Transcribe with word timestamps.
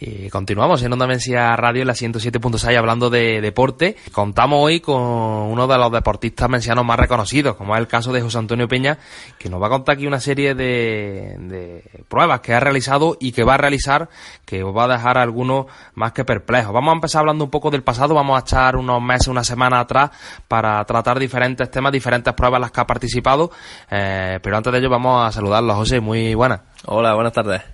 y 0.00 0.30
continuamos 0.30 0.82
en 0.82 0.92
Onda 0.92 1.06
Mencia 1.06 1.54
Radio 1.56 1.82
en 1.82 1.88
la 1.88 1.92
107.6 1.92 2.78
hablando 2.78 3.10
de 3.10 3.42
deporte. 3.42 3.96
Contamos 4.12 4.60
hoy 4.62 4.80
con 4.80 4.94
uno 4.96 5.66
de 5.66 5.76
los 5.76 5.92
deportistas 5.92 6.48
mencianos 6.48 6.86
más 6.86 6.98
reconocidos, 6.98 7.54
como 7.56 7.74
es 7.74 7.80
el 7.80 7.86
caso 7.86 8.14
de 8.14 8.22
José 8.22 8.38
Antonio 8.38 8.66
Peña, 8.66 8.98
que 9.38 9.50
nos 9.50 9.60
va 9.60 9.66
a 9.66 9.70
contar 9.70 9.96
aquí 9.96 10.06
una 10.06 10.20
serie 10.20 10.54
de, 10.54 11.82
pruebas 12.08 12.40
que 12.40 12.54
ha 12.54 12.60
realizado 12.60 13.18
y 13.20 13.32
que 13.32 13.44
va 13.44 13.54
a 13.54 13.58
realizar, 13.58 14.08
que 14.46 14.62
os 14.62 14.74
va 14.74 14.84
a 14.84 14.88
dejar 14.88 15.18
algunos 15.18 15.66
más 15.94 16.12
que 16.12 16.24
perplejos. 16.24 16.72
Vamos 16.72 16.92
a 16.92 16.94
empezar 16.94 17.20
hablando 17.20 17.44
un 17.44 17.50
poco 17.50 17.70
del 17.70 17.82
pasado, 17.82 18.14
vamos 18.14 18.38
a 18.38 18.40
echar 18.40 18.76
unos 18.76 19.02
meses, 19.02 19.28
una 19.28 19.44
semana 19.44 19.80
atrás 19.80 20.12
para 20.48 20.82
tratar 20.86 21.18
diferentes 21.18 21.70
temas, 21.70 21.92
diferentes 21.92 22.32
pruebas 22.32 22.56
en 22.56 22.62
las 22.62 22.70
que 22.70 22.80
ha 22.80 22.86
participado. 22.86 23.50
Eh, 23.90 24.38
pero 24.42 24.56
antes 24.56 24.72
de 24.72 24.78
ello 24.78 24.88
vamos 24.88 25.28
a 25.28 25.30
saludarlo, 25.30 25.74
José, 25.74 26.00
muy 26.00 26.34
buenas. 26.34 26.62
Hola, 26.86 27.14
buenas 27.14 27.34
tardes. 27.34 27.73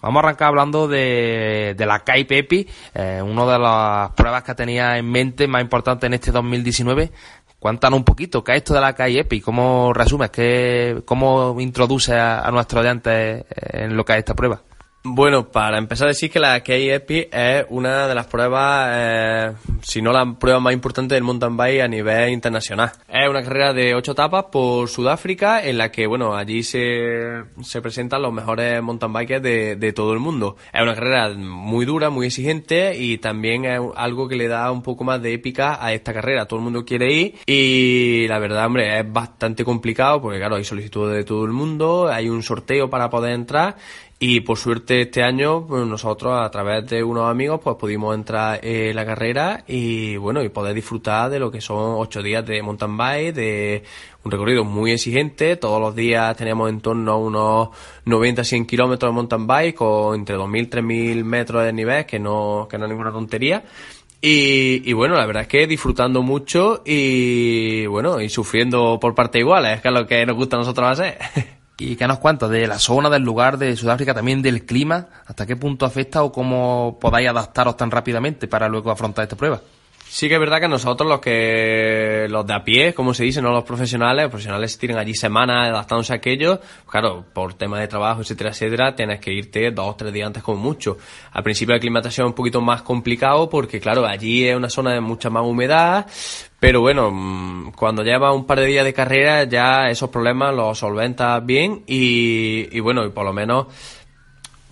Vamos 0.00 0.22
a 0.22 0.26
arrancar 0.26 0.48
hablando 0.48 0.86
de, 0.86 1.74
de 1.76 1.86
la 1.86 2.00
CAI 2.00 2.24
Pepi, 2.24 2.66
eh, 2.94 3.20
una 3.22 3.44
de 3.46 3.58
las 3.58 4.10
pruebas 4.12 4.42
que 4.44 4.54
tenía 4.54 4.96
en 4.96 5.10
mente 5.10 5.48
más 5.48 5.62
importante 5.62 6.06
en 6.06 6.14
este 6.14 6.30
2019. 6.30 7.10
Cuéntanos 7.58 7.98
un 7.98 8.04
poquito, 8.04 8.44
¿qué 8.44 8.52
es 8.52 8.58
esto 8.58 8.74
de 8.74 8.80
la 8.80 8.94
CAI 8.94 9.18
EPI? 9.18 9.40
¿Cómo 9.40 9.92
resumes? 9.92 10.30
¿Qué, 10.30 11.02
¿Cómo 11.04 11.60
introduce 11.60 12.14
a, 12.14 12.46
a 12.46 12.50
nuestros 12.52 12.82
oyentes 12.84 13.46
en 13.56 13.96
lo 13.96 14.04
que 14.04 14.12
es 14.12 14.18
esta 14.18 14.34
prueba? 14.34 14.62
Bueno, 15.04 15.48
para 15.48 15.78
empezar 15.78 16.08
decir 16.08 16.28
que 16.28 16.40
la 16.40 16.60
KEPI 16.60 17.28
es 17.30 17.66
una 17.70 18.08
de 18.08 18.14
las 18.16 18.26
pruebas, 18.26 18.90
eh, 18.92 19.52
si 19.80 20.02
no 20.02 20.12
la 20.12 20.34
prueba 20.38 20.58
más 20.58 20.72
importante 20.72 21.14
del 21.14 21.22
mountain 21.22 21.56
bike 21.56 21.82
a 21.82 21.88
nivel 21.88 22.30
internacional. 22.30 22.90
Es 23.08 23.28
una 23.28 23.42
carrera 23.44 23.72
de 23.72 23.94
ocho 23.94 24.12
etapas 24.12 24.46
por 24.50 24.88
Sudáfrica 24.88 25.64
en 25.64 25.78
la 25.78 25.92
que, 25.92 26.08
bueno, 26.08 26.34
allí 26.34 26.64
se, 26.64 27.44
se 27.62 27.80
presentan 27.80 28.22
los 28.22 28.32
mejores 28.32 28.82
mountain 28.82 29.12
bikers 29.12 29.42
de, 29.42 29.76
de 29.76 29.92
todo 29.92 30.12
el 30.12 30.18
mundo. 30.18 30.56
Es 30.72 30.82
una 30.82 30.96
carrera 30.96 31.30
muy 31.30 31.86
dura, 31.86 32.10
muy 32.10 32.26
exigente 32.26 32.96
y 32.98 33.18
también 33.18 33.66
es 33.66 33.80
algo 33.94 34.26
que 34.26 34.34
le 34.34 34.48
da 34.48 34.70
un 34.72 34.82
poco 34.82 35.04
más 35.04 35.22
de 35.22 35.32
épica 35.32 35.78
a 35.80 35.92
esta 35.92 36.12
carrera. 36.12 36.46
Todo 36.46 36.58
el 36.58 36.64
mundo 36.64 36.84
quiere 36.84 37.12
ir 37.12 37.34
y 37.46 38.26
la 38.26 38.40
verdad, 38.40 38.66
hombre, 38.66 38.98
es 38.98 39.10
bastante 39.10 39.64
complicado 39.64 40.20
porque, 40.20 40.38
claro, 40.38 40.56
hay 40.56 40.64
solicitudes 40.64 41.16
de 41.16 41.24
todo 41.24 41.44
el 41.44 41.52
mundo, 41.52 42.08
hay 42.08 42.28
un 42.28 42.42
sorteo 42.42 42.90
para 42.90 43.08
poder 43.08 43.32
entrar 43.32 43.76
y 44.20 44.40
por 44.40 44.58
suerte 44.58 45.02
este 45.02 45.22
año 45.22 45.64
pues, 45.66 45.86
nosotros 45.86 46.40
a 46.40 46.50
través 46.50 46.86
de 46.88 47.04
unos 47.04 47.30
amigos 47.30 47.60
pues 47.62 47.76
pudimos 47.76 48.16
entrar 48.16 48.58
en 48.64 48.96
la 48.96 49.06
carrera 49.06 49.62
y 49.68 50.16
bueno 50.16 50.42
y 50.42 50.48
poder 50.48 50.74
disfrutar 50.74 51.30
de 51.30 51.38
lo 51.38 51.52
que 51.52 51.60
son 51.60 51.94
ocho 51.98 52.20
días 52.20 52.44
de 52.44 52.60
mountain 52.60 52.96
bike, 52.96 53.34
de 53.34 53.84
un 54.24 54.32
recorrido 54.32 54.64
muy 54.64 54.92
exigente. 54.92 55.56
Todos 55.56 55.80
los 55.80 55.94
días 55.94 56.36
tenemos 56.36 56.68
en 56.68 56.80
torno 56.80 57.12
a 57.12 57.16
unos 57.16 57.68
90-100 58.06 58.66
kilómetros 58.66 59.10
de 59.10 59.14
mountain 59.14 59.46
bike 59.46 59.76
con 59.76 60.16
entre 60.16 60.36
2.000 60.36 60.62
y 60.62 60.66
3.000 60.66 61.24
metros 61.24 61.64
de 61.64 61.72
nivel 61.72 62.04
que 62.04 62.18
no, 62.18 62.66
que 62.68 62.76
no 62.76 62.86
es 62.86 62.90
ninguna 62.90 63.12
tontería. 63.12 63.62
Y, 64.20 64.82
y, 64.84 64.92
bueno, 64.94 65.14
la 65.14 65.26
verdad 65.26 65.42
es 65.42 65.48
que 65.48 65.68
disfrutando 65.68 66.22
mucho 66.22 66.82
y 66.84 67.86
bueno, 67.86 68.20
y 68.20 68.28
sufriendo 68.28 68.98
por 69.00 69.14
parte 69.14 69.38
iguales, 69.38 69.80
que 69.80 69.88
es 69.88 69.94
lo 69.94 70.06
que 70.08 70.26
nos 70.26 70.34
gusta 70.34 70.56
a 70.56 70.58
nosotros 70.58 70.88
hacer. 70.88 71.18
¿Y 71.80 71.94
qué 71.94 72.08
nos 72.08 72.18
cuentas 72.18 72.50
de 72.50 72.66
la 72.66 72.78
zona, 72.80 73.08
del 73.08 73.22
lugar 73.22 73.56
de 73.56 73.76
Sudáfrica, 73.76 74.12
también 74.12 74.42
del 74.42 74.66
clima? 74.66 75.06
¿Hasta 75.26 75.46
qué 75.46 75.54
punto 75.54 75.86
afecta 75.86 76.24
o 76.24 76.32
cómo 76.32 76.98
podáis 77.00 77.28
adaptaros 77.28 77.76
tan 77.76 77.92
rápidamente 77.92 78.48
para 78.48 78.68
luego 78.68 78.90
afrontar 78.90 79.22
esta 79.22 79.36
prueba? 79.36 79.60
Sí 80.10 80.26
que 80.26 80.34
es 80.34 80.40
verdad 80.40 80.58
que 80.58 80.68
nosotros 80.68 81.06
los 81.06 81.20
que 81.20 82.26
los 82.30 82.46
de 82.46 82.54
a 82.54 82.64
pie, 82.64 82.94
como 82.94 83.12
se 83.12 83.24
dice, 83.24 83.42
no 83.42 83.52
los 83.52 83.64
profesionales, 83.64 84.24
los 84.24 84.30
profesionales 84.30 84.78
tienen 84.78 84.96
allí 84.96 85.14
semanas 85.14 85.68
adaptándose 85.68 86.14
a 86.14 86.16
aquello, 86.16 86.60
claro, 86.88 87.26
por 87.34 87.52
temas 87.54 87.80
de 87.80 87.88
trabajo, 87.88 88.22
etcétera, 88.22 88.50
etcétera, 88.50 88.96
tienes 88.96 89.20
que 89.20 89.32
irte 89.34 89.70
dos 89.70 89.86
o 89.86 89.96
tres 89.96 90.12
días 90.12 90.26
antes 90.26 90.42
como 90.42 90.58
mucho. 90.58 90.96
Al 91.32 91.42
principio 91.42 91.74
la 91.74 91.76
aclimatación 91.76 92.26
es 92.26 92.30
un 92.30 92.34
poquito 92.34 92.62
más 92.62 92.80
complicado 92.80 93.50
porque, 93.50 93.80
claro, 93.80 94.06
allí 94.06 94.48
es 94.48 94.56
una 94.56 94.70
zona 94.70 94.94
de 94.94 95.00
mucha 95.00 95.28
más 95.28 95.44
humedad, 95.44 96.06
pero 96.58 96.80
bueno, 96.80 97.10
mm, 97.12 97.72
cuando 97.72 98.02
llevas 98.02 98.34
un 98.34 98.46
par 98.46 98.60
de 98.60 98.66
días 98.66 98.86
de 98.86 98.94
carrera 98.94 99.44
ya 99.44 99.90
esos 99.90 100.08
problemas 100.08 100.54
los 100.54 100.78
solventas 100.78 101.44
bien 101.44 101.84
y, 101.86 102.66
y 102.74 102.80
bueno, 102.80 103.04
y 103.04 103.10
por 103.10 103.26
lo 103.26 103.34
menos 103.34 103.66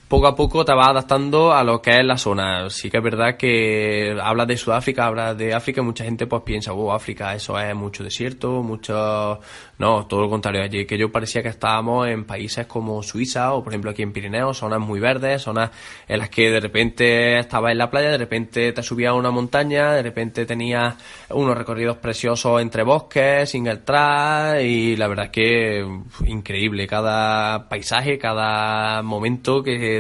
poco 0.08 0.28
a 0.28 0.36
poco 0.36 0.64
te 0.64 0.72
vas 0.72 0.88
adaptando 0.88 1.52
a 1.52 1.64
lo 1.64 1.82
que 1.82 1.90
es 1.90 2.04
la 2.04 2.16
zona. 2.16 2.70
Sí 2.70 2.90
que 2.90 2.98
es 2.98 3.02
verdad 3.02 3.36
que 3.36 4.16
hablas 4.22 4.46
de 4.46 4.56
Sudáfrica, 4.56 5.06
hablas 5.06 5.36
de 5.36 5.52
África, 5.52 5.80
y 5.80 5.84
mucha 5.84 6.04
gente 6.04 6.26
pues 6.26 6.42
piensa, 6.42 6.72
oh, 6.72 6.92
África, 6.92 7.34
eso 7.34 7.58
es 7.58 7.74
mucho 7.74 8.04
desierto, 8.04 8.62
mucho... 8.62 9.40
No, 9.78 10.06
todo 10.06 10.22
lo 10.22 10.30
contrario. 10.30 10.62
Allí 10.62 10.86
que 10.86 10.96
yo 10.96 11.12
parecía 11.12 11.42
que 11.42 11.50
estábamos 11.50 12.08
en 12.08 12.24
países 12.24 12.66
como 12.66 13.02
Suiza 13.02 13.52
o 13.52 13.62
por 13.62 13.72
ejemplo 13.72 13.90
aquí 13.90 14.02
en 14.02 14.12
Pirineos, 14.12 14.56
zonas 14.58 14.80
muy 14.80 15.00
verdes, 15.00 15.42
zonas 15.42 15.70
en 16.08 16.18
las 16.18 16.30
que 16.30 16.50
de 16.50 16.60
repente 16.60 17.38
estabas 17.38 17.72
en 17.72 17.78
la 17.78 17.90
playa, 17.90 18.10
de 18.10 18.18
repente 18.18 18.72
te 18.72 18.82
subías 18.82 19.10
a 19.10 19.14
una 19.14 19.30
montaña, 19.30 19.92
de 19.92 20.02
repente 20.02 20.46
tenías 20.46 20.94
unos 21.28 21.58
recorridos 21.58 21.98
preciosos 21.98 22.62
entre 22.62 22.84
bosques, 22.84 23.50
sin 23.50 23.66
el 23.66 23.82
track 23.84 24.62
y 24.62 24.96
la 24.96 25.08
verdad 25.08 25.26
es 25.26 25.30
que 25.32 25.86
increíble 26.24 26.86
cada 26.86 27.68
paisaje, 27.68 28.16
cada 28.18 29.02
momento 29.02 29.62
que 29.62 29.95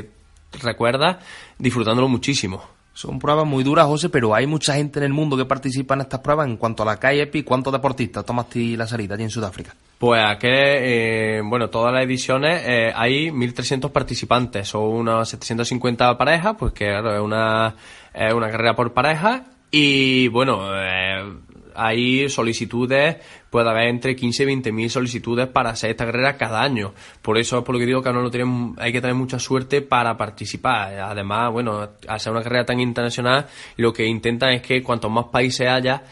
recuerda 0.62 1.18
disfrutándolo 1.58 2.08
muchísimo. 2.08 2.76
Son 2.96 3.18
pruebas 3.18 3.44
muy 3.44 3.62
duras, 3.62 3.86
José, 3.86 4.08
pero 4.08 4.34
hay 4.34 4.46
mucha 4.46 4.74
gente 4.74 5.00
en 5.00 5.04
el 5.04 5.12
mundo 5.12 5.36
que 5.36 5.44
participa 5.44 5.92
en 5.94 6.00
estas 6.00 6.20
pruebas. 6.20 6.48
En 6.48 6.56
cuanto 6.56 6.82
a 6.82 6.86
la 6.86 6.98
KIEPI, 6.98 7.42
¿cuántos 7.42 7.70
deportistas 7.70 8.24
tomaste 8.24 8.74
la 8.74 8.86
salida 8.86 9.14
allí 9.14 9.24
en 9.24 9.30
Sudáfrica? 9.30 9.74
Pues 9.98 10.22
aquí, 10.24 10.46
eh, 10.50 11.42
bueno, 11.44 11.68
todas 11.68 11.92
las 11.92 12.04
ediciones 12.04 12.62
eh, 12.66 12.92
hay 12.94 13.28
1.300 13.28 13.90
participantes, 13.92 14.68
son 14.68 14.84
unas 14.84 15.28
750 15.28 16.16
parejas, 16.16 16.54
pues 16.58 16.72
que 16.72 16.86
claro, 16.86 17.14
es 17.14 17.20
una, 17.20 17.74
es 18.14 18.32
una 18.32 18.50
carrera 18.50 18.74
por 18.74 18.94
pareja. 18.94 19.44
Y 19.70 20.28
bueno, 20.28 20.70
eh, 20.74 21.34
hay 21.76 22.28
solicitudes, 22.28 23.16
puede 23.50 23.70
haber 23.70 23.88
entre 23.88 24.16
15 24.16 24.42
y 24.42 24.46
20 24.46 24.72
mil 24.72 24.90
solicitudes 24.90 25.46
para 25.48 25.70
hacer 25.70 25.90
esta 25.90 26.06
carrera 26.06 26.36
cada 26.36 26.62
año. 26.62 26.92
Por 27.22 27.38
eso 27.38 27.58
es 27.58 27.64
por 27.64 27.74
lo 27.74 27.78
que 27.78 27.86
digo 27.86 28.02
que 28.02 28.12
no 28.12 28.30
tenemos, 28.30 28.76
hay 28.78 28.92
que 28.92 29.00
tener 29.00 29.14
mucha 29.14 29.38
suerte 29.38 29.82
para 29.82 30.16
participar. 30.16 30.98
Además, 30.98 31.52
bueno, 31.52 31.90
ser 32.18 32.32
una 32.32 32.42
carrera 32.42 32.64
tan 32.64 32.80
internacional, 32.80 33.46
lo 33.76 33.92
que 33.92 34.06
intentan 34.06 34.54
es 34.54 34.62
que 34.62 34.82
cuantos 34.82 35.10
más 35.10 35.26
países 35.26 35.68
haya, 35.68 36.02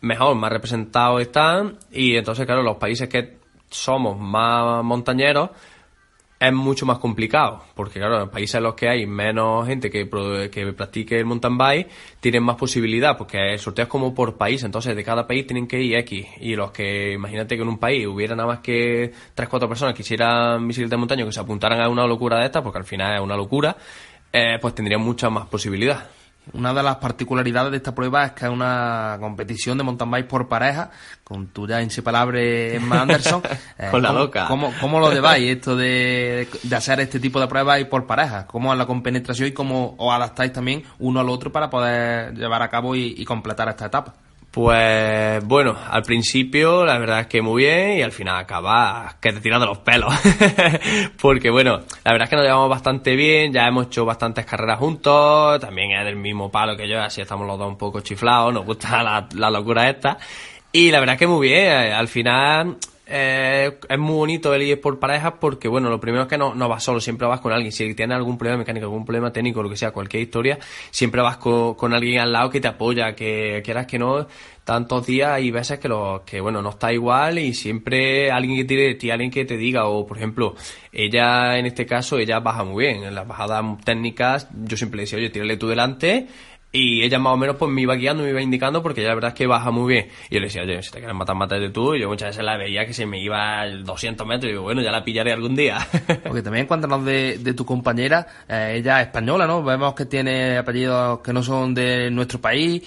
mejor, 0.00 0.36
más 0.36 0.52
representados 0.52 1.20
están. 1.20 1.78
Y 1.92 2.16
entonces, 2.16 2.46
claro, 2.46 2.62
los 2.62 2.76
países 2.76 3.08
que 3.08 3.38
somos 3.70 4.18
más 4.18 4.84
montañeros, 4.84 5.50
es 6.40 6.52
mucho 6.52 6.86
más 6.86 6.98
complicado, 6.98 7.64
porque 7.74 7.98
claro, 7.98 8.22
en 8.22 8.30
países 8.30 8.56
en 8.56 8.62
los 8.62 8.74
que 8.74 8.88
hay 8.88 9.06
menos 9.06 9.66
gente 9.66 9.90
que, 9.90 10.08
que 10.50 10.72
practique 10.72 11.18
el 11.18 11.24
mountain 11.24 11.58
bike, 11.58 11.88
tienen 12.20 12.44
más 12.44 12.56
posibilidad, 12.56 13.16
porque 13.18 13.54
el 13.54 13.58
sorteo 13.58 13.84
es 13.84 13.88
como 13.88 14.14
por 14.14 14.36
país, 14.36 14.62
entonces 14.62 14.94
de 14.94 15.02
cada 15.02 15.26
país 15.26 15.46
tienen 15.46 15.66
que 15.66 15.82
ir 15.82 15.96
X, 15.96 16.26
y 16.40 16.54
los 16.54 16.70
que, 16.70 17.12
imagínate 17.12 17.56
que 17.56 17.62
en 17.62 17.68
un 17.68 17.78
país 17.78 18.06
hubiera 18.06 18.36
nada 18.36 18.48
más 18.48 18.60
que 18.60 19.12
3-4 19.36 19.68
personas 19.68 19.94
que 19.94 20.02
hicieran 20.02 20.66
bicicleta 20.68 20.94
de 20.94 21.00
montaña 21.00 21.24
que 21.24 21.32
se 21.32 21.40
apuntaran 21.40 21.80
a 21.80 21.88
una 21.88 22.06
locura 22.06 22.38
de 22.38 22.46
esta, 22.46 22.62
porque 22.62 22.78
al 22.78 22.84
final 22.84 23.16
es 23.16 23.20
una 23.20 23.36
locura, 23.36 23.76
eh, 24.32 24.58
pues 24.60 24.74
tendrían 24.74 25.00
mucha 25.00 25.28
más 25.30 25.46
posibilidad. 25.46 26.17
Una 26.52 26.72
de 26.72 26.82
las 26.82 26.96
particularidades 26.96 27.70
de 27.70 27.76
esta 27.78 27.94
prueba 27.94 28.24
es 28.24 28.32
que 28.32 28.46
es 28.46 28.50
una 28.50 29.16
competición 29.20 29.78
de 29.78 29.84
mountain 29.84 30.10
bike 30.10 30.28
por 30.28 30.48
pareja, 30.48 30.90
con 31.24 31.48
tu 31.48 31.66
ya 31.66 31.82
inseparable 31.82 32.76
Emma 32.76 33.02
Anderson. 33.02 33.42
Eh, 33.78 33.88
con 33.92 34.02
la 34.02 34.12
loca. 34.12 34.48
¿cómo, 34.48 34.98
lo 34.98 35.12
lleváis 35.12 35.56
esto 35.56 35.76
de, 35.76 36.48
de, 36.64 36.76
hacer 36.76 36.98
este 36.98 37.20
tipo 37.20 37.38
de 37.38 37.46
pruebas 37.46 37.80
y 37.80 37.84
por 37.84 38.06
pareja? 38.06 38.44
¿Cómo 38.46 38.72
es 38.72 38.78
la 38.78 38.86
compenetración 38.86 39.48
y 39.48 39.52
cómo 39.52 39.94
os 39.98 40.12
adaptáis 40.12 40.52
también 40.52 40.82
uno 40.98 41.20
al 41.20 41.28
otro 41.28 41.52
para 41.52 41.70
poder 41.70 42.34
llevar 42.34 42.62
a 42.62 42.68
cabo 42.68 42.96
y 42.96 43.24
completar 43.24 43.68
esta 43.68 43.86
etapa? 43.86 44.14
Pues 44.50 45.44
bueno, 45.44 45.76
al 45.90 46.02
principio 46.02 46.84
la 46.84 46.98
verdad 46.98 47.20
es 47.20 47.26
que 47.26 47.42
muy 47.42 47.64
bien 47.64 47.98
y 47.98 48.02
al 48.02 48.12
final 48.12 48.38
acaba 48.38 49.16
que 49.20 49.32
te 49.32 49.40
tiras 49.40 49.60
de 49.60 49.66
los 49.66 49.78
pelos. 49.78 50.12
Porque 51.20 51.50
bueno, 51.50 51.80
la 52.02 52.12
verdad 52.12 52.24
es 52.24 52.30
que 52.30 52.36
nos 52.36 52.44
llevamos 52.46 52.70
bastante 52.70 53.14
bien, 53.14 53.52
ya 53.52 53.66
hemos 53.66 53.86
hecho 53.86 54.06
bastantes 54.06 54.46
carreras 54.46 54.78
juntos, 54.78 55.60
también 55.60 55.92
es 55.92 56.04
del 56.04 56.16
mismo 56.16 56.50
palo 56.50 56.76
que 56.76 56.88
yo, 56.88 57.00
así 57.00 57.20
estamos 57.20 57.46
los 57.46 57.58
dos 57.58 57.68
un 57.68 57.76
poco 57.76 58.00
chiflados, 58.00 58.54
nos 58.54 58.64
gusta 58.64 59.02
la, 59.02 59.28
la 59.34 59.50
locura 59.50 59.88
esta. 59.90 60.18
Y 60.72 60.90
la 60.90 61.00
verdad 61.00 61.14
es 61.14 61.18
que 61.18 61.26
muy 61.26 61.48
bien, 61.48 61.92
al 61.92 62.08
final 62.08 62.78
eh, 63.10 63.78
es 63.88 63.98
muy 63.98 64.14
bonito 64.14 64.52
el 64.52 64.62
ir 64.62 64.80
por 64.80 64.98
parejas 64.98 65.34
porque, 65.40 65.66
bueno, 65.66 65.88
lo 65.88 65.98
primero 65.98 66.24
es 66.24 66.28
que 66.28 66.36
no, 66.36 66.54
no 66.54 66.68
vas 66.68 66.84
solo, 66.84 67.00
siempre 67.00 67.26
vas 67.26 67.40
con 67.40 67.52
alguien. 67.52 67.72
Si 67.72 67.94
tienes 67.94 68.16
algún 68.16 68.36
problema 68.36 68.58
mecánico, 68.58 68.84
algún 68.84 69.06
problema 69.06 69.32
técnico, 69.32 69.62
lo 69.62 69.70
que 69.70 69.76
sea, 69.76 69.92
cualquier 69.92 70.24
historia, 70.24 70.58
siempre 70.90 71.22
vas 71.22 71.38
con, 71.38 71.94
alguien 71.94 72.20
al 72.20 72.32
lado 72.32 72.50
que 72.50 72.60
te 72.60 72.68
apoya, 72.68 73.14
que 73.14 73.62
quieras 73.64 73.86
que 73.86 73.98
no, 73.98 74.26
tantos 74.62 75.06
días 75.06 75.40
y 75.40 75.50
veces 75.50 75.78
que, 75.78 75.88
lo, 75.88 76.22
que 76.26 76.40
bueno, 76.42 76.60
no 76.60 76.70
está 76.70 76.92
igual 76.92 77.38
y 77.38 77.54
siempre 77.54 78.30
alguien 78.30 78.58
que 78.58 78.64
tire 78.64 78.82
de 78.82 78.94
ti, 78.96 79.10
alguien 79.10 79.30
que 79.30 79.46
te 79.46 79.56
diga, 79.56 79.86
o 79.86 80.06
por 80.06 80.18
ejemplo, 80.18 80.54
ella 80.92 81.58
en 81.58 81.64
este 81.64 81.86
caso, 81.86 82.18
ella 82.18 82.40
baja 82.40 82.64
muy 82.64 82.84
bien, 82.84 83.04
en 83.04 83.14
las 83.14 83.26
bajadas 83.26 83.64
técnicas 83.84 84.48
yo 84.64 84.76
siempre 84.76 85.00
decía, 85.00 85.18
oye, 85.18 85.30
tírale 85.30 85.56
tú 85.56 85.68
delante, 85.68 86.26
y 86.70 87.02
ella 87.02 87.18
más 87.18 87.32
o 87.32 87.36
menos 87.36 87.56
pues 87.56 87.70
me 87.70 87.80
iba 87.80 87.94
guiando, 87.94 88.22
me 88.22 88.30
iba 88.30 88.42
indicando 88.42 88.82
porque 88.82 89.00
ella 89.00 89.10
la 89.10 89.14
verdad 89.14 89.28
es 89.30 89.34
que 89.34 89.46
baja 89.46 89.70
muy 89.70 89.94
bien. 89.94 90.08
Y 90.28 90.34
yo 90.34 90.40
le 90.40 90.46
decía, 90.46 90.62
oye, 90.62 90.82
si 90.82 90.90
te 90.90 90.98
quieres 90.98 91.16
matar, 91.16 91.34
mátate 91.34 91.70
tú. 91.70 91.94
Y 91.94 92.00
yo 92.00 92.08
muchas 92.08 92.30
veces 92.30 92.44
la 92.44 92.56
veía 92.58 92.84
que 92.84 92.92
se 92.92 93.06
me 93.06 93.20
iba 93.20 93.66
200 93.66 94.26
metros 94.26 94.44
y 94.44 94.52
digo, 94.52 94.62
bueno, 94.64 94.82
ya 94.82 94.90
la 94.90 95.02
pillaré 95.02 95.32
algún 95.32 95.56
día. 95.56 95.78
Porque 96.22 96.42
también 96.42 96.66
cuéntanos 96.66 97.04
de, 97.04 97.38
de 97.38 97.54
tu 97.54 97.64
compañera, 97.64 98.26
eh, 98.48 98.74
ella 98.76 99.00
es 99.00 99.06
española, 99.06 99.46
¿no? 99.46 99.62
Vemos 99.62 99.94
que 99.94 100.04
tiene 100.04 100.58
apellidos 100.58 101.20
que 101.20 101.32
no 101.32 101.42
son 101.42 101.72
de 101.72 102.10
nuestro 102.10 102.40
país. 102.40 102.82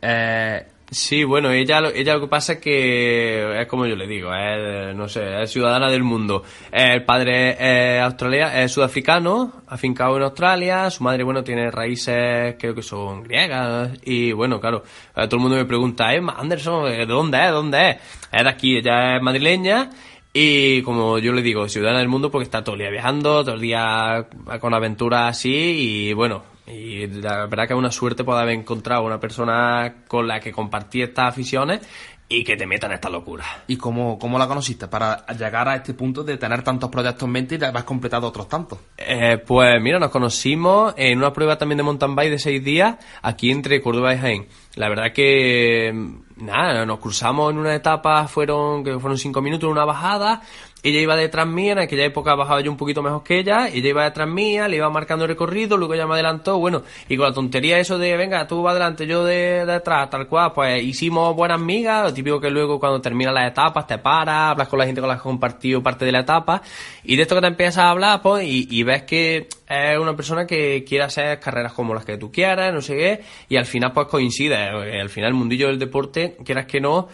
Eh, 0.00 0.66
Sí, 0.94 1.24
bueno, 1.24 1.50
ella, 1.50 1.80
ella 1.92 2.14
lo 2.14 2.20
que 2.20 2.28
pasa 2.28 2.52
es 2.52 2.58
que 2.60 3.60
es 3.60 3.66
como 3.66 3.84
yo 3.84 3.96
le 3.96 4.06
digo, 4.06 4.32
es, 4.32 4.94
no 4.94 5.08
sé, 5.08 5.42
es 5.42 5.50
ciudadana 5.50 5.90
del 5.90 6.04
mundo. 6.04 6.44
El 6.70 7.04
padre 7.04 7.96
es, 7.96 8.00
australia, 8.00 8.62
es 8.62 8.70
sudafricano, 8.70 9.64
afincado 9.66 10.16
en 10.16 10.22
Australia, 10.22 10.88
su 10.90 11.02
madre, 11.02 11.24
bueno, 11.24 11.42
tiene 11.42 11.68
raíces, 11.72 12.54
creo 12.60 12.76
que 12.76 12.82
son 12.82 13.24
griegas, 13.24 13.90
y 14.04 14.30
bueno, 14.30 14.60
claro, 14.60 14.84
todo 15.12 15.34
el 15.34 15.40
mundo 15.40 15.56
me 15.56 15.64
pregunta, 15.64 16.14
Emma 16.14 16.36
Anderson, 16.38 16.84
¿de 16.84 17.06
dónde 17.06 17.44
es? 17.44 17.50
¿Dónde 17.50 17.90
es? 17.90 17.96
Es 18.30 18.44
de 18.44 18.48
aquí, 18.48 18.76
ella 18.76 19.16
es 19.16 19.22
madrileña, 19.22 19.90
y 20.32 20.80
como 20.82 21.18
yo 21.18 21.32
le 21.32 21.42
digo, 21.42 21.68
ciudadana 21.68 21.98
del 21.98 22.08
mundo 22.08 22.30
porque 22.30 22.44
está 22.44 22.62
todo 22.62 22.76
el 22.76 22.82
día 22.82 22.90
viajando, 22.90 23.44
todo 23.44 23.56
el 23.56 23.60
día 23.60 24.28
con 24.60 24.72
aventuras 24.72 25.36
así, 25.36 25.50
y 25.50 26.12
bueno, 26.12 26.53
y 26.66 27.06
la 27.06 27.46
verdad 27.46 27.66
que 27.66 27.74
es 27.74 27.78
una 27.78 27.90
suerte 27.90 28.24
poder 28.24 28.42
haber 28.42 28.54
encontrado 28.54 29.02
una 29.04 29.20
persona 29.20 30.04
con 30.08 30.26
la 30.26 30.40
que 30.40 30.52
compartí 30.52 31.02
estas 31.02 31.28
aficiones 31.28 31.80
y 32.26 32.42
que 32.42 32.56
te 32.56 32.66
metan 32.66 32.92
esta 32.92 33.10
locura. 33.10 33.44
¿Y 33.66 33.76
cómo, 33.76 34.18
cómo 34.18 34.38
la 34.38 34.48
conociste 34.48 34.88
para 34.88 35.26
llegar 35.26 35.68
a 35.68 35.76
este 35.76 35.92
punto 35.92 36.24
de 36.24 36.38
tener 36.38 36.62
tantos 36.62 36.90
proyectos 36.90 37.24
en 37.24 37.30
mente 37.30 37.58
y 37.60 37.64
haber 37.64 37.84
completado 37.84 38.26
otros 38.26 38.48
tantos? 38.48 38.78
Eh, 38.96 39.38
pues 39.46 39.80
mira, 39.80 39.98
nos 39.98 40.10
conocimos 40.10 40.94
en 40.96 41.18
una 41.18 41.32
prueba 41.32 41.58
también 41.58 41.76
de 41.76 41.82
mountain 41.82 42.14
bike 42.14 42.30
de 42.30 42.38
seis 42.38 42.64
días 42.64 42.96
aquí 43.20 43.50
entre 43.50 43.82
Córdoba 43.82 44.14
y 44.14 44.18
Jaén. 44.18 44.48
La 44.76 44.88
verdad 44.88 45.12
que 45.12 45.92
nada, 46.36 46.86
nos 46.86 46.98
cruzamos 46.98 47.52
en 47.52 47.58
una 47.58 47.74
etapa, 47.74 48.26
fueron 48.26 48.82
que 48.82 48.98
fueron 48.98 49.18
cinco 49.18 49.42
minutos, 49.42 49.70
una 49.70 49.84
bajada, 49.84 50.42
ella 50.84 51.00
iba 51.00 51.16
detrás 51.16 51.46
mía, 51.46 51.72
en 51.72 51.78
aquella 51.78 52.04
época 52.04 52.34
bajaba 52.34 52.60
yo 52.60 52.70
un 52.70 52.76
poquito 52.76 53.02
mejor 53.02 53.24
que 53.24 53.38
ella, 53.38 53.68
ella 53.68 53.88
iba 53.88 54.04
detrás 54.04 54.28
mía, 54.28 54.68
le 54.68 54.76
iba 54.76 54.90
marcando 54.90 55.24
el 55.24 55.30
recorrido, 55.30 55.78
luego 55.78 55.94
ella 55.94 56.06
me 56.06 56.12
adelantó, 56.14 56.58
bueno, 56.58 56.82
y 57.08 57.16
con 57.16 57.26
la 57.26 57.32
tontería 57.32 57.78
eso 57.78 57.98
de, 57.98 58.16
venga, 58.16 58.46
tú 58.46 58.62
vas 58.62 58.72
adelante, 58.72 59.06
yo 59.06 59.24
de, 59.24 59.64
detrás, 59.64 60.10
tal 60.10 60.28
cual, 60.28 60.52
pues 60.52 60.82
hicimos 60.82 61.34
buenas 61.34 61.58
migas, 61.58 62.04
lo 62.04 62.14
típico 62.14 62.38
que 62.38 62.50
luego 62.50 62.78
cuando 62.78 63.00
termina 63.00 63.32
las 63.32 63.50
etapas 63.50 63.86
te 63.86 63.96
paras, 63.96 64.50
hablas 64.50 64.68
con 64.68 64.78
la 64.78 64.84
gente 64.84 65.00
con 65.00 65.08
la 65.08 65.14
que 65.14 65.18
has 65.18 65.22
compartido 65.22 65.82
parte 65.82 66.04
de 66.04 66.12
la 66.12 66.20
etapa, 66.20 66.60
y 67.02 67.16
de 67.16 67.22
esto 67.22 67.34
que 67.34 67.40
te 67.40 67.46
empiezas 67.46 67.78
a 67.78 67.90
hablar, 67.90 68.20
pues, 68.20 68.44
y, 68.44 68.68
y 68.70 68.82
ves 68.82 69.04
que 69.04 69.48
es 69.66 69.98
una 69.98 70.14
persona 70.14 70.46
que 70.46 70.84
quiere 70.84 71.04
hacer 71.04 71.40
carreras 71.40 71.72
como 71.72 71.94
las 71.94 72.04
que 72.04 72.18
tú 72.18 72.30
quieras, 72.30 72.72
no 72.72 72.80
sé 72.80 72.96
qué, 72.96 73.20
y 73.48 73.56
al 73.56 73.66
final 73.66 73.92
pues 73.92 74.06
coincide, 74.08 74.56
al 74.56 75.08
final 75.08 75.28
el 75.28 75.34
mundillo 75.34 75.68
del 75.68 75.78
deporte, 75.78 76.36
quieras 76.44 76.66
que 76.66 76.80
no, 76.80 77.08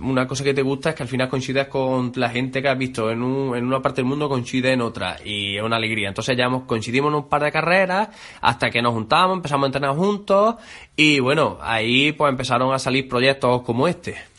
una 0.00 0.26
cosa 0.26 0.44
que 0.44 0.54
te 0.54 0.62
gusta 0.62 0.90
es 0.90 0.94
que 0.94 1.02
al 1.02 1.08
final 1.08 1.28
coincides 1.28 1.66
con 1.68 2.12
la 2.14 2.28
gente 2.28 2.62
que 2.62 2.68
has 2.68 2.78
visto 2.78 3.10
en, 3.10 3.22
un, 3.22 3.56
en 3.56 3.64
una 3.64 3.80
parte 3.80 4.02
del 4.02 4.06
mundo, 4.06 4.28
coincide 4.28 4.72
en 4.72 4.80
otra, 4.80 5.16
y 5.24 5.56
es 5.56 5.62
una 5.62 5.76
alegría. 5.76 6.08
Entonces 6.08 6.36
ya 6.36 6.44
hemos, 6.44 6.64
coincidimos 6.64 7.10
en 7.10 7.16
un 7.16 7.28
par 7.28 7.42
de 7.42 7.52
carreras, 7.52 8.08
hasta 8.40 8.70
que 8.70 8.80
nos 8.80 8.92
juntamos, 8.92 9.36
empezamos 9.36 9.64
a 9.64 9.66
entrenar 9.66 9.96
juntos, 9.96 10.56
y 10.94 11.20
bueno, 11.20 11.58
ahí 11.60 12.12
pues 12.12 12.30
empezaron 12.30 12.72
a 12.72 12.78
salir 12.78 13.08
proyectos 13.08 13.62
como 13.62 13.88
este. 13.88 14.35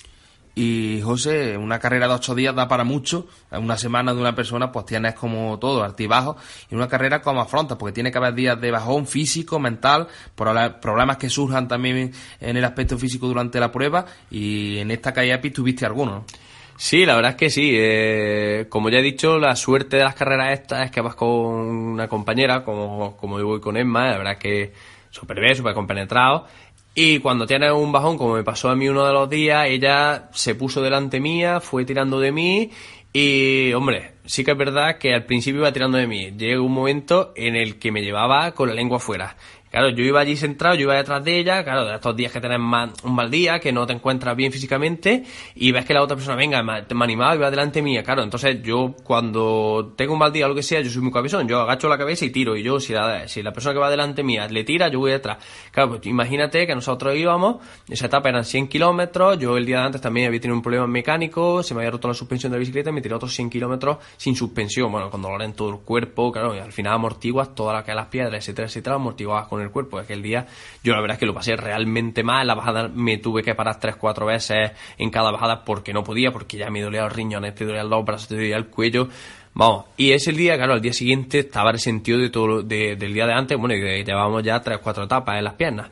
Y 0.60 1.02
José, 1.04 1.56
una 1.56 1.78
carrera 1.78 2.08
de 2.08 2.16
ocho 2.16 2.34
días 2.34 2.56
da 2.56 2.68
para 2.68 2.84
mucho. 2.84 3.28
Una 3.52 3.78
semana 3.78 4.12
de 4.12 4.20
una 4.20 4.34
persona, 4.34 4.72
pues 4.72 4.88
tienes 4.88 5.14
como 5.14 5.60
todo, 5.60 5.84
altibajos. 5.84 6.38
Y 6.72 6.74
una 6.74 6.88
carrera 6.88 7.22
como 7.22 7.42
afrontas, 7.42 7.78
porque 7.78 7.94
tiene 7.94 8.12
que 8.12 8.18
haber 8.18 8.34
días 8.34 8.60
de 8.60 8.72
bajón 8.72 9.06
físico, 9.06 9.60
mental, 9.60 10.08
problemas 10.34 11.18
que 11.18 11.30
surjan 11.30 11.68
también 11.68 12.12
en 12.40 12.58
el 12.58 12.66
aspecto 12.66 12.98
físico 12.98 13.28
durante 13.28 13.60
la 13.60 13.72
prueba. 13.72 14.08
Y 14.32 14.80
en 14.80 14.90
esta 14.90 15.14
calle 15.14 15.38
tuviste 15.38 15.86
alguno, 15.86 16.12
¿no? 16.12 16.26
Sí, 16.76 17.06
la 17.06 17.16
verdad 17.16 17.32
es 17.34 17.38
que 17.38 17.50
sí. 17.52 17.74
Eh, 17.76 18.66
como 18.68 18.90
ya 18.90 18.98
he 18.98 19.04
dicho, 19.04 19.38
la 19.38 19.56
suerte 19.56 19.98
de 19.98 20.06
las 20.06 20.16
carreras 20.16 20.60
estas 20.60 20.86
es 20.86 20.92
que 20.92 21.02
vas 21.02 21.14
con 21.14 21.30
una 21.30 22.08
compañera, 22.08 22.64
como, 22.64 23.16
como 23.16 23.38
yo 23.38 23.46
voy 23.46 23.60
con 23.60 23.78
Emma, 23.78 24.08
la 24.10 24.18
verdad 24.18 24.34
es 24.34 24.40
que 24.40 24.74
súper 25.12 25.40
bien, 25.40 25.56
súper 25.56 25.74
compenetrado. 25.74 26.46
Y 27.00 27.20
cuando 27.20 27.46
tienes 27.46 27.72
un 27.74 27.92
bajón, 27.92 28.18
como 28.18 28.34
me 28.34 28.44
pasó 28.44 28.70
a 28.70 28.76
mí 28.76 28.90
uno 28.90 29.06
de 29.06 29.14
los 29.14 29.30
días, 29.30 29.68
ella 29.68 30.30
se 30.34 30.56
puso 30.56 30.82
delante 30.82 31.20
mía, 31.20 31.60
fue 31.60 31.86
tirando 31.86 32.20
de 32.20 32.32
mí 32.32 32.72
y, 33.14 33.72
hombre, 33.74 34.14
sí 34.26 34.44
que 34.44 34.54
es 34.54 34.58
verdad 34.58 34.98
que 34.98 35.14
al 35.14 35.26
principio 35.26 35.62
iba 35.62 35.72
tirando 35.72 36.00
de 36.00 36.08
mí. 36.08 36.32
Llegó 36.32 36.64
un 36.64 36.74
momento 36.74 37.34
en 37.36 37.56
el 37.56 37.78
que 37.78 37.92
me 37.92 38.02
llevaba 38.02 38.52
con 38.54 38.70
la 38.70 38.74
lengua 38.74 38.98
afuera. 38.98 39.38
Claro, 39.78 39.92
yo 39.92 40.04
iba 40.04 40.20
allí 40.20 40.36
centrado, 40.36 40.74
yo 40.74 40.82
iba 40.86 40.96
detrás 40.96 41.24
de 41.24 41.38
ella, 41.38 41.64
claro, 41.64 41.86
de 41.86 41.94
estos 41.94 42.16
días 42.16 42.32
que 42.32 42.42
tenés 42.42 42.58
un 42.58 43.14
mal 43.14 43.30
día, 43.30 43.60
que 43.60 43.72
no 43.72 43.86
te 43.86 43.94
encuentras 43.94 44.36
bien 44.36 44.52
físicamente, 44.52 45.24
y 45.54 45.72
ves 45.72 45.86
que 45.86 45.94
la 45.94 46.02
otra 46.02 46.16
persona, 46.16 46.36
venga, 46.36 46.64
me, 46.64 47.04
animaba 47.04 47.36
y 47.36 47.38
va 47.38 47.52
delante 47.52 47.84
mía, 47.84 48.02
claro, 48.02 48.24
entonces 48.24 48.60
yo 48.64 48.96
cuando 49.04 49.94
tengo 49.96 50.14
un 50.14 50.20
mal 50.20 50.34
día 50.34 50.48
o 50.48 50.50
lo 50.50 50.56
que 50.56 50.64
sea, 50.64 50.82
yo 50.82 50.90
soy 50.90 51.04
muy 51.04 51.12
cabezón, 51.12 51.48
yo 51.48 51.60
agacho 51.60 51.88
la 51.88 51.98
cabeza 52.00 52.26
y 52.26 52.32
tiro, 52.32 52.58
y 52.58 52.64
yo, 52.64 52.80
si 52.80 52.94
la, 52.94 53.28
si 53.28 53.44
la 53.44 53.54
persona 53.54 53.74
que 53.74 53.80
va 53.80 53.92
delante 53.92 54.24
mía 54.24 54.48
le 54.48 54.64
tira, 54.64 54.88
yo 54.88 54.98
voy 54.98 55.12
detrás. 55.12 55.38
Claro, 55.70 55.90
pues 55.90 56.08
imagínate 56.08 56.66
que 56.66 56.74
nosotros 56.74 57.16
íbamos, 57.16 57.58
esa 57.88 58.08
etapa 58.08 58.30
eran 58.30 58.46
100 58.46 58.70
kilómetros, 58.70 59.38
yo 59.38 59.58
el 59.58 59.68
día 59.68 59.82
de 59.82 59.86
antes 59.86 60.02
también 60.02 60.26
había 60.26 60.40
tenido 60.40 60.56
un 60.56 60.64
problema 60.64 60.88
mecánico, 60.88 61.62
se 61.62 61.76
me 61.76 61.82
había 61.82 61.92
roto 61.92 62.08
la 62.08 62.16
suspensión 62.16 62.52
de 62.52 62.58
la 62.58 62.62
bicicleta 62.62 62.90
y 62.90 62.94
me 62.94 63.02
tiré 63.02 63.14
otros 63.14 63.32
100 63.32 63.52
kilómetros 63.52 63.98
sin 64.18 64.36
suspensión, 64.36 64.92
bueno, 64.92 65.12
con 65.12 65.22
dolor 65.22 65.44
en 65.44 65.54
todo 65.54 65.70
el 65.70 65.82
cuerpo, 65.82 66.32
claro, 66.32 66.56
y 66.56 66.58
al 66.58 66.72
final 66.72 66.94
amortiguas 66.94 67.54
toda 67.54 67.76
la 67.76 67.84
que 67.84 67.94
las 67.94 68.08
piedras, 68.08 68.34
etcétera, 68.40 68.68
etcétera, 68.68 68.96
amortiguabas 68.96 69.48
con 69.48 69.62
el 69.62 69.67
cuerpo. 69.72 69.98
Aquel 70.00 70.22
día 70.22 70.48
yo 70.84 70.94
la 70.94 71.02
verdad 71.02 71.16
es 71.16 71.20
que 71.20 71.26
lo 71.26 71.34
pasé 71.34 71.56
realmente 71.56 72.24
mal. 72.24 72.48
La 72.48 72.56
bajada 72.56 72.88
me 72.88 73.18
tuve 73.18 73.44
que 73.44 73.56
parar 73.56 73.80
tres, 73.80 73.96
cuatro 73.96 74.26
veces 74.26 74.72
en 74.98 75.10
cada 75.10 75.32
bajada 75.32 75.64
porque 75.64 75.94
no 75.94 76.04
podía, 76.04 76.32
porque 76.32 76.58
ya 76.58 76.70
me 76.70 76.82
dolía 76.82 77.04
los 77.04 77.14
riñones, 77.14 77.56
te 77.56 77.66
dolía 77.66 77.84
los 77.84 78.06
brazos, 78.06 78.28
te 78.28 78.36
dolía 78.36 78.58
el 78.58 78.68
cuello. 78.68 79.10
Vamos, 79.54 79.86
y 79.98 80.12
ese 80.12 80.34
día, 80.34 80.56
claro, 80.56 80.74
al 80.74 80.82
día 80.82 80.94
siguiente 80.94 81.40
estaba 81.40 81.72
resentido 81.72 82.20
de 82.20 82.30
todo, 82.30 82.62
de, 82.62 82.96
del 82.96 83.12
día 83.12 83.26
de 83.26 83.34
antes, 83.34 83.58
bueno, 83.58 83.74
y 83.74 84.04
llevábamos 84.04 84.44
ya 84.44 84.62
tres, 84.62 84.78
cuatro 84.84 85.06
etapas 85.06 85.38
en 85.40 85.44
las 85.44 85.56
piernas. 85.56 85.90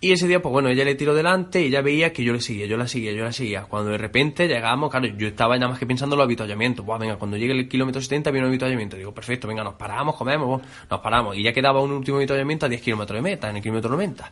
Y 0.00 0.12
ese 0.12 0.28
día, 0.28 0.40
pues 0.40 0.52
bueno, 0.52 0.68
ella 0.68 0.84
le 0.84 0.94
tiró 0.94 1.12
delante 1.12 1.60
y 1.60 1.66
ella 1.66 1.82
veía 1.82 2.12
que 2.12 2.22
yo 2.22 2.32
le 2.32 2.40
seguía, 2.40 2.66
yo 2.66 2.76
la 2.76 2.86
seguía, 2.86 3.10
yo 3.10 3.24
la 3.24 3.32
seguía. 3.32 3.62
Cuando 3.62 3.90
de 3.90 3.98
repente 3.98 4.46
llegamos, 4.46 4.92
claro, 4.92 5.08
yo 5.08 5.26
estaba 5.26 5.56
nada 5.56 5.70
más 5.70 5.80
que 5.80 5.86
pensando 5.86 6.14
en 6.14 6.18
los 6.18 6.24
avituallamientos. 6.26 6.86
Pues 6.86 7.00
venga, 7.00 7.16
cuando 7.16 7.36
llegue 7.36 7.52
el 7.52 7.68
kilómetro 7.68 8.00
70 8.00 8.30
viene 8.30 8.46
un 8.46 8.52
avituallamiento. 8.52 8.96
Digo, 8.96 9.12
perfecto, 9.12 9.48
venga, 9.48 9.64
nos 9.64 9.74
paramos, 9.74 10.14
comemos, 10.14 10.62
nos 10.88 11.00
paramos. 11.00 11.36
Y 11.36 11.42
ya 11.42 11.52
quedaba 11.52 11.82
un 11.82 11.90
último 11.90 12.18
avituallamiento 12.18 12.66
a 12.66 12.68
10 12.68 12.80
kilómetros 12.80 13.16
de 13.16 13.22
meta, 13.22 13.50
en 13.50 13.56
el 13.56 13.62
kilómetro 13.62 13.90
90. 13.90 14.30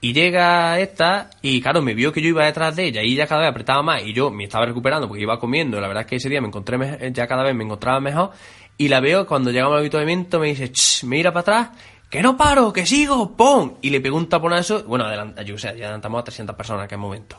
Y 0.00 0.12
llega 0.12 0.78
esta 0.78 1.28
y 1.42 1.60
claro, 1.60 1.82
me 1.82 1.92
vio 1.92 2.12
que 2.12 2.22
yo 2.22 2.28
iba 2.28 2.44
detrás 2.44 2.76
de 2.76 2.86
ella 2.86 3.02
y 3.02 3.14
ella 3.14 3.26
cada 3.26 3.42
vez 3.42 3.50
apretaba 3.50 3.82
más 3.82 4.02
y 4.06 4.14
yo 4.14 4.30
me 4.30 4.44
estaba 4.44 4.64
recuperando 4.64 5.08
porque 5.08 5.24
iba 5.24 5.40
comiendo. 5.40 5.80
La 5.80 5.88
verdad 5.88 6.04
es 6.04 6.06
que 6.06 6.16
ese 6.16 6.28
día 6.28 6.40
me 6.40 6.46
encontré, 6.46 6.78
ya 7.12 7.26
cada 7.26 7.42
vez 7.42 7.54
me 7.54 7.64
encontraba 7.64 7.98
mejor. 7.98 8.30
Y 8.78 8.88
la 8.88 9.00
veo 9.00 9.26
cuando 9.26 9.50
llegamos 9.50 9.74
al 9.74 9.80
avituallamiento 9.80 10.38
me 10.38 10.54
dice, 10.54 10.72
me 11.04 11.16
mira 11.16 11.32
para 11.32 11.40
atrás 11.40 11.70
que 12.10 12.22
no 12.22 12.36
paro, 12.36 12.72
que 12.72 12.84
sigo, 12.84 13.36
¡pum! 13.36 13.74
Y 13.80 13.90
le 13.90 14.00
pegó 14.00 14.16
un 14.16 14.28
taponazo, 14.28 14.82
bueno, 14.82 15.04
adelanta, 15.04 15.42
yo 15.42 15.56
sé, 15.56 15.68
ya 15.68 15.84
adelantamos 15.84 16.20
a 16.20 16.24
300 16.24 16.56
personas 16.56 16.80
en 16.80 16.84
aquel 16.86 16.98
momento. 16.98 17.36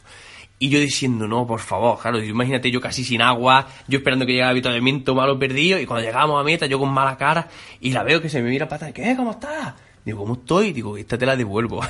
Y 0.60 0.70
yo 0.70 0.80
diciendo, 0.80 1.28
no, 1.28 1.46
por 1.46 1.60
favor, 1.60 2.00
claro, 2.00 2.24
imagínate 2.24 2.72
yo 2.72 2.80
casi 2.80 3.04
sin 3.04 3.22
agua, 3.22 3.68
yo 3.88 3.98
esperando 3.98 4.26
que 4.26 4.32
llegue 4.32 4.44
el 4.44 4.50
avituallamiento 4.50 5.14
malo 5.14 5.38
perdido, 5.38 5.78
y 5.78 5.86
cuando 5.86 6.06
llegamos 6.06 6.40
a 6.40 6.44
meta, 6.44 6.68
yo 6.68 6.80
con 6.80 6.90
mala 6.90 7.18
cara, 7.18 7.50
y 7.82 7.92
la 7.92 8.04
veo 8.04 8.22
que 8.22 8.30
se 8.30 8.42
me 8.42 8.50
mira 8.50 8.66
para 8.66 8.88
atrás, 8.88 8.94
¿qué? 8.94 9.16
¿Cómo 9.16 9.32
estás? 9.32 9.74
Digo, 10.06 10.20
¿cómo 10.20 10.36
estoy? 10.36 10.72
Digo, 10.72 10.96
esta 10.98 11.18
te 11.18 11.26
la 11.26 11.36
devuelvo. 11.36 11.82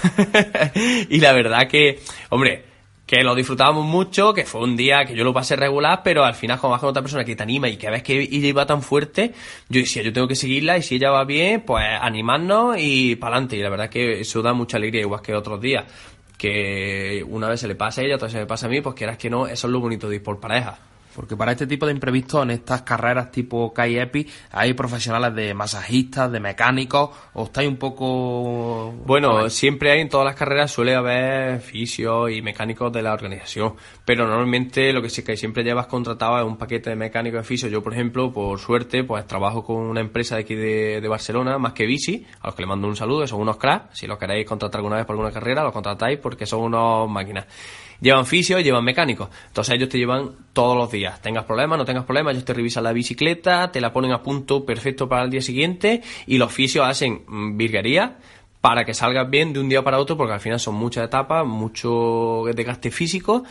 y 1.09 1.19
la 1.19 1.33
verdad 1.33 1.67
que, 1.67 2.01
hombre, 2.29 2.65
que 3.11 3.25
lo 3.25 3.35
disfrutábamos 3.35 3.85
mucho, 3.85 4.33
que 4.33 4.45
fue 4.45 4.61
un 4.61 4.77
día 4.77 5.03
que 5.03 5.13
yo 5.13 5.25
lo 5.25 5.33
pasé 5.33 5.57
regular, 5.57 5.99
pero 6.01 6.23
al 6.23 6.33
final 6.33 6.57
cuando 6.57 6.71
vas 6.71 6.79
con 6.79 6.89
otra 6.91 7.01
persona 7.01 7.25
que 7.25 7.35
te 7.35 7.43
anima 7.43 7.67
y 7.67 7.75
que 7.75 7.89
ves 7.89 8.03
que 8.03 8.21
ella 8.21 8.47
iba 8.47 8.65
tan 8.65 8.81
fuerte, 8.81 9.33
yo 9.67 9.81
decía, 9.81 10.01
yo 10.01 10.13
tengo 10.13 10.29
que 10.29 10.35
seguirla 10.35 10.77
y 10.77 10.81
si 10.81 10.95
ella 10.95 11.11
va 11.11 11.25
bien, 11.25 11.59
pues 11.59 11.83
animarnos 11.99 12.77
y 12.79 13.17
para 13.17 13.35
adelante. 13.35 13.57
Y 13.57 13.63
la 13.63 13.69
verdad 13.69 13.89
que 13.89 14.21
eso 14.21 14.41
da 14.41 14.53
mucha 14.53 14.77
alegría, 14.77 15.01
igual 15.01 15.21
que 15.21 15.35
otros 15.35 15.59
días. 15.59 15.83
Que 16.37 17.21
una 17.27 17.49
vez 17.49 17.59
se 17.59 17.67
le 17.67 17.75
pasa 17.75 17.99
a 17.99 18.05
ella, 18.05 18.15
otra 18.15 18.27
vez 18.27 18.31
se 18.31 18.39
le 18.39 18.45
pasa 18.45 18.67
a 18.67 18.69
mí, 18.69 18.79
pues 18.79 18.95
quieras 18.95 19.17
que 19.17 19.29
no, 19.29 19.45
eso 19.45 19.67
es 19.67 19.73
lo 19.73 19.81
bonito 19.81 20.07
de 20.07 20.15
ir 20.15 20.23
por 20.23 20.39
pareja. 20.39 20.79
Porque 21.15 21.35
para 21.35 21.51
este 21.51 21.67
tipo 21.67 21.85
de 21.85 21.91
imprevistos, 21.91 22.43
en 22.43 22.51
estas 22.51 22.83
carreras 22.83 23.31
tipo 23.31 23.73
Kai 23.73 23.97
Epi, 23.97 24.27
hay 24.51 24.73
profesionales 24.73 25.35
de 25.35 25.53
masajistas, 25.53 26.31
de 26.31 26.39
mecánicos, 26.39 27.09
o 27.33 27.43
estáis 27.43 27.67
un 27.67 27.77
poco... 27.77 28.93
Bueno, 29.05 29.49
siempre 29.49 29.91
hay 29.91 30.01
en 30.01 30.09
todas 30.09 30.25
las 30.25 30.35
carreras, 30.35 30.71
suele 30.71 30.95
haber 30.95 31.59
fisios 31.61 32.31
y 32.31 32.41
mecánicos 32.41 32.91
de 32.91 33.01
la 33.01 33.13
organización, 33.13 33.75
pero 34.05 34.27
normalmente 34.27 34.93
lo 34.93 35.01
que 35.01 35.09
sí 35.09 35.23
que 35.23 35.37
siempre 35.37 35.63
llevas 35.63 35.87
contratado 35.87 36.37
es 36.39 36.45
un 36.45 36.57
paquete 36.57 36.89
de 36.89 36.95
mecánicos 36.95 37.41
y 37.41 37.47
fisios. 37.47 37.71
Yo, 37.71 37.83
por 37.83 37.93
ejemplo, 37.93 38.31
por 38.31 38.59
suerte, 38.59 39.03
pues 39.03 39.25
trabajo 39.27 39.63
con 39.63 39.77
una 39.77 40.01
empresa 40.01 40.35
de 40.35 40.41
aquí 40.41 40.55
de, 40.55 41.01
de 41.01 41.07
Barcelona, 41.07 41.57
más 41.57 41.73
que 41.73 41.85
Bici, 41.85 42.25
a 42.41 42.47
los 42.47 42.55
que 42.55 42.61
le 42.61 42.67
mando 42.67 42.87
un 42.87 42.95
saludo, 42.95 43.25
son 43.27 43.41
unos 43.41 43.57
cracks, 43.57 43.99
si 43.99 44.07
los 44.07 44.17
queréis 44.17 44.47
contratar 44.47 44.79
alguna 44.79 44.97
vez 44.97 45.05
por 45.05 45.13
alguna 45.13 45.31
carrera, 45.31 45.63
los 45.63 45.73
contratáis 45.73 46.19
porque 46.19 46.45
son 46.45 46.61
unos 46.61 47.09
máquinas 47.09 47.45
llevan 48.01 48.25
fisio, 48.25 48.59
llevan 48.59 48.83
mecánicos. 48.83 49.29
Entonces 49.47 49.75
ellos 49.75 49.89
te 49.89 49.97
llevan 49.97 50.31
todos 50.53 50.75
los 50.75 50.91
días. 50.91 51.21
Tengas 51.21 51.45
problemas, 51.45 51.77
no 51.77 51.85
tengas 51.85 52.03
problemas, 52.03 52.33
ellos 52.33 52.45
te 52.45 52.53
revisan 52.53 52.83
la 52.83 52.91
bicicleta, 52.91 53.71
te 53.71 53.79
la 53.79 53.93
ponen 53.93 54.11
a 54.11 54.21
punto 54.21 54.65
perfecto 54.65 55.07
para 55.07 55.23
el 55.23 55.29
día 55.29 55.41
siguiente 55.41 56.01
y 56.27 56.37
los 56.37 56.51
fisios 56.51 56.85
hacen 56.85 57.23
mm, 57.27 57.57
virguería 57.57 58.17
para 58.59 58.85
que 58.85 58.93
salgas 58.93 59.29
bien 59.29 59.53
de 59.53 59.59
un 59.59 59.69
día 59.69 59.83
para 59.83 59.97
otro 59.99 60.17
porque 60.17 60.33
al 60.33 60.39
final 60.39 60.59
son 60.59 60.75
muchas 60.75 61.05
etapas, 61.05 61.45
mucho 61.45 62.43
desgaste 62.53 62.91
físico 62.91 63.43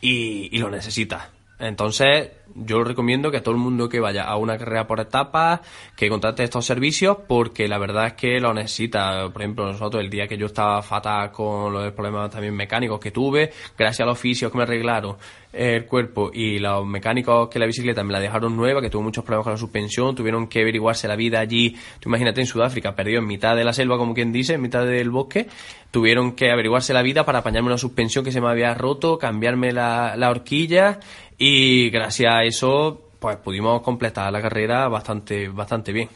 y, 0.00 0.48
y 0.54 0.58
lo 0.58 0.70
necesitas. 0.70 1.37
Entonces, 1.58 2.30
yo 2.54 2.82
recomiendo 2.84 3.30
que 3.30 3.38
a 3.38 3.42
todo 3.42 3.54
el 3.54 3.60
mundo 3.60 3.88
que 3.88 4.00
vaya 4.00 4.24
a 4.24 4.36
una 4.36 4.56
carrera 4.56 4.86
por 4.86 5.00
etapas, 5.00 5.60
que 5.96 6.08
contrate 6.08 6.44
estos 6.44 6.64
servicios, 6.64 7.18
porque 7.26 7.68
la 7.68 7.78
verdad 7.78 8.08
es 8.08 8.12
que 8.14 8.40
lo 8.40 8.54
necesita. 8.54 9.28
Por 9.32 9.42
ejemplo, 9.42 9.66
nosotros, 9.66 10.02
el 10.02 10.10
día 10.10 10.26
que 10.26 10.36
yo 10.36 10.46
estaba 10.46 10.82
fatal 10.82 11.30
con 11.32 11.72
los 11.72 11.92
problemas 11.92 12.30
también 12.30 12.54
mecánicos 12.54 13.00
que 13.00 13.10
tuve, 13.10 13.52
gracias 13.76 14.00
a 14.00 14.06
los 14.06 14.18
oficios 14.18 14.50
que 14.50 14.58
me 14.58 14.64
arreglaron 14.64 15.16
el 15.52 15.86
cuerpo 15.86 16.30
y 16.32 16.58
los 16.58 16.86
mecánicos 16.86 17.48
que 17.48 17.58
la 17.58 17.66
bicicleta 17.66 18.04
me 18.04 18.12
la 18.12 18.20
dejaron 18.20 18.56
nueva, 18.56 18.80
que 18.80 18.90
tuvo 18.90 19.02
muchos 19.02 19.24
problemas 19.24 19.44
con 19.44 19.52
la 19.54 19.58
suspensión, 19.58 20.14
tuvieron 20.14 20.46
que 20.46 20.60
averiguarse 20.60 21.08
la 21.08 21.16
vida 21.16 21.40
allí. 21.40 21.76
Tú 22.00 22.08
imagínate 22.08 22.40
en 22.40 22.46
Sudáfrica, 22.46 22.94
perdido 22.94 23.20
en 23.20 23.26
mitad 23.26 23.56
de 23.56 23.64
la 23.64 23.72
selva, 23.72 23.96
como 23.96 24.14
quien 24.14 24.32
dice, 24.32 24.54
en 24.54 24.62
mitad 24.62 24.84
del 24.84 25.10
bosque, 25.10 25.48
tuvieron 25.90 26.32
que 26.32 26.50
averiguarse 26.50 26.92
la 26.92 27.02
vida 27.02 27.24
para 27.24 27.38
apañarme 27.38 27.68
una 27.68 27.78
suspensión 27.78 28.24
que 28.24 28.32
se 28.32 28.40
me 28.40 28.48
había 28.48 28.74
roto, 28.74 29.18
cambiarme 29.18 29.72
la, 29.72 30.16
la 30.16 30.30
horquilla 30.30 31.00
y 31.38 31.90
gracias 31.90 32.32
a 32.32 32.42
eso 32.44 33.04
pues 33.18 33.36
pudimos 33.36 33.82
completar 33.82 34.32
la 34.32 34.42
carrera 34.42 34.88
bastante, 34.88 35.48
bastante 35.48 35.92
bien. 35.92 36.08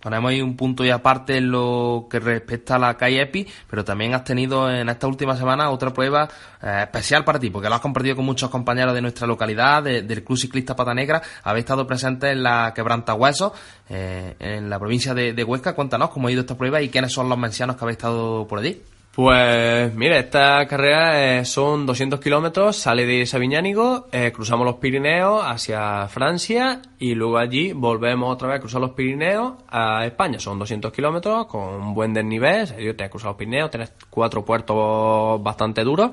Ponemos 0.00 0.30
ahí 0.30 0.42
un 0.42 0.54
punto 0.54 0.84
y 0.84 0.90
aparte 0.90 1.38
en 1.38 1.50
lo 1.50 2.08
que 2.10 2.20
respecta 2.20 2.76
a 2.76 2.78
la 2.78 2.94
calle 2.94 3.22
EPI, 3.22 3.48
pero 3.70 3.86
también 3.86 4.12
has 4.12 4.22
tenido 4.22 4.70
en 4.70 4.90
esta 4.90 5.06
última 5.06 5.34
semana 5.34 5.70
otra 5.70 5.94
prueba 5.94 6.28
eh, 6.62 6.80
especial 6.82 7.24
para 7.24 7.38
ti, 7.38 7.48
porque 7.48 7.70
lo 7.70 7.74
has 7.74 7.80
compartido 7.80 8.14
con 8.14 8.26
muchos 8.26 8.50
compañeros 8.50 8.92
de 8.92 9.00
nuestra 9.00 9.26
localidad, 9.26 9.82
del 9.82 10.22
Club 10.22 10.36
Ciclista 10.36 10.76
Pata 10.76 10.92
Negra. 10.92 11.22
Habéis 11.42 11.64
estado 11.64 11.86
presentes 11.86 12.32
en 12.32 12.42
la 12.42 12.74
Quebranta 12.74 13.14
Huesos, 13.14 13.52
eh, 13.88 14.36
en 14.40 14.68
la 14.68 14.78
provincia 14.78 15.14
de, 15.14 15.32
de 15.32 15.42
Huesca. 15.42 15.74
Cuéntanos 15.74 16.10
cómo 16.10 16.28
ha 16.28 16.32
ido 16.32 16.42
esta 16.42 16.58
prueba 16.58 16.82
y 16.82 16.90
quiénes 16.90 17.10
son 17.10 17.30
los 17.30 17.38
mencianos 17.38 17.76
que 17.76 17.84
habéis 17.84 17.96
estado 17.96 18.46
por 18.46 18.58
allí. 18.58 18.82
Pues 19.14 19.94
mira, 19.94 20.18
esta 20.18 20.66
carrera 20.66 21.38
eh, 21.38 21.44
son 21.44 21.86
200 21.86 22.18
kilómetros, 22.18 22.76
sale 22.76 23.06
de 23.06 23.24
Sabiñánigo, 23.26 24.08
eh, 24.10 24.32
cruzamos 24.34 24.66
los 24.66 24.74
Pirineos 24.76 25.40
hacia 25.44 26.08
Francia 26.08 26.82
y 26.98 27.14
luego 27.14 27.38
allí 27.38 27.72
volvemos 27.72 28.34
otra 28.34 28.48
vez 28.48 28.56
a 28.56 28.60
cruzar 28.60 28.80
los 28.80 28.90
Pirineos 28.90 29.54
a 29.68 30.04
España. 30.04 30.40
Son 30.40 30.58
200 30.58 30.92
kilómetros 30.92 31.46
con 31.46 31.62
un 31.62 31.94
buen 31.94 32.12
desnivel, 32.12 32.96
te 32.96 33.04
has 33.04 33.10
cruzado 33.10 33.30
los 33.30 33.38
Pirineos, 33.38 33.70
tienes 33.70 33.92
cuatro 34.10 34.44
puertos 34.44 35.40
bastante 35.40 35.84
duros. 35.84 36.10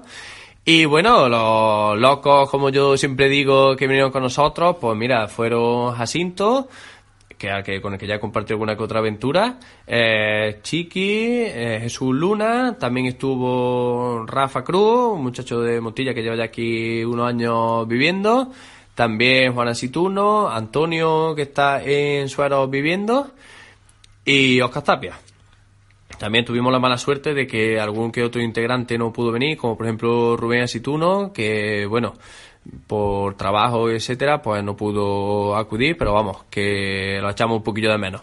Y 0.63 0.85
bueno, 0.85 1.27
los 1.27 1.97
locos, 1.99 2.51
como 2.51 2.69
yo 2.69 2.95
siempre 2.97 3.29
digo, 3.29 3.75
que 3.75 3.87
vinieron 3.87 4.11
con 4.11 4.21
nosotros, 4.21 4.75
pues 4.79 4.95
mira, 4.95 5.27
fueron 5.27 5.95
Jacinto, 5.95 6.67
que, 7.63 7.81
con 7.81 7.93
el 7.93 7.99
que 7.99 8.07
ya 8.07 8.15
he 8.15 8.19
compartido 8.19 8.55
alguna 8.55 8.75
que 8.75 8.83
otra 8.83 8.99
aventura. 8.99 9.57
Eh, 9.87 10.59
Chiqui, 10.61 11.43
eh, 11.45 11.79
Jesús 11.81 12.13
Luna, 12.15 12.77
también 12.77 13.07
estuvo 13.07 14.25
Rafa 14.27 14.63
Cruz, 14.63 15.13
un 15.13 15.23
muchacho 15.23 15.61
de 15.61 15.81
Montilla 15.81 16.13
que 16.13 16.21
lleva 16.21 16.35
ya 16.35 16.43
aquí 16.45 17.03
unos 17.03 17.27
años 17.27 17.87
viviendo. 17.87 18.51
También 18.93 19.53
Juan 19.53 19.69
Asituno, 19.69 20.49
Antonio 20.49 21.33
que 21.35 21.43
está 21.43 21.81
en 21.81 22.29
Suero 22.29 22.67
viviendo 22.67 23.31
y 24.23 24.61
Oscar 24.61 24.83
Tapia. 24.83 25.13
También 26.19 26.45
tuvimos 26.45 26.71
la 26.71 26.77
mala 26.77 26.99
suerte 26.99 27.33
de 27.33 27.47
que 27.47 27.79
algún 27.79 28.11
que 28.11 28.23
otro 28.23 28.41
integrante 28.41 28.95
no 28.95 29.11
pudo 29.11 29.31
venir, 29.31 29.57
como 29.57 29.75
por 29.75 29.87
ejemplo 29.87 30.37
Rubén 30.37 30.61
Asituno, 30.61 31.33
que 31.33 31.87
bueno, 31.87 32.13
por 32.87 33.35
trabajo, 33.35 33.89
etcétera, 33.89 34.41
pues 34.41 34.63
no 34.63 34.75
pudo 34.75 35.55
acudir, 35.55 35.97
pero 35.97 36.13
vamos, 36.13 36.43
que 36.49 37.19
lo 37.21 37.29
echamos 37.29 37.57
un 37.57 37.63
poquillo 37.63 37.91
de 37.91 37.97
menos. 37.97 38.21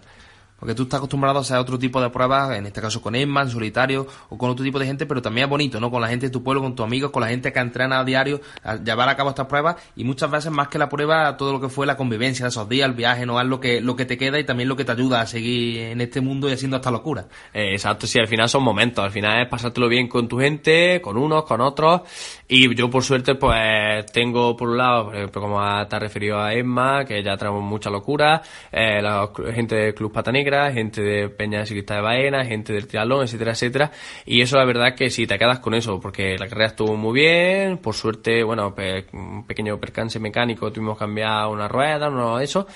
Porque 0.58 0.74
tú 0.74 0.84
estás 0.84 0.98
acostumbrado 0.98 1.38
a 1.38 1.42
hacer 1.42 1.56
otro 1.56 1.78
tipo 1.78 2.00
de 2.00 2.10
pruebas, 2.10 2.56
en 2.56 2.66
este 2.66 2.80
caso 2.80 3.00
con 3.00 3.14
Emma, 3.14 3.42
en 3.42 3.50
solitario, 3.50 4.06
o 4.28 4.36
con 4.36 4.50
otro 4.50 4.64
tipo 4.64 4.78
de 4.78 4.86
gente, 4.86 5.06
pero 5.06 5.22
también 5.22 5.44
es 5.44 5.50
bonito, 5.50 5.78
¿no? 5.78 5.90
Con 5.90 6.00
la 6.00 6.08
gente 6.08 6.26
de 6.26 6.30
tu 6.30 6.42
pueblo, 6.42 6.62
con 6.62 6.74
tus 6.74 6.84
amigos, 6.84 7.10
con 7.12 7.22
la 7.22 7.28
gente 7.28 7.52
que 7.52 7.60
entrena 7.60 8.00
a 8.00 8.04
diario, 8.04 8.40
a 8.64 8.76
llevar 8.76 9.08
a 9.08 9.16
cabo 9.16 9.30
estas 9.30 9.46
pruebas, 9.46 9.76
y 9.94 10.04
muchas 10.04 10.30
veces 10.30 10.50
más 10.50 10.68
que 10.68 10.78
la 10.78 10.88
prueba, 10.88 11.36
todo 11.36 11.52
lo 11.52 11.60
que 11.60 11.68
fue 11.68 11.86
la 11.86 11.96
convivencia 11.96 12.44
de 12.44 12.50
esos 12.50 12.68
días, 12.68 12.88
el 12.88 12.94
viaje, 12.94 13.24
¿no? 13.24 13.40
Es 13.40 13.46
lo 13.46 13.60
que, 13.60 13.80
lo 13.80 13.94
que 13.94 14.04
te 14.04 14.18
queda 14.18 14.40
y 14.40 14.44
también 14.44 14.68
lo 14.68 14.76
que 14.76 14.84
te 14.84 14.92
ayuda 14.92 15.20
a 15.20 15.26
seguir 15.26 15.80
en 15.80 16.00
este 16.00 16.20
mundo 16.20 16.48
y 16.48 16.52
haciendo 16.52 16.76
esta 16.76 16.90
locura. 16.90 17.26
Eh, 17.54 17.72
exacto, 17.72 18.06
sí, 18.06 18.18
al 18.18 18.26
final 18.26 18.48
son 18.48 18.64
momentos, 18.64 19.04
al 19.04 19.10
final 19.12 19.42
es 19.42 19.48
pasártelo 19.48 19.88
bien 19.88 20.08
con 20.08 20.26
tu 20.26 20.38
gente, 20.38 21.00
con 21.00 21.16
unos, 21.16 21.44
con 21.44 21.60
otros, 21.60 22.02
y 22.48 22.74
yo 22.74 22.90
por 22.90 23.04
suerte, 23.04 23.36
pues, 23.36 24.06
tengo 24.12 24.56
por 24.56 24.70
un 24.70 24.78
lado, 24.78 25.12
como 25.32 25.60
te 25.86 25.96
has 25.96 26.02
referido 26.02 26.40
a 26.40 26.52
Emma, 26.52 27.04
que 27.04 27.22
ya 27.22 27.36
tenemos 27.36 27.62
mucha 27.62 27.90
locura, 27.90 28.42
eh, 28.72 29.00
la 29.00 29.30
gente 29.54 29.76
del 29.76 29.94
Club 29.94 30.12
Pata 30.12 30.32
Gente 30.72 31.02
de 31.02 31.28
Peña 31.28 31.60
de 31.60 31.66
Ciclista 31.66 31.94
de 31.94 32.00
Baena, 32.00 32.44
gente 32.44 32.72
del 32.72 32.86
triatlón, 32.86 33.24
etcétera, 33.24 33.52
etcétera. 33.52 33.90
Y 34.26 34.40
eso 34.40 34.56
la 34.56 34.64
verdad 34.64 34.94
que 34.94 35.10
sí, 35.10 35.26
te 35.26 35.38
quedas 35.38 35.60
con 35.60 35.74
eso, 35.74 36.00
porque 36.00 36.36
la 36.38 36.48
carrera 36.48 36.68
estuvo 36.68 36.96
muy 36.96 37.20
bien, 37.20 37.78
por 37.78 37.94
suerte, 37.94 38.42
bueno, 38.42 38.74
un 39.12 39.46
pequeño 39.46 39.78
percance 39.78 40.18
mecánico, 40.18 40.72
tuvimos 40.72 40.96
que 40.96 41.04
cambiar 41.04 41.48
una 41.48 41.68
rueda, 41.68 42.08
uno 42.08 42.38
de 42.38 42.44
eso, 42.44 42.66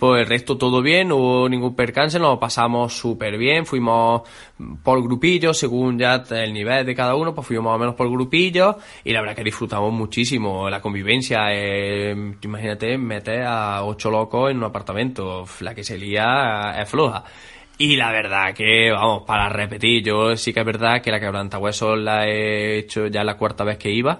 pues 0.00 0.22
el 0.22 0.26
resto 0.26 0.56
todo 0.56 0.80
bien, 0.80 1.08
no 1.08 1.16
hubo 1.16 1.48
ningún 1.48 1.76
percance, 1.76 2.18
nos 2.18 2.38
pasamos 2.38 2.94
súper 2.94 3.36
bien, 3.36 3.66
fuimos 3.66 4.22
por 4.82 5.02
grupillos, 5.02 5.58
según 5.58 5.98
ya 5.98 6.24
el 6.30 6.54
nivel 6.54 6.86
de 6.86 6.94
cada 6.94 7.14
uno, 7.14 7.34
pues 7.34 7.46
fuimos 7.46 7.66
más 7.66 7.76
o 7.76 7.78
menos 7.78 7.94
por 7.94 8.10
grupillos 8.10 8.76
y 9.04 9.12
la 9.12 9.20
verdad 9.20 9.36
que 9.36 9.44
disfrutamos 9.44 9.92
muchísimo 9.92 10.70
la 10.70 10.80
convivencia. 10.80 11.48
Eh, 11.50 12.34
imagínate 12.40 12.96
meter 12.96 13.42
a 13.42 13.84
ocho 13.84 14.10
locos 14.10 14.50
en 14.50 14.56
un 14.56 14.64
apartamento, 14.64 15.44
la 15.60 15.74
que 15.74 15.84
se 15.84 15.98
lía 15.98 16.74
es 16.80 16.88
floja. 16.88 17.22
Y 17.76 17.96
la 17.96 18.10
verdad 18.10 18.54
que, 18.54 18.90
vamos, 18.90 19.24
para 19.26 19.48
repetir, 19.50 20.02
yo 20.02 20.36
sí 20.36 20.52
que 20.52 20.60
es 20.60 20.66
verdad 20.66 21.02
que 21.02 21.10
la 21.10 21.20
quebranta 21.20 21.58
huesos 21.58 21.98
la 21.98 22.26
he 22.26 22.78
hecho 22.78 23.06
ya 23.06 23.22
la 23.22 23.36
cuarta 23.36 23.64
vez 23.64 23.78
que 23.78 23.90
iba 23.90 24.18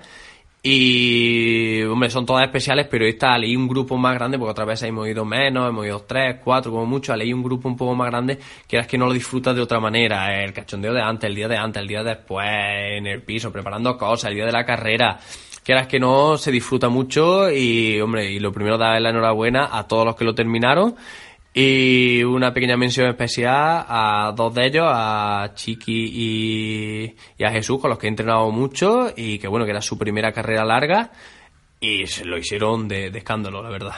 y, 0.62 1.82
hombre, 1.84 2.10
son 2.10 2.26
todas 2.26 2.44
especiales, 2.44 2.86
pero 2.90 3.06
esta 3.06 3.38
leí 3.38 3.56
un 3.56 3.66
grupo 3.66 3.96
más 3.96 4.14
grande, 4.14 4.38
porque 4.38 4.50
otra 4.50 4.66
vez 4.66 4.82
hemos 4.82 5.08
ido 5.08 5.24
menos, 5.24 5.68
hemos 5.68 5.86
ido 5.86 6.00
tres, 6.00 6.36
cuatro, 6.44 6.70
como 6.70 6.84
mucho, 6.84 7.16
leí 7.16 7.32
un 7.32 7.42
grupo 7.42 7.66
un 7.66 7.76
poco 7.76 7.94
más 7.94 8.10
grande, 8.10 8.38
que 8.68 8.76
es 8.76 8.86
que 8.86 8.98
no 8.98 9.06
lo 9.06 9.14
disfrutas 9.14 9.56
de 9.56 9.62
otra 9.62 9.80
manera. 9.80 10.44
El 10.44 10.52
cachondeo 10.52 10.92
de 10.92 11.00
antes, 11.00 11.28
el 11.30 11.34
día 11.34 11.48
de 11.48 11.56
antes, 11.56 11.80
el 11.80 11.88
día 11.88 12.02
después, 12.02 12.46
en 12.46 13.06
el 13.06 13.22
piso, 13.22 13.50
preparando 13.50 13.96
cosas, 13.96 14.30
el 14.30 14.36
día 14.36 14.46
de 14.46 14.52
la 14.52 14.66
carrera. 14.66 15.18
Quieras 15.64 15.86
que 15.86 15.98
no, 15.98 16.36
se 16.36 16.50
disfruta 16.50 16.90
mucho 16.90 17.50
y, 17.50 17.98
hombre, 18.00 18.30
y 18.30 18.38
lo 18.38 18.52
primero 18.52 18.76
dar 18.76 19.00
la 19.00 19.10
enhorabuena 19.10 19.70
a 19.72 19.86
todos 19.86 20.04
los 20.04 20.14
que 20.14 20.24
lo 20.24 20.34
terminaron 20.34 20.94
y 21.52 22.22
una 22.22 22.54
pequeña 22.54 22.76
mención 22.76 23.08
especial 23.08 23.84
a 23.88 24.32
dos 24.36 24.54
de 24.54 24.66
ellos, 24.66 24.86
a 24.88 25.50
Chiqui 25.54 27.16
y, 27.38 27.44
a 27.44 27.50
Jesús, 27.50 27.80
con 27.80 27.90
los 27.90 27.98
que 27.98 28.06
he 28.06 28.10
entrenado 28.10 28.50
mucho 28.52 29.12
y 29.16 29.38
que 29.38 29.48
bueno, 29.48 29.64
que 29.64 29.72
era 29.72 29.82
su 29.82 29.98
primera 29.98 30.32
carrera 30.32 30.64
larga 30.64 31.10
y 31.80 32.06
se 32.06 32.24
lo 32.24 32.38
hicieron 32.38 32.86
de, 32.86 33.08
escándalo, 33.08 33.62
la 33.62 33.70
verdad. 33.70 33.94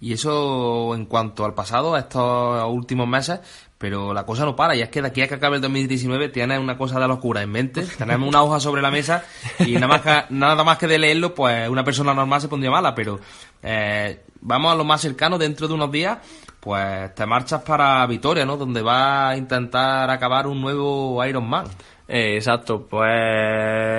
Y 0.00 0.12
eso 0.12 0.94
en 0.94 1.06
cuanto 1.06 1.44
al 1.44 1.54
pasado, 1.54 1.94
a 1.94 1.98
estos 1.98 2.64
últimos 2.70 3.08
meses, 3.08 3.40
pero 3.76 4.14
la 4.14 4.24
cosa 4.24 4.44
no 4.44 4.56
para, 4.56 4.74
y 4.74 4.80
es 4.80 4.88
que 4.88 5.02
de 5.02 5.08
aquí 5.08 5.20
a 5.22 5.28
que 5.28 5.34
acabe 5.34 5.56
el 5.56 5.62
2019 5.62 6.28
tienes 6.28 6.58
una 6.58 6.78
cosa 6.78 7.00
de 7.00 7.08
locura 7.08 7.42
en 7.42 7.50
mente, 7.50 7.82
tenemos 7.98 8.28
una 8.28 8.42
hoja 8.42 8.60
sobre 8.60 8.80
la 8.80 8.90
mesa 8.90 9.24
y 9.58 9.72
nada 9.72 9.88
más 9.88 10.00
que, 10.00 10.34
nada 10.34 10.64
más 10.64 10.78
que 10.78 10.86
de 10.86 10.98
leerlo, 10.98 11.34
pues 11.34 11.68
una 11.68 11.84
persona 11.84 12.14
normal 12.14 12.40
se 12.40 12.48
pondría 12.48 12.70
mala, 12.70 12.94
pero 12.94 13.20
eh, 13.62 14.22
vamos 14.40 14.72
a 14.72 14.76
lo 14.76 14.84
más 14.84 15.00
cercano, 15.00 15.36
dentro 15.36 15.68
de 15.68 15.74
unos 15.74 15.90
días 15.90 16.18
pues 16.60 17.14
te 17.14 17.26
marchas 17.26 17.62
para 17.62 18.06
Vitoria, 18.06 18.44
¿no? 18.44 18.56
Donde 18.56 18.82
vas 18.82 19.32
a 19.32 19.36
intentar 19.36 20.10
acabar 20.10 20.46
un 20.46 20.60
nuevo 20.60 21.24
Ironman. 21.24 21.66
Eh, 22.08 22.36
exacto, 22.36 22.86
pues 22.88 23.10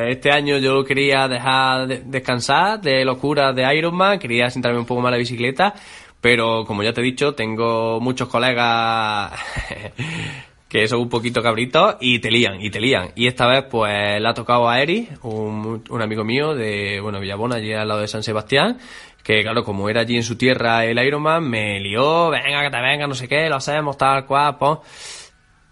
este 0.08 0.32
año 0.32 0.58
yo 0.58 0.84
quería 0.84 1.28
dejar 1.28 1.88
descansar 1.88 2.82
de 2.82 3.06
locuras 3.06 3.56
de 3.56 3.76
Ironman, 3.76 4.18
quería 4.18 4.50
sentarme 4.50 4.80
un 4.80 4.86
poco 4.86 5.02
más 5.02 5.12
la 5.12 5.18
bicicleta, 5.18 5.76
pero 6.20 6.66
como 6.66 6.82
ya 6.82 6.92
te 6.92 7.02
he 7.02 7.04
dicho, 7.04 7.36
tengo 7.36 8.00
muchos 8.02 8.28
colegas 8.28 9.32
que 10.70 10.88
son 10.88 11.02
un 11.02 11.10
poquito 11.10 11.42
cabritos 11.42 11.96
y 12.00 12.20
te 12.20 12.30
lían, 12.30 12.62
y 12.62 12.70
te 12.70 12.80
lían. 12.80 13.12
Y 13.16 13.26
esta 13.26 13.48
vez 13.48 13.66
pues 13.70 14.22
le 14.22 14.28
ha 14.28 14.34
tocado 14.36 14.70
a 14.70 14.80
Eri, 14.80 15.10
un, 15.24 15.84
un 15.90 16.02
amigo 16.02 16.24
mío 16.24 16.54
de, 16.54 17.02
bueno, 17.02 17.20
Villabona, 17.20 17.56
allí 17.56 17.74
al 17.74 17.88
lado 17.88 18.02
de 18.02 18.08
San 18.08 18.22
Sebastián, 18.22 18.78
que 19.24 19.42
claro, 19.42 19.64
como 19.64 19.90
era 19.90 20.02
allí 20.02 20.16
en 20.16 20.24
su 20.24 20.38
tierra 20.38 20.86
el 20.86 21.00
Ironman, 21.00 21.50
me 21.50 21.80
lió, 21.80 22.30
venga, 22.30 22.64
que 22.64 22.70
te 22.70 22.82
venga, 22.82 23.08
no 23.08 23.16
sé 23.16 23.28
qué, 23.28 23.50
lo 23.50 23.56
hacemos, 23.56 23.98
tal 23.98 24.26
cual, 24.26 24.58
pues... 24.58 24.78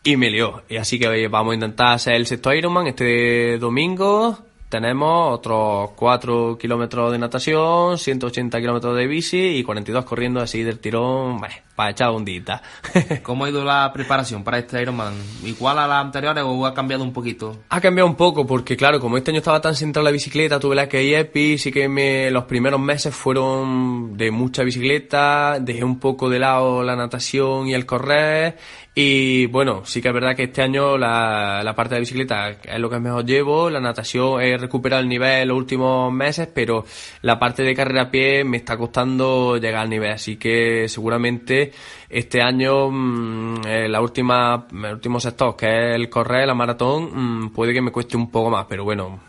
Y 0.03 0.15
me 0.15 0.29
lió. 0.29 0.63
Y 0.69 0.77
así 0.77 0.97
que 0.97 1.27
vamos 1.27 1.51
a 1.51 1.55
intentar 1.55 1.93
hacer 1.93 2.15
el 2.15 2.25
sexto 2.25 2.53
Ironman 2.53 2.87
este 2.87 3.57
domingo. 3.57 4.37
Tenemos 4.69 5.33
otros 5.33 5.91
4 5.97 6.57
kilómetros 6.57 7.11
de 7.11 7.17
natación, 7.17 7.97
180 7.97 8.59
kilómetros 8.59 8.95
de 8.95 9.05
bici 9.05 9.57
y 9.57 9.63
42 9.63 10.05
corriendo 10.05 10.39
así 10.39 10.63
del 10.63 10.79
tirón, 10.79 11.39
bah, 11.39 11.49
para 11.77 11.91
echar 11.91 12.09
un 12.09 12.25
día. 12.25 12.59
¿Cómo 13.21 13.45
ha 13.45 13.49
ido 13.51 13.63
la 13.63 13.93
preparación 13.93 14.43
para 14.43 14.57
este 14.57 14.81
Ironman? 14.81 15.13
¿Igual 15.45 15.77
a 15.77 15.87
las 15.87 16.03
anteriores 16.03 16.43
o 16.43 16.65
ha 16.65 16.73
cambiado 16.73 17.03
un 17.03 17.13
poquito? 17.13 17.55
Ha 17.69 17.79
cambiado 17.79 18.09
un 18.09 18.15
poco 18.15 18.47
porque, 18.47 18.75
claro, 18.75 18.99
como 18.99 19.15
este 19.15 19.29
año 19.29 19.37
estaba 19.37 19.61
tan 19.61 19.75
centrado 19.75 20.01
en 20.07 20.11
la 20.11 20.11
bicicleta, 20.11 20.59
tuve 20.59 20.75
la 20.75 20.89
que 20.89 21.03
ir 21.03 21.15
EPI, 21.15 21.59
sí 21.59 21.71
que 21.71 21.87
me, 21.87 22.31
los 22.31 22.45
primeros 22.45 22.79
meses 22.79 23.13
fueron 23.13 24.17
de 24.17 24.31
mucha 24.31 24.63
bicicleta, 24.63 25.59
dejé 25.61 25.83
un 25.83 25.99
poco 25.99 26.29
de 26.29 26.39
lado 26.39 26.81
la 26.81 26.95
natación 26.95 27.67
y 27.67 27.75
el 27.75 27.85
correr 27.85 28.57
y 28.99 29.45
bueno, 29.45 29.83
sí 29.85 30.01
que 30.01 30.07
es 30.07 30.13
verdad 30.15 30.35
que 30.35 30.45
este 30.45 30.63
año 30.63 30.97
la, 30.97 31.61
la 31.63 31.75
parte 31.75 31.93
de 31.93 31.99
bicicleta 31.99 32.49
es 32.49 32.79
lo 32.79 32.89
que 32.89 32.99
mejor 32.99 33.23
llevo, 33.23 33.69
la 33.69 33.79
natación 33.79 34.41
he 34.41 34.57
recuperado 34.57 35.03
el 35.03 35.07
nivel 35.07 35.43
en 35.43 35.49
los 35.49 35.57
últimos 35.57 36.11
meses, 36.11 36.49
pero 36.51 36.83
la 37.21 37.37
parte 37.37 37.61
de 37.61 37.75
carrera 37.75 38.01
a 38.01 38.09
pie 38.09 38.43
me 38.43 38.57
está 38.57 38.75
costando 38.75 39.57
llegar 39.57 39.83
al 39.83 39.89
nivel, 39.91 40.13
así 40.13 40.37
que 40.37 40.87
seguramente 40.87 41.66
este 42.09 42.41
año 42.41 42.89
mmm, 42.89 43.61
la 43.87 44.01
última, 44.01 44.67
el 44.71 44.93
último 44.93 45.19
sector 45.19 45.55
que 45.55 45.65
es 45.67 45.95
el 45.95 46.09
correr, 46.09 46.47
la 46.47 46.53
maratón, 46.53 47.09
mmm, 47.13 47.49
puede 47.49 47.73
que 47.73 47.81
me 47.81 47.91
cueste 47.91 48.17
un 48.17 48.29
poco 48.29 48.49
más, 48.49 48.65
pero 48.67 48.83
bueno, 48.83 49.19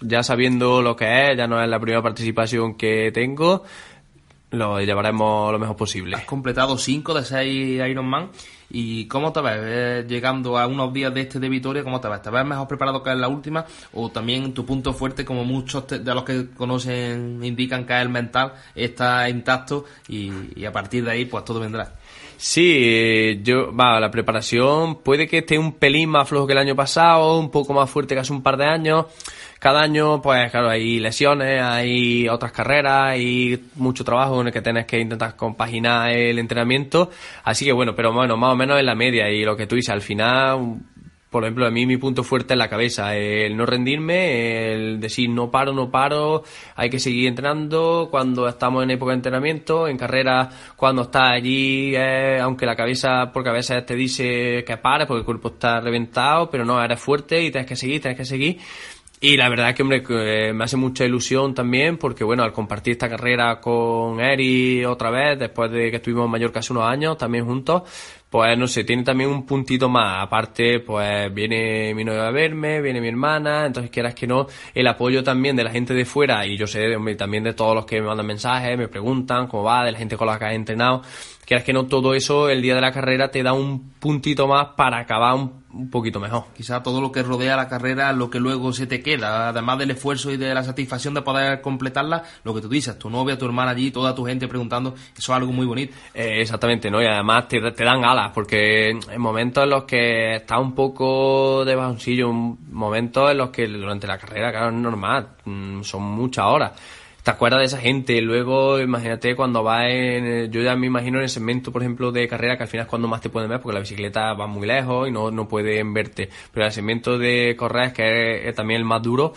ya 0.00 0.22
sabiendo 0.22 0.82
lo 0.82 0.96
que 0.96 1.30
es, 1.30 1.36
ya 1.36 1.46
no 1.46 1.62
es 1.62 1.68
la 1.68 1.80
primera 1.80 2.02
participación 2.02 2.74
que 2.74 3.10
tengo, 3.12 3.64
lo 4.50 4.80
llevaremos 4.80 5.52
lo 5.52 5.58
mejor 5.58 5.76
posible. 5.76 6.16
Has 6.16 6.24
completado 6.24 6.78
5 6.78 7.14
de 7.14 7.24
6 7.24 7.88
Ironman. 7.88 8.30
¿Y 8.68 9.06
cómo 9.06 9.32
te 9.32 9.40
ves 9.40 10.08
llegando 10.08 10.58
a 10.58 10.66
unos 10.66 10.92
días 10.92 11.14
de 11.14 11.20
este 11.20 11.38
de 11.38 11.48
Vitoria? 11.48 11.84
¿Cómo 11.84 12.00
te 12.00 12.08
ves? 12.08 12.20
¿Te 12.20 12.30
ves 12.30 12.44
mejor 12.44 12.66
preparado 12.66 13.00
que 13.02 13.10
en 13.10 13.20
la 13.20 13.28
última? 13.28 13.64
¿O 13.92 14.10
también 14.10 14.52
tu 14.52 14.66
punto 14.66 14.92
fuerte, 14.92 15.24
como 15.24 15.44
muchos 15.44 15.86
de 15.86 16.14
los 16.14 16.24
que 16.24 16.48
conocen 16.50 17.40
indican 17.44 17.86
que 17.86 17.94
es 17.94 18.02
el 18.02 18.08
mental, 18.08 18.54
está 18.74 19.28
intacto 19.28 19.84
y 20.08 20.64
a 20.64 20.72
partir 20.72 21.04
de 21.04 21.12
ahí 21.12 21.24
pues 21.26 21.44
todo 21.44 21.60
vendrá? 21.60 21.92
Sí, 22.38 23.40
yo, 23.42 23.74
va, 23.74 23.98
la 23.98 24.10
preparación 24.10 24.96
puede 25.02 25.26
que 25.26 25.38
esté 25.38 25.58
un 25.58 25.72
pelín 25.72 26.10
más 26.10 26.28
flojo 26.28 26.46
que 26.46 26.52
el 26.52 26.58
año 26.58 26.76
pasado, 26.76 27.38
un 27.38 27.50
poco 27.50 27.72
más 27.72 27.88
fuerte 27.88 28.14
que 28.14 28.20
hace 28.20 28.32
un 28.32 28.42
par 28.42 28.56
de 28.56 28.66
años. 28.66 29.06
Cada 29.58 29.80
año, 29.80 30.20
pues 30.20 30.50
claro, 30.50 30.68
hay 30.68 31.00
lesiones, 31.00 31.62
hay 31.62 32.28
otras 32.28 32.52
carreras, 32.52 33.12
hay 33.12 33.58
mucho 33.76 34.04
trabajo 34.04 34.40
en 34.40 34.48
el 34.48 34.52
que 34.52 34.60
tienes 34.60 34.84
que 34.84 35.00
intentar 35.00 35.34
compaginar 35.34 36.10
el 36.10 36.38
entrenamiento. 36.38 37.10
Así 37.42 37.64
que 37.64 37.72
bueno, 37.72 37.94
pero 37.96 38.12
bueno, 38.12 38.36
más 38.36 38.52
o 38.52 38.56
menos 38.56 38.78
en 38.78 38.84
la 38.86 38.94
media 38.94 39.30
y 39.30 39.44
lo 39.44 39.56
que 39.56 39.66
tú 39.66 39.76
dices, 39.76 39.94
al 39.94 40.02
final, 40.02 40.76
por 41.36 41.44
ejemplo, 41.44 41.66
a 41.66 41.70
mí 41.70 41.84
mi 41.84 41.98
punto 41.98 42.24
fuerte 42.24 42.54
es 42.54 42.58
la 42.58 42.70
cabeza, 42.70 43.14
el 43.14 43.54
no 43.58 43.66
rendirme, 43.66 44.72
el 44.72 44.98
decir 44.98 45.28
no 45.28 45.50
paro, 45.50 45.74
no 45.74 45.90
paro, 45.90 46.44
hay 46.76 46.88
que 46.88 46.98
seguir 46.98 47.28
entrenando 47.28 48.08
cuando 48.10 48.48
estamos 48.48 48.82
en 48.82 48.92
época 48.92 49.10
de 49.10 49.16
entrenamiento, 49.16 49.86
en 49.86 49.98
carrera 49.98 50.48
cuando 50.76 51.02
estás 51.02 51.32
allí, 51.32 51.94
eh, 51.94 52.38
aunque 52.40 52.64
la 52.64 52.74
cabeza, 52.74 53.30
porque 53.34 53.50
a 53.50 53.52
veces 53.52 53.84
te 53.84 53.94
dice 53.94 54.64
que 54.66 54.78
pares 54.78 55.06
porque 55.06 55.18
el 55.18 55.24
cuerpo 55.26 55.48
está 55.48 55.78
reventado, 55.78 56.48
pero 56.48 56.64
no, 56.64 56.82
eres 56.82 56.98
fuerte 56.98 57.44
y 57.44 57.50
tienes 57.50 57.68
que 57.68 57.76
seguir, 57.76 58.00
tienes 58.00 58.16
que 58.16 58.24
seguir. 58.24 58.58
Y 59.20 59.36
la 59.36 59.48
verdad 59.50 59.70
es 59.70 59.74
que, 59.74 59.82
hombre, 59.82 60.52
me 60.54 60.64
hace 60.64 60.76
mucha 60.76 61.04
ilusión 61.04 61.54
también 61.54 61.98
porque, 61.98 62.22
bueno, 62.24 62.44
al 62.44 62.52
compartir 62.52 62.92
esta 62.92 63.08
carrera 63.08 63.60
con 63.60 64.20
Eri 64.20 64.84
otra 64.84 65.10
vez, 65.10 65.38
después 65.38 65.70
de 65.70 65.90
que 65.90 65.96
estuvimos 65.96 66.26
en 66.26 66.30
Mallorca 66.30 66.60
hace 66.60 66.72
unos 66.72 66.84
años, 66.84 67.16
también 67.16 67.46
juntos, 67.46 67.82
pues 68.30 68.58
no 68.58 68.66
sé, 68.66 68.84
tiene 68.84 69.02
también 69.02 69.30
un 69.30 69.46
puntito 69.46 69.88
más. 69.88 70.22
Aparte, 70.22 70.80
pues 70.80 71.32
viene 71.32 71.94
mi 71.94 72.04
novia 72.04 72.26
a 72.26 72.30
verme, 72.30 72.80
viene 72.80 73.00
mi 73.00 73.08
hermana, 73.08 73.66
entonces 73.66 73.90
quieras 73.90 74.14
que 74.14 74.26
no, 74.26 74.46
el 74.74 74.86
apoyo 74.86 75.22
también 75.22 75.56
de 75.56 75.64
la 75.64 75.70
gente 75.70 75.94
de 75.94 76.04
fuera 76.04 76.46
y 76.46 76.56
yo 76.56 76.66
sé, 76.66 76.96
también 77.16 77.44
de 77.44 77.54
todos 77.54 77.74
los 77.74 77.86
que 77.86 78.00
me 78.00 78.08
mandan 78.08 78.26
mensajes, 78.26 78.76
me 78.76 78.88
preguntan 78.88 79.46
cómo 79.46 79.64
va, 79.64 79.84
de 79.84 79.92
la 79.92 79.98
gente 79.98 80.16
con 80.16 80.26
la 80.26 80.38
que 80.38 80.44
has 80.44 80.54
entrenado, 80.54 81.02
quieras 81.46 81.64
que 81.64 81.72
no, 81.72 81.86
todo 81.86 82.14
eso 82.14 82.50
el 82.50 82.60
día 82.60 82.74
de 82.74 82.80
la 82.80 82.92
carrera 82.92 83.30
te 83.30 83.42
da 83.42 83.52
un 83.52 83.92
puntito 84.00 84.48
más 84.48 84.68
para 84.76 84.98
acabar 84.98 85.34
un, 85.34 85.64
un 85.76 85.90
poquito 85.90 86.18
mejor. 86.18 86.46
Quizá 86.56 86.82
todo 86.82 87.00
lo 87.00 87.12
que 87.12 87.22
rodea 87.22 87.56
la 87.56 87.68
carrera, 87.68 88.12
lo 88.12 88.30
que 88.30 88.40
luego 88.40 88.72
se 88.72 88.86
te 88.86 89.02
queda, 89.02 89.48
además 89.48 89.78
del 89.78 89.90
esfuerzo 89.90 90.30
y 90.32 90.36
de 90.36 90.54
la 90.54 90.64
satisfacción 90.64 91.14
de 91.14 91.22
poder 91.22 91.60
completarla, 91.60 92.24
lo 92.44 92.54
que 92.54 92.60
tú 92.60 92.68
dices, 92.68 92.98
tu 92.98 93.10
novia, 93.10 93.38
tu 93.38 93.46
hermana 93.46 93.70
allí, 93.72 93.90
toda 93.90 94.14
tu 94.14 94.24
gente 94.24 94.48
preguntando, 94.48 94.94
eso 94.94 95.32
es 95.32 95.36
algo 95.36 95.52
muy 95.52 95.66
bonito. 95.66 95.94
Eh, 96.14 96.40
exactamente, 96.40 96.90
¿no? 96.90 97.02
Y 97.02 97.06
además 97.06 97.48
te, 97.48 97.60
te, 97.72 97.84
dan 97.84 98.04
porque 98.32 98.90
en 98.90 99.20
momentos 99.20 99.64
en 99.64 99.70
los 99.70 99.84
que 99.84 100.36
estás 100.36 100.60
un 100.60 100.74
poco 100.74 101.64
de 101.64 101.74
bajoncillo, 101.74 102.32
momentos 102.32 103.30
en 103.30 103.38
los 103.38 103.50
que 103.50 103.66
durante 103.66 104.06
la 104.06 104.18
carrera, 104.18 104.50
claro, 104.50 104.68
es 104.68 104.74
normal, 104.74 105.28
son 105.82 106.02
muchas 106.02 106.44
horas 106.46 106.72
te 107.26 107.32
acuerdas 107.32 107.58
de 107.58 107.64
esa 107.64 107.78
gente. 107.78 108.20
Luego, 108.20 108.78
imagínate 108.78 109.34
cuando 109.34 109.64
vas 109.64 109.86
en. 109.88 110.48
Yo 110.52 110.62
ya 110.62 110.76
me 110.76 110.86
imagino 110.86 111.18
en 111.18 111.24
el 111.24 111.28
segmento, 111.28 111.72
por 111.72 111.82
ejemplo, 111.82 112.12
de 112.12 112.28
carrera, 112.28 112.56
que 112.56 112.62
al 112.62 112.68
final 112.68 112.86
es 112.86 112.88
cuando 112.88 113.08
más 113.08 113.20
te 113.20 113.30
pueden 113.30 113.50
ver, 113.50 113.60
porque 113.60 113.74
la 113.74 113.80
bicicleta 113.80 114.32
va 114.34 114.46
muy 114.46 114.64
lejos 114.64 115.08
y 115.08 115.10
no, 115.10 115.32
no 115.32 115.48
pueden 115.48 115.92
verte. 115.92 116.28
Pero 116.52 116.66
el 116.66 116.70
segmento 116.70 117.18
de 117.18 117.56
correr, 117.56 117.92
que 117.92 118.48
es 118.48 118.54
también 118.54 118.78
el 118.78 118.84
más 118.84 119.02
duro, 119.02 119.32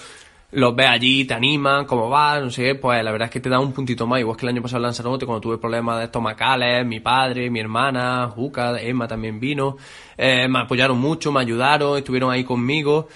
los 0.51 0.75
ves 0.75 0.88
allí, 0.88 1.25
te 1.25 1.33
animan, 1.33 1.85
cómo 1.85 2.09
va, 2.09 2.39
no 2.39 2.49
sé, 2.49 2.75
pues 2.75 3.03
la 3.03 3.12
verdad 3.12 3.27
es 3.27 3.31
que 3.31 3.39
te 3.39 3.49
da 3.49 3.59
un 3.59 3.71
puntito 3.71 4.07
más, 4.07 4.19
igual 4.19 4.35
que 4.35 4.45
el 4.45 4.49
año 4.49 4.62
pasado 4.62 4.77
en 4.79 4.83
Lanzarote, 4.83 5.25
cuando 5.25 5.41
tuve 5.41 5.57
problemas 5.57 5.99
de 5.99 6.05
estomacales, 6.05 6.85
mi 6.85 6.99
padre, 6.99 7.49
mi 7.49 7.59
hermana, 7.59 8.29
Juca, 8.33 8.79
Emma 8.81 9.07
también 9.07 9.39
vino, 9.39 9.77
eh, 10.17 10.47
me 10.47 10.59
apoyaron 10.59 10.99
mucho, 10.99 11.31
me 11.31 11.41
ayudaron, 11.41 11.97
estuvieron 11.97 12.31
ahí 12.31 12.43
conmigo, 12.43 13.07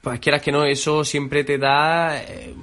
pues 0.00 0.20
quieras 0.20 0.40
que 0.40 0.52
no, 0.52 0.64
eso 0.64 1.04
siempre 1.04 1.42
te 1.42 1.58
da 1.58 2.22
eh, 2.22 2.54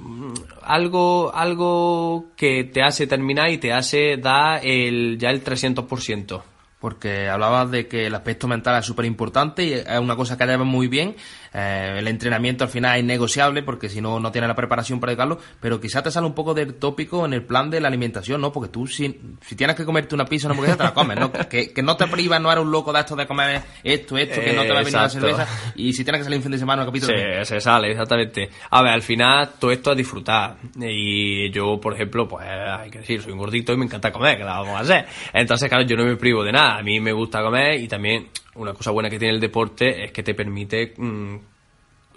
algo, 0.62 1.32
algo 1.34 2.30
que 2.36 2.64
te 2.64 2.82
hace 2.82 3.06
terminar 3.06 3.50
y 3.50 3.58
te 3.58 3.72
hace 3.72 4.16
dar 4.16 4.60
el, 4.64 5.18
ya 5.18 5.30
el 5.30 5.44
300%. 5.44 6.42
Porque 6.78 7.28
hablabas 7.28 7.70
de 7.70 7.88
que 7.88 8.06
el 8.06 8.14
aspecto 8.14 8.46
mental 8.48 8.78
es 8.78 8.86
súper 8.86 9.06
importante 9.06 9.64
y 9.64 9.72
es 9.72 9.98
una 9.98 10.14
cosa 10.14 10.36
que 10.36 10.44
llevas 10.44 10.66
muy 10.66 10.88
bien. 10.88 11.16
Eh, 11.56 11.96
el 12.00 12.08
entrenamiento 12.08 12.64
al 12.64 12.70
final 12.70 12.96
es 12.96 13.02
innegociable 13.02 13.62
porque 13.62 13.88
si 13.88 14.02
no, 14.02 14.20
no 14.20 14.30
tienes 14.30 14.48
la 14.48 14.54
preparación 14.54 15.00
para 15.00 15.12
dedicarlo. 15.12 15.38
Pero 15.58 15.80
quizás 15.80 16.02
te 16.02 16.10
sale 16.10 16.26
un 16.26 16.34
poco 16.34 16.52
del 16.52 16.74
tópico 16.74 17.24
en 17.24 17.32
el 17.32 17.44
plan 17.44 17.70
de 17.70 17.80
la 17.80 17.88
alimentación, 17.88 18.42
¿no? 18.42 18.52
Porque 18.52 18.70
tú, 18.70 18.86
si, 18.86 19.18
si 19.40 19.56
tienes 19.56 19.74
que 19.74 19.86
comerte 19.86 20.14
una 20.14 20.26
pizza 20.26 20.46
o 20.46 20.50
una 20.50 20.54
hamburguesa, 20.54 20.76
te 20.76 20.84
la 20.84 20.94
comes, 20.94 21.18
¿no? 21.18 21.32
Que, 21.32 21.72
que 21.72 21.82
no 21.82 21.96
te 21.96 22.06
privas, 22.08 22.40
no 22.40 22.52
eres 22.52 22.62
un 22.62 22.70
loco 22.70 22.92
de 22.92 23.00
esto 23.00 23.16
de 23.16 23.26
comer 23.26 23.62
esto, 23.82 24.18
esto, 24.18 24.40
que 24.40 24.52
no 24.52 24.62
te 24.62 24.72
va 24.72 24.80
a 24.80 24.82
venir 24.82 24.98
una 24.98 25.08
cerveza. 25.08 25.46
Y 25.76 25.92
si 25.92 26.04
tienes 26.04 26.20
que 26.20 26.24
salir 26.24 26.38
un 26.38 26.42
fin 26.42 26.52
de 26.52 26.58
semana, 26.58 26.82
un 26.82 26.88
capítulo. 26.88 27.16
Sí, 27.16 27.44
se 27.44 27.60
sale, 27.60 27.90
exactamente. 27.90 28.50
A 28.70 28.82
ver, 28.82 28.92
al 28.92 29.02
final 29.02 29.50
todo 29.58 29.70
esto 29.70 29.92
es 29.92 29.96
disfrutar. 29.96 30.56
Y 30.78 31.50
yo, 31.50 31.80
por 31.80 31.94
ejemplo, 31.94 32.28
pues 32.28 32.46
hay 32.46 32.90
que 32.90 32.98
decir, 32.98 33.22
soy 33.22 33.32
un 33.32 33.38
gordito 33.38 33.72
y 33.72 33.76
me 33.76 33.86
encanta 33.86 34.12
comer, 34.12 34.36
que 34.36 34.44
la 34.44 34.58
vamos 34.58 34.76
a 34.76 34.80
hacer. 34.80 35.06
Entonces, 35.32 35.68
claro, 35.68 35.84
yo 35.84 35.96
no 35.96 36.04
me 36.04 36.16
privo 36.16 36.44
de 36.44 36.52
nada. 36.52 36.78
A 36.78 36.82
mí 36.82 37.00
me 37.00 37.12
gusta 37.12 37.42
comer 37.42 37.80
y 37.80 37.88
también 37.88 38.28
una 38.56 38.74
cosa 38.74 38.90
buena 38.90 39.10
que 39.10 39.18
tiene 39.18 39.34
el 39.34 39.40
deporte 39.40 40.04
es 40.04 40.12
que 40.12 40.22
te 40.22 40.34
permite 40.34 40.94
mmm, 40.96 41.36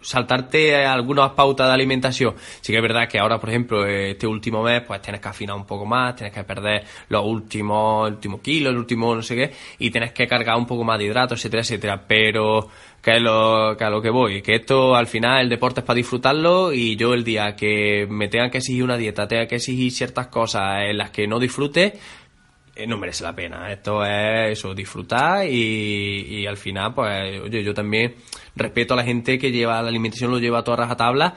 saltarte 0.02 0.86
algunas 0.86 1.32
pautas 1.32 1.68
de 1.68 1.74
alimentación. 1.74 2.36
Sí 2.62 2.72
que 2.72 2.78
es 2.78 2.82
verdad 2.82 3.08
que 3.08 3.20
ahora, 3.20 3.40
por 3.40 3.50
ejemplo, 3.50 3.86
este 3.86 4.28
último 4.28 4.64
mes, 4.64 4.82
pues 4.82 5.02
tienes 5.02 5.22
que 5.22 5.28
afinar 5.28 5.56
un 5.56 5.66
poco 5.66 5.86
más, 5.86 6.16
tienes 6.16 6.34
que 6.34 6.44
perder 6.44 6.84
los 7.10 7.26
últimos, 7.26 8.08
el 8.08 8.16
último 8.16 8.42
kilo, 8.42 8.70
el 8.70 8.78
último 8.78 9.16
no 9.16 9.22
sé 9.22 9.36
qué, 9.36 9.52
y 9.80 9.90
tienes 9.92 10.12
que 10.14 10.28
cargar 10.28 10.58
un 10.58 10.66
poco 10.66 10.84
más 10.84 10.98
de 10.98 11.06
hidratos, 11.06 11.40
etcétera, 11.40 11.62
etcétera. 11.62 12.04
Pero 12.08 12.70
que 13.02 13.16
es 13.16 13.22
lo, 13.22 13.76
que 13.78 13.86
lo 13.86 14.02
que 14.02 14.10
voy, 14.10 14.42
que 14.42 14.56
esto 14.56 14.96
al 14.96 15.08
final 15.08 15.44
el 15.44 15.50
deporte 15.50 15.80
es 15.80 15.86
para 15.86 15.96
disfrutarlo 15.96 16.74
y 16.74 16.98
yo 16.98 17.14
el 17.14 17.24
día 17.24 17.56
que 17.56 18.06
me 18.10 18.28
tengan 18.28 18.50
que 18.50 18.58
exigir 18.58 18.84
una 18.84 18.98
dieta, 18.98 19.28
tenga 19.28 19.48
que 19.48 19.56
exigir 19.56 19.92
ciertas 19.92 20.28
cosas 20.28 20.82
en 20.82 20.98
las 20.98 21.12
que 21.12 21.26
no 21.26 21.40
disfrute, 21.40 21.94
no 22.88 22.98
merece 22.98 23.24
la 23.24 23.36
pena. 23.36 23.72
Esto 23.72 24.04
es 24.06 24.58
eso, 24.58 24.74
disfrutar 24.74 25.46
y, 25.46 26.42
y 26.42 26.48
al 26.48 26.58
final, 26.58 26.94
pues, 26.94 27.42
oye, 27.42 27.64
yo 27.64 27.74
también 27.74 28.16
respeto 28.56 28.94
a 28.94 28.98
la 28.98 29.04
gente 29.04 29.38
que 29.38 29.52
lleva 29.52 29.82
la 29.82 29.90
alimentación, 29.90 30.32
lo 30.32 30.40
lleva 30.40 30.60
a 30.60 30.64
toda 30.64 30.78
rajatabla, 30.78 31.36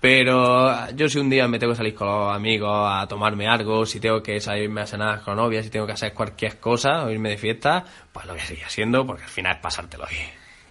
pero 0.00 0.90
yo 0.94 1.08
si 1.08 1.18
un 1.18 1.28
día 1.28 1.48
me 1.48 1.58
tengo 1.58 1.72
que 1.72 1.78
salir 1.78 1.94
con 1.94 2.06
los 2.06 2.34
amigos 2.34 2.70
a 2.72 3.06
tomarme 3.08 3.48
algo, 3.48 3.84
si 3.84 3.98
tengo 3.98 4.22
que 4.22 4.40
salirme 4.40 4.82
a 4.82 4.86
cenar 4.86 5.22
con 5.22 5.36
novia, 5.36 5.62
si 5.62 5.70
tengo 5.70 5.86
que 5.86 5.92
hacer 5.92 6.14
cualquier 6.14 6.60
cosa 6.60 7.04
o 7.04 7.10
irme 7.10 7.30
de 7.30 7.36
fiesta, 7.36 7.84
pues 8.12 8.24
lo 8.26 8.32
voy 8.32 8.40
a 8.40 8.46
seguir 8.46 8.64
haciendo 8.64 9.04
porque 9.04 9.24
al 9.24 9.30
final 9.30 9.56
es 9.56 9.60
pasártelo 9.60 10.06
bien. 10.08 10.30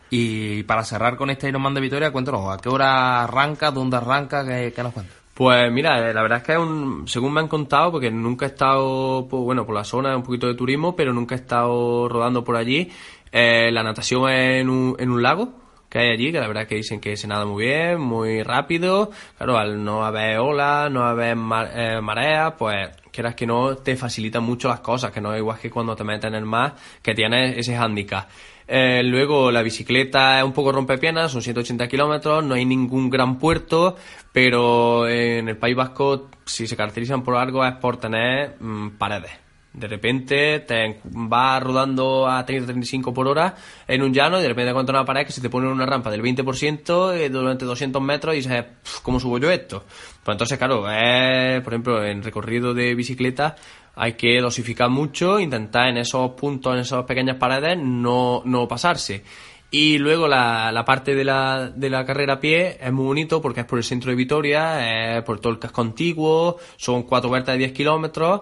Y 0.10 0.64
para 0.64 0.86
cerrar 0.86 1.18
con 1.18 1.30
este 1.30 1.50
Ironman 1.50 1.74
de 1.74 1.82
Vitoria, 1.82 2.12
cuéntanos, 2.12 2.54
¿a 2.54 2.58
qué 2.58 2.70
hora 2.70 3.24
arranca? 3.24 3.72
¿Dónde 3.72 3.98
arranca? 3.98 4.46
¿Qué, 4.46 4.72
qué 4.74 4.84
nos 4.84 4.94
cuentas? 4.94 5.17
Pues 5.38 5.72
mira, 5.72 6.00
la 6.14 6.22
verdad 6.24 6.40
es 6.40 6.44
que 6.44 6.54
es 6.54 6.58
un, 6.58 7.08
según 7.08 7.32
me 7.32 7.42
han 7.42 7.48
contado, 7.48 7.92
porque 7.92 8.10
nunca 8.10 8.48
he 8.48 8.50
estado, 8.50 9.28
pues, 9.30 9.44
bueno, 9.44 9.68
por 9.68 9.76
la 9.76 9.84
zona, 9.84 10.18
un 10.18 10.24
poquito 10.24 10.48
de 10.48 10.56
turismo, 10.56 10.96
pero 10.96 11.14
nunca 11.14 11.36
he 11.36 11.38
estado 11.38 12.10
rodando 12.10 12.44
por 12.44 12.56
allí. 12.56 12.90
Eh, 13.32 13.70
la 13.72 13.84
natación 13.84 14.28
en 14.32 14.68
un, 14.68 14.96
en 14.98 15.12
un 15.12 15.22
lago, 15.22 15.54
que 15.90 16.00
hay 16.00 16.10
allí, 16.10 16.32
que 16.32 16.40
la 16.40 16.48
verdad 16.48 16.66
que 16.66 16.74
dicen 16.74 17.00
que 17.00 17.16
se 17.16 17.28
nada 17.28 17.46
muy 17.46 17.66
bien, 17.66 18.02
muy 18.02 18.42
rápido. 18.42 19.12
Claro, 19.38 19.60
al 19.60 19.84
no 19.84 20.04
haber 20.04 20.40
olas, 20.40 20.90
no 20.92 21.04
haber 21.04 21.36
mar, 21.36 21.70
eh, 21.72 22.02
marea, 22.02 22.56
pues 22.58 22.90
quieras 23.18 23.34
que 23.34 23.48
no, 23.48 23.78
te 23.78 23.96
facilitan 23.96 24.44
mucho 24.44 24.68
las 24.68 24.82
cosas, 24.82 25.12
que 25.12 25.20
no 25.20 25.34
es 25.34 25.40
igual 25.40 25.58
que 25.60 25.72
cuando 25.72 25.96
te 25.96 26.04
metes 26.04 26.28
en 26.28 26.36
el 26.36 26.46
mar, 26.46 26.76
que 27.02 27.16
tienes 27.16 27.58
ese 27.58 27.76
hándicap. 27.76 28.30
Eh, 28.68 29.02
luego 29.04 29.50
la 29.52 29.64
bicicleta 29.64 30.38
es 30.38 30.44
un 30.44 30.54
poco 30.54 30.72
rompepiernas, 30.72 31.32
son 31.32 31.42
180 31.42 31.88
kilómetros, 31.88 32.44
no 32.44 32.54
hay 32.54 32.66
ningún 32.66 33.10
gran 33.10 33.40
puerto, 33.40 33.96
pero 34.32 35.08
en 35.08 35.50
el 35.50 35.58
País 35.58 35.76
Vasco, 35.76 36.30
si 36.46 36.68
se 36.68 36.78
caracterizan 36.78 37.24
por 37.24 37.38
algo, 37.38 37.66
es 37.66 37.74
por 37.78 37.98
tener 37.98 38.56
mm, 38.60 38.98
paredes. 39.00 39.47
De 39.74 39.88
repente 39.88 40.60
te 40.62 41.02
vas 41.04 41.62
rodando 41.62 42.28
a 42.28 42.44
30-35 42.46 43.14
por 43.14 43.28
hora 43.28 43.54
en 43.88 44.02
un 44.02 44.14
llano 44.14 44.40
y 44.40 44.42
de 44.42 44.48
repente 44.48 44.72
encuentras 44.72 44.96
una 44.96 45.06
pared 45.06 45.26
que 45.26 45.32
se 45.32 45.42
te 45.42 45.50
pone 45.50 45.68
una 45.68 45.86
rampa 45.86 46.10
del 46.10 46.24
20% 46.24 47.14
eh, 47.14 47.30
durante 47.30 47.66
200 47.66 48.02
metros 48.02 48.34
y 48.34 48.38
dices, 48.38 48.66
¿cómo 49.04 49.20
subo 49.20 49.38
yo 49.38 49.52
esto? 49.52 49.84
Pues 50.24 50.34
entonces, 50.34 50.58
claro, 50.58 50.90
es, 50.90 51.62
por 51.62 51.74
ejemplo, 51.74 52.04
en 52.04 52.24
recorrido 52.24 52.74
de 52.74 52.96
bicicleta 52.96 53.56
hay 53.96 54.14
que 54.14 54.40
dosificar 54.40 54.90
mucho, 54.90 55.40
intentar 55.40 55.90
en 55.90 55.98
esos 55.98 56.32
puntos, 56.32 56.74
en 56.74 56.80
esas 56.80 57.04
pequeñas 57.06 57.38
paredes, 57.38 57.78
no, 57.82 58.44
no 58.46 58.68
pasarse. 58.68 59.24
Y 59.70 59.98
luego 59.98 60.30
la, 60.30 60.72
la 60.72 60.86
parte 60.86 61.14
de 61.14 61.26
la, 61.26 61.70
de 61.70 61.90
la 61.90 62.06
carrera 62.06 62.36
a 62.36 62.40
pie 62.40 62.78
es 62.80 62.94
muy 62.94 63.06
bonito 63.06 63.42
porque 63.42 63.62
es 63.62 63.66
por 63.66 63.78
el 63.78 63.84
centro 63.84 64.10
de 64.12 64.16
Vitoria, 64.16 65.18
es 65.18 65.24
por 65.24 65.42
todo 65.42 65.52
el 65.52 65.60
casco 65.60 65.82
antiguo, 65.82 66.58
son 66.78 67.04
cuatro 67.04 67.30
vueltas 67.30 67.56
de 67.56 67.60
10 67.60 67.74
kilómetros 67.74 68.42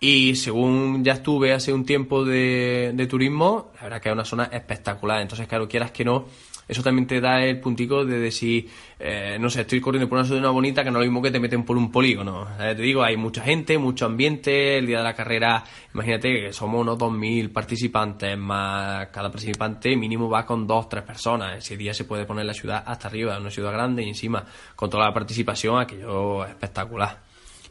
y 0.00 0.34
según 0.36 1.02
ya 1.04 1.14
estuve 1.14 1.52
hace 1.52 1.72
un 1.72 1.84
tiempo 1.84 2.24
de, 2.24 2.92
de 2.94 3.06
turismo, 3.06 3.72
la 3.76 3.82
verdad 3.84 4.02
que 4.02 4.08
es 4.08 4.12
una 4.12 4.24
zona 4.24 4.44
espectacular. 4.44 5.22
Entonces, 5.22 5.48
claro, 5.48 5.68
quieras 5.68 5.90
que 5.90 6.04
no, 6.04 6.26
eso 6.68 6.82
también 6.82 7.06
te 7.06 7.20
da 7.20 7.44
el 7.44 7.60
puntico 7.60 8.04
de 8.04 8.18
decir, 8.18 8.68
eh, 8.98 9.36
no 9.38 9.48
sé, 9.48 9.60
estoy 9.60 9.80
corriendo 9.80 10.08
por 10.08 10.18
una 10.18 10.26
zona 10.26 10.50
bonita 10.50 10.82
que 10.82 10.90
no 10.90 10.98
es 10.98 11.06
lo 11.06 11.10
mismo 11.10 11.22
que 11.22 11.30
te 11.30 11.38
meten 11.38 11.64
por 11.64 11.76
un 11.76 11.92
polígono. 11.92 12.48
Eh, 12.58 12.74
te 12.74 12.82
digo, 12.82 13.04
hay 13.04 13.16
mucha 13.16 13.42
gente, 13.42 13.78
mucho 13.78 14.06
ambiente, 14.06 14.78
el 14.78 14.86
día 14.86 14.98
de 14.98 15.04
la 15.04 15.14
carrera, 15.14 15.62
imagínate 15.94 16.32
que 16.32 16.52
somos 16.52 16.80
unos 16.80 16.98
2.000 16.98 17.52
participantes, 17.52 18.36
más 18.36 19.06
cada 19.08 19.30
participante 19.30 19.96
mínimo 19.96 20.28
va 20.28 20.44
con 20.44 20.66
dos, 20.66 20.88
tres 20.88 21.04
personas. 21.04 21.58
Ese 21.58 21.76
día 21.76 21.94
se 21.94 22.04
puede 22.04 22.24
poner 22.24 22.44
la 22.44 22.54
ciudad 22.54 22.82
hasta 22.84 23.06
arriba, 23.08 23.38
una 23.38 23.50
ciudad 23.50 23.72
grande 23.72 24.02
y 24.02 24.08
encima 24.08 24.44
con 24.74 24.90
toda 24.90 25.06
la 25.06 25.14
participación, 25.14 25.78
aquello 25.78 26.44
es 26.44 26.50
espectacular. 26.50 27.25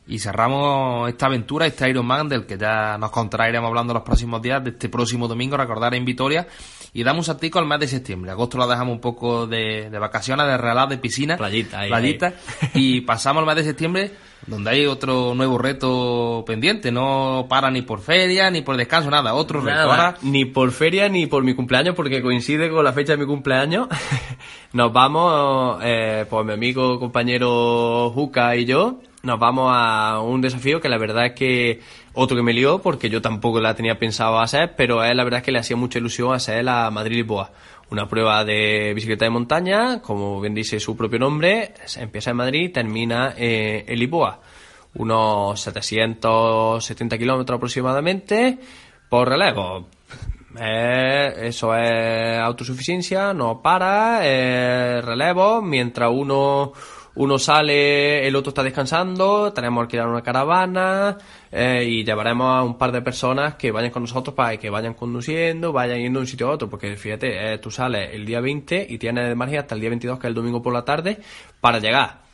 Y 0.07 0.19
cerramos 0.19 1.09
esta 1.09 1.25
aventura, 1.25 1.65
este 1.65 1.89
Ironman, 1.89 2.29
del 2.29 2.45
que 2.45 2.57
ya 2.57 2.97
nos 2.97 3.09
contraeremos 3.09 3.67
hablando 3.67 3.93
los 3.93 4.03
próximos 4.03 4.39
días, 4.41 4.63
de 4.63 4.69
este 4.69 4.87
próximo 4.87 5.27
domingo, 5.27 5.57
recordar 5.57 5.95
en 5.95 6.05
Vitoria. 6.05 6.47
Y 6.93 7.03
damos 7.03 7.27
un 7.27 7.33
saltico 7.33 7.59
al 7.59 7.65
mes 7.65 7.79
de 7.79 7.87
septiembre. 7.87 8.31
Agosto 8.31 8.57
lo 8.57 8.67
dejamos 8.67 8.93
un 8.93 9.01
poco 9.01 9.47
de, 9.47 9.89
de 9.89 9.99
vacaciones, 9.99 10.45
de 10.45 10.57
relax, 10.57 10.89
de 10.89 10.97
piscina. 10.97 11.37
Playita, 11.37 11.79
ahí, 11.79 11.89
playita. 11.89 12.33
Y 12.75 13.01
pasamos 13.01 13.41
al 13.41 13.47
mes 13.47 13.55
de 13.57 13.63
septiembre, 13.63 14.11
donde 14.47 14.69
hay 14.69 14.85
otro 14.85 15.33
nuevo 15.35 15.57
reto 15.57 16.45
pendiente. 16.47 16.91
No 16.91 17.47
para 17.49 17.71
ni 17.71 17.81
por 17.81 17.99
feria, 17.99 18.49
ni 18.49 18.61
por 18.61 18.77
descanso, 18.77 19.09
nada. 19.09 19.33
Otro 19.33 19.59
reto. 19.59 19.77
Ahora, 19.77 20.15
ni 20.21 20.45
por 20.45 20.71
feria 20.71 21.09
ni 21.09 21.25
por 21.25 21.43
mi 21.43 21.53
cumpleaños, 21.55 21.95
porque 21.95 22.21
coincide 22.21 22.69
con 22.69 22.83
la 22.85 22.93
fecha 22.93 23.13
de 23.13 23.17
mi 23.17 23.25
cumpleaños. 23.25 23.89
nos 24.71 24.93
vamos, 24.93 25.79
eh, 25.83 26.25
pues 26.29 26.45
mi 26.45 26.53
amigo, 26.53 26.99
compañero 26.99 28.11
Juca 28.11 28.55
y 28.55 28.63
yo, 28.65 29.01
nos 29.25 29.39
vamos 29.39 29.71
a 29.73 30.19
un 30.21 30.39
desafío 30.39 30.79
que 30.79 30.87
la 30.87 30.99
verdad 30.99 31.25
es 31.25 31.33
que 31.33 31.81
otro 32.13 32.37
que 32.37 32.43
me 32.43 32.53
lió, 32.53 32.79
porque 32.79 33.09
yo 33.09 33.21
tampoco 33.21 33.59
la 33.59 33.73
tenía 33.73 33.97
pensado 33.97 34.39
hacer, 34.39 34.75
pero 34.77 35.01
a 35.01 35.09
él 35.09 35.17
la 35.17 35.23
verdad 35.23 35.39
es 35.39 35.45
que 35.45 35.51
le 35.51 35.59
hacía 35.59 35.75
mucha 35.75 35.97
ilusión 35.97 36.33
hacer 36.33 36.63
la 36.63 36.91
Madrid-Lisboa. 36.91 37.51
Una 37.89 38.07
prueba 38.07 38.45
de 38.45 38.93
bicicleta 38.93 39.25
de 39.25 39.31
montaña, 39.31 40.01
como 40.01 40.39
bien 40.39 40.53
dice 40.53 40.79
su 40.79 40.95
propio 40.95 41.19
nombre, 41.19 41.73
empieza 41.97 42.31
en 42.31 42.37
Madrid 42.37 42.61
y 42.65 42.69
termina 42.69 43.33
eh, 43.35 43.83
en 43.87 43.99
Lisboa. 43.99 44.39
Unos 44.93 45.59
770 45.59 47.17
kilómetros 47.17 47.57
aproximadamente 47.57 48.59
por 49.09 49.27
relevo. 49.27 49.87
Eh, 50.59 51.33
eso 51.47 51.75
es 51.75 52.37
autosuficiencia, 52.37 53.33
no 53.33 53.61
para, 53.61 54.19
eh, 54.23 55.01
relevo, 55.01 55.61
mientras 55.61 56.09
uno, 56.13 56.71
uno 57.15 57.39
sale, 57.39 58.27
el 58.27 58.35
otro 58.35 58.49
está 58.49 58.61
descansando, 58.61 59.53
tenemos 59.53 59.79
que 59.79 59.97
alquilar 59.97 60.07
una 60.09 60.21
caravana 60.21 61.17
eh, 61.51 61.85
y 61.87 62.03
llevaremos 62.03 62.47
a 62.47 62.63
un 62.63 62.77
par 62.77 62.91
de 62.91 63.01
personas 63.01 63.55
que 63.55 63.71
vayan 63.71 63.91
con 63.91 64.03
nosotros 64.03 64.35
para 64.35 64.57
que 64.57 64.69
vayan 64.69 64.93
conduciendo, 64.93 65.71
vayan 65.71 65.99
yendo 65.99 66.19
de 66.19 66.23
un 66.23 66.27
sitio 66.27 66.49
a 66.49 66.51
otro, 66.51 66.69
porque 66.69 66.95
fíjate, 66.97 67.53
eh, 67.53 67.57
tú 67.59 67.71
sales 67.71 68.09
el 68.13 68.25
día 68.25 68.41
20 68.41 68.87
y 68.89 68.97
tienes 68.97 69.29
de 69.29 69.35
margen 69.35 69.59
hasta 69.59 69.75
el 69.75 69.81
día 69.81 69.89
22, 69.89 70.19
que 70.19 70.27
es 70.27 70.29
el 70.29 70.35
domingo 70.35 70.61
por 70.61 70.73
la 70.73 70.83
tarde, 70.83 71.19
para 71.61 71.79
llegar. 71.79 72.25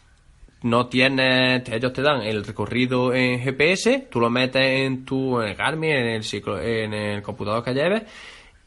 No 0.63 0.87
tienes, 0.87 1.67
ellos 1.69 1.93
te 1.93 2.01
dan 2.01 2.21
el 2.21 2.43
recorrido 2.43 3.13
en 3.13 3.39
GPS, 3.39 4.07
tú 4.11 4.19
lo 4.19 4.29
metes 4.29 4.63
en 4.63 5.05
tu, 5.05 5.41
en 5.41 5.55
Garmin, 5.55 5.91
en 5.91 6.07
el 6.07 6.23
ciclo, 6.23 6.59
en 6.59 6.93
el 6.93 7.21
computador 7.21 7.63
que 7.63 7.73
lleves, 7.73 8.03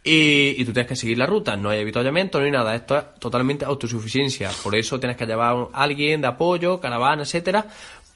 y, 0.04 0.60
y 0.60 0.64
tú 0.64 0.72
tienes 0.72 0.88
que 0.88 0.96
seguir 0.96 1.18
la 1.18 1.26
ruta, 1.26 1.56
no 1.56 1.70
hay 1.70 1.80
avituallamiento, 1.80 2.38
no 2.38 2.44
hay 2.44 2.52
nada, 2.52 2.74
esto 2.74 2.96
es 2.96 3.04
totalmente 3.18 3.64
autosuficiencia, 3.64 4.50
por 4.62 4.76
eso 4.76 5.00
tienes 5.00 5.16
que 5.16 5.26
llevar 5.26 5.68
a 5.72 5.82
alguien 5.82 6.20
de 6.20 6.28
apoyo, 6.28 6.78
caravana, 6.78 7.22
etcétera, 7.22 7.66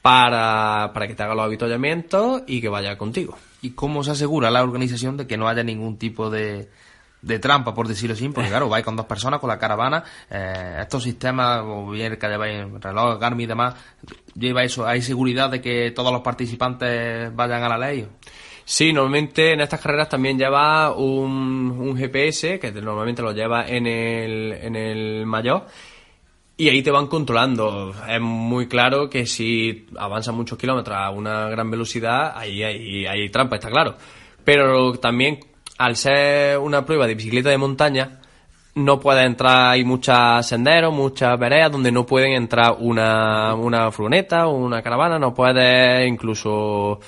para, 0.01 0.91
para 0.93 1.07
que 1.07 1.15
te 1.15 1.23
haga 1.23 1.35
los 1.35 1.45
avituallamientos 1.45 2.43
y 2.47 2.61
que 2.61 2.69
vaya 2.69 2.97
contigo. 2.97 3.37
¿y 3.61 3.71
cómo 3.71 4.03
se 4.03 4.11
asegura 4.11 4.51
la 4.51 4.63
organización 4.63 5.17
de 5.17 5.27
que 5.27 5.37
no 5.37 5.47
haya 5.47 5.63
ningún 5.63 5.97
tipo 5.97 6.29
de, 6.29 6.69
de 7.21 7.39
trampa, 7.39 7.73
por 7.73 7.87
decirlo 7.87 8.13
así? 8.13 8.27
Porque 8.29 8.49
claro, 8.49 8.69
vais 8.69 8.85
con 8.85 8.95
dos 8.95 9.05
personas, 9.05 9.39
con 9.39 9.49
la 9.49 9.59
caravana, 9.59 10.03
eh, 10.29 10.77
estos 10.81 11.03
sistemas, 11.03 11.61
o 11.63 11.89
bien 11.89 12.17
que 12.17 12.27
lleváis 12.27 12.65
reloj, 12.79 13.19
Garmin 13.19 13.45
y 13.45 13.47
demás, 13.47 13.75
lleva 14.35 14.63
eso, 14.63 14.85
¿hay 14.87 15.01
seguridad 15.01 15.49
de 15.49 15.61
que 15.61 15.91
todos 15.91 16.11
los 16.11 16.21
participantes 16.21 17.35
vayan 17.35 17.63
a 17.63 17.69
la 17.69 17.77
ley? 17.77 18.07
Sí, 18.71 18.93
normalmente 18.93 19.53
en 19.53 19.61
estas 19.61 19.81
carreras 19.81 20.09
también 20.09 20.37
lleva 20.37 20.91
un, 20.93 21.75
un 21.79 21.97
GPS, 21.97 22.59
que 22.59 22.71
te- 22.71 22.81
normalmente 22.83 23.23
lo 23.23 23.31
lleva 23.31 23.67
en 23.67 23.87
el, 23.87 24.53
en 24.61 24.75
el 24.75 25.25
mayor, 25.25 25.65
y 26.55 26.69
ahí 26.69 26.83
te 26.83 26.91
van 26.91 27.07
controlando. 27.07 27.91
Es 28.07 28.21
muy 28.21 28.67
claro 28.67 29.09
que 29.09 29.25
si 29.25 29.87
avanzas 29.97 30.35
muchos 30.35 30.59
kilómetros 30.59 30.95
a 30.95 31.09
una 31.09 31.49
gran 31.49 31.71
velocidad, 31.71 32.33
ahí 32.37 32.61
hay, 32.61 33.07
hay 33.07 33.29
trampa, 33.29 33.55
está 33.55 33.69
claro. 33.71 33.95
Pero 34.43 34.93
también, 34.99 35.39
al 35.79 35.95
ser 35.95 36.59
una 36.59 36.85
prueba 36.85 37.07
de 37.07 37.15
bicicleta 37.15 37.49
de 37.49 37.57
montaña, 37.57 38.19
no 38.75 38.99
puede 38.99 39.23
entrar, 39.25 39.71
hay 39.71 39.83
muchos 39.83 40.45
senderos, 40.45 40.93
muchas 40.93 41.39
veredas 41.39 41.71
donde 41.71 41.91
no 41.91 42.05
pueden 42.05 42.33
entrar 42.33 42.75
una, 42.79 43.55
una 43.55 43.89
furgoneta 43.91 44.45
o 44.47 44.51
una 44.57 44.83
caravana, 44.83 45.17
no 45.17 45.33
puede 45.33 46.05
incluso, 46.07 46.99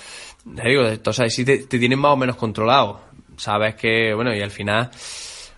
te 0.43 0.69
digo, 0.69 0.83
ahí 0.83 1.29
sí 1.29 1.45
te, 1.45 1.59
te 1.59 1.79
tienen 1.79 1.99
más 1.99 2.11
o 2.11 2.17
menos 2.17 2.35
controlado. 2.35 3.01
Sabes 3.37 3.75
que, 3.75 4.13
bueno, 4.13 4.35
y 4.35 4.41
al 4.41 4.51
final, 4.51 4.89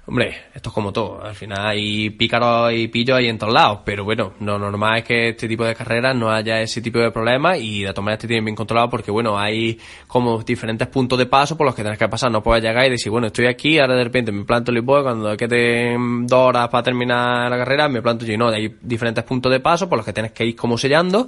hombre, 0.05 0.35
esto 0.53 0.69
es 0.69 0.73
como 0.73 0.91
todo, 0.91 1.23
al 1.23 1.35
final 1.35 1.65
hay 1.65 2.09
pícaros 2.11 2.71
y 2.73 2.87
pillos 2.87 3.17
ahí 3.17 3.27
en 3.27 3.37
todos 3.37 3.53
lados, 3.53 3.79
pero 3.85 4.03
bueno, 4.03 4.33
lo 4.39 4.59
normal 4.59 4.99
es 4.99 5.03
que 5.05 5.29
este 5.29 5.47
tipo 5.47 5.63
de 5.63 5.75
carreras 5.75 6.15
no 6.15 6.29
haya 6.29 6.61
ese 6.61 6.81
tipo 6.81 6.99
de 6.99 7.11
problemas 7.11 7.59
y 7.59 7.83
de 7.83 7.89
todas 7.89 8.03
maneras 8.03 8.21
te 8.21 8.27
tienen 8.27 8.45
bien 8.45 8.55
controlado 8.55 8.89
porque, 8.89 9.11
bueno, 9.11 9.37
hay 9.37 9.79
como 10.07 10.41
diferentes 10.43 10.87
puntos 10.87 11.17
de 11.17 11.25
paso 11.25 11.57
por 11.57 11.65
los 11.65 11.75
que 11.75 11.81
tienes 11.81 11.99
que 11.99 12.07
pasar, 12.07 12.31
no 12.31 12.43
puedes 12.43 12.63
llegar 12.63 12.85
y 12.85 12.91
decir, 12.91 13.11
bueno, 13.11 13.27
estoy 13.27 13.47
aquí, 13.47 13.79
ahora 13.79 13.95
de 13.95 14.03
repente 14.03 14.31
me 14.31 14.43
planto 14.43 14.71
en 14.71 14.75
Lisboa, 14.75 15.03
cuando 15.03 15.35
queden 15.37 16.27
dos 16.27 16.49
horas 16.49 16.67
para 16.69 16.83
terminar 16.83 17.49
la 17.49 17.57
carrera, 17.57 17.89
me 17.89 18.01
planto 18.01 18.25
yo, 18.25 18.37
no, 18.37 18.49
hay 18.49 18.75
diferentes 18.81 19.23
puntos 19.23 19.51
de 19.51 19.59
paso 19.59 19.87
por 19.87 19.97
los 19.97 20.05
que 20.05 20.13
tienes 20.13 20.31
que 20.33 20.45
ir 20.45 20.55
como 20.55 20.77
sellando 20.77 21.27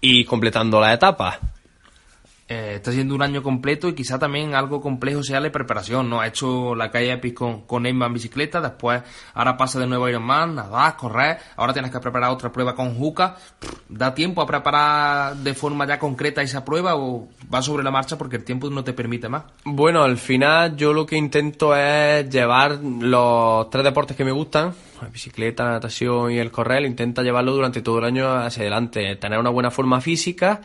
y 0.00 0.24
completando 0.24 0.80
las 0.80 0.94
etapas. 0.94 1.38
Eh, 2.52 2.74
está 2.74 2.92
siendo 2.92 3.14
un 3.14 3.22
año 3.22 3.42
completo 3.42 3.88
y 3.88 3.94
quizá 3.94 4.18
también 4.18 4.54
algo 4.54 4.82
complejo 4.82 5.22
sea 5.22 5.40
la 5.40 5.50
preparación, 5.50 6.10
¿no? 6.10 6.20
Ha 6.20 6.26
hecho 6.26 6.74
la 6.74 6.90
calle 6.90 7.12
Epic 7.12 7.32
con, 7.32 7.62
con 7.62 7.86
en 7.86 8.12
bicicleta, 8.12 8.60
después 8.60 9.02
ahora 9.32 9.56
pasa 9.56 9.80
de 9.80 9.86
nuevo 9.86 10.04
a 10.04 10.10
Ironman, 10.10 10.56
nadar, 10.56 10.94
correr, 10.98 11.38
ahora 11.56 11.72
tienes 11.72 11.90
que 11.90 11.98
preparar 11.98 12.30
otra 12.30 12.52
prueba 12.52 12.74
con 12.74 12.94
Juca. 12.94 13.36
¿Da 13.88 14.14
tiempo 14.14 14.42
a 14.42 14.46
preparar 14.46 15.36
de 15.36 15.54
forma 15.54 15.86
ya 15.86 15.98
concreta 15.98 16.42
esa 16.42 16.62
prueba 16.62 16.94
o 16.94 17.28
va 17.52 17.62
sobre 17.62 17.84
la 17.84 17.90
marcha 17.90 18.18
porque 18.18 18.36
el 18.36 18.44
tiempo 18.44 18.68
no 18.68 18.84
te 18.84 18.92
permite 18.92 19.30
más? 19.30 19.44
Bueno, 19.64 20.02
al 20.02 20.18
final 20.18 20.76
yo 20.76 20.92
lo 20.92 21.06
que 21.06 21.16
intento 21.16 21.74
es 21.74 22.28
llevar 22.28 22.80
los 22.82 23.70
tres 23.70 23.82
deportes 23.82 24.14
que 24.14 24.26
me 24.26 24.32
gustan, 24.32 24.74
la 25.02 25.08
bicicleta, 25.08 25.64
la 25.64 25.70
natación 25.72 26.32
y 26.32 26.38
el 26.38 26.50
correr, 26.50 26.84
intenta 26.84 27.22
llevarlo 27.22 27.52
durante 27.52 27.82
todo 27.82 27.98
el 27.98 28.04
año 28.04 28.32
hacia 28.32 28.62
adelante, 28.62 29.16
tener 29.16 29.38
una 29.38 29.50
buena 29.50 29.70
forma 29.70 30.00
física 30.00 30.60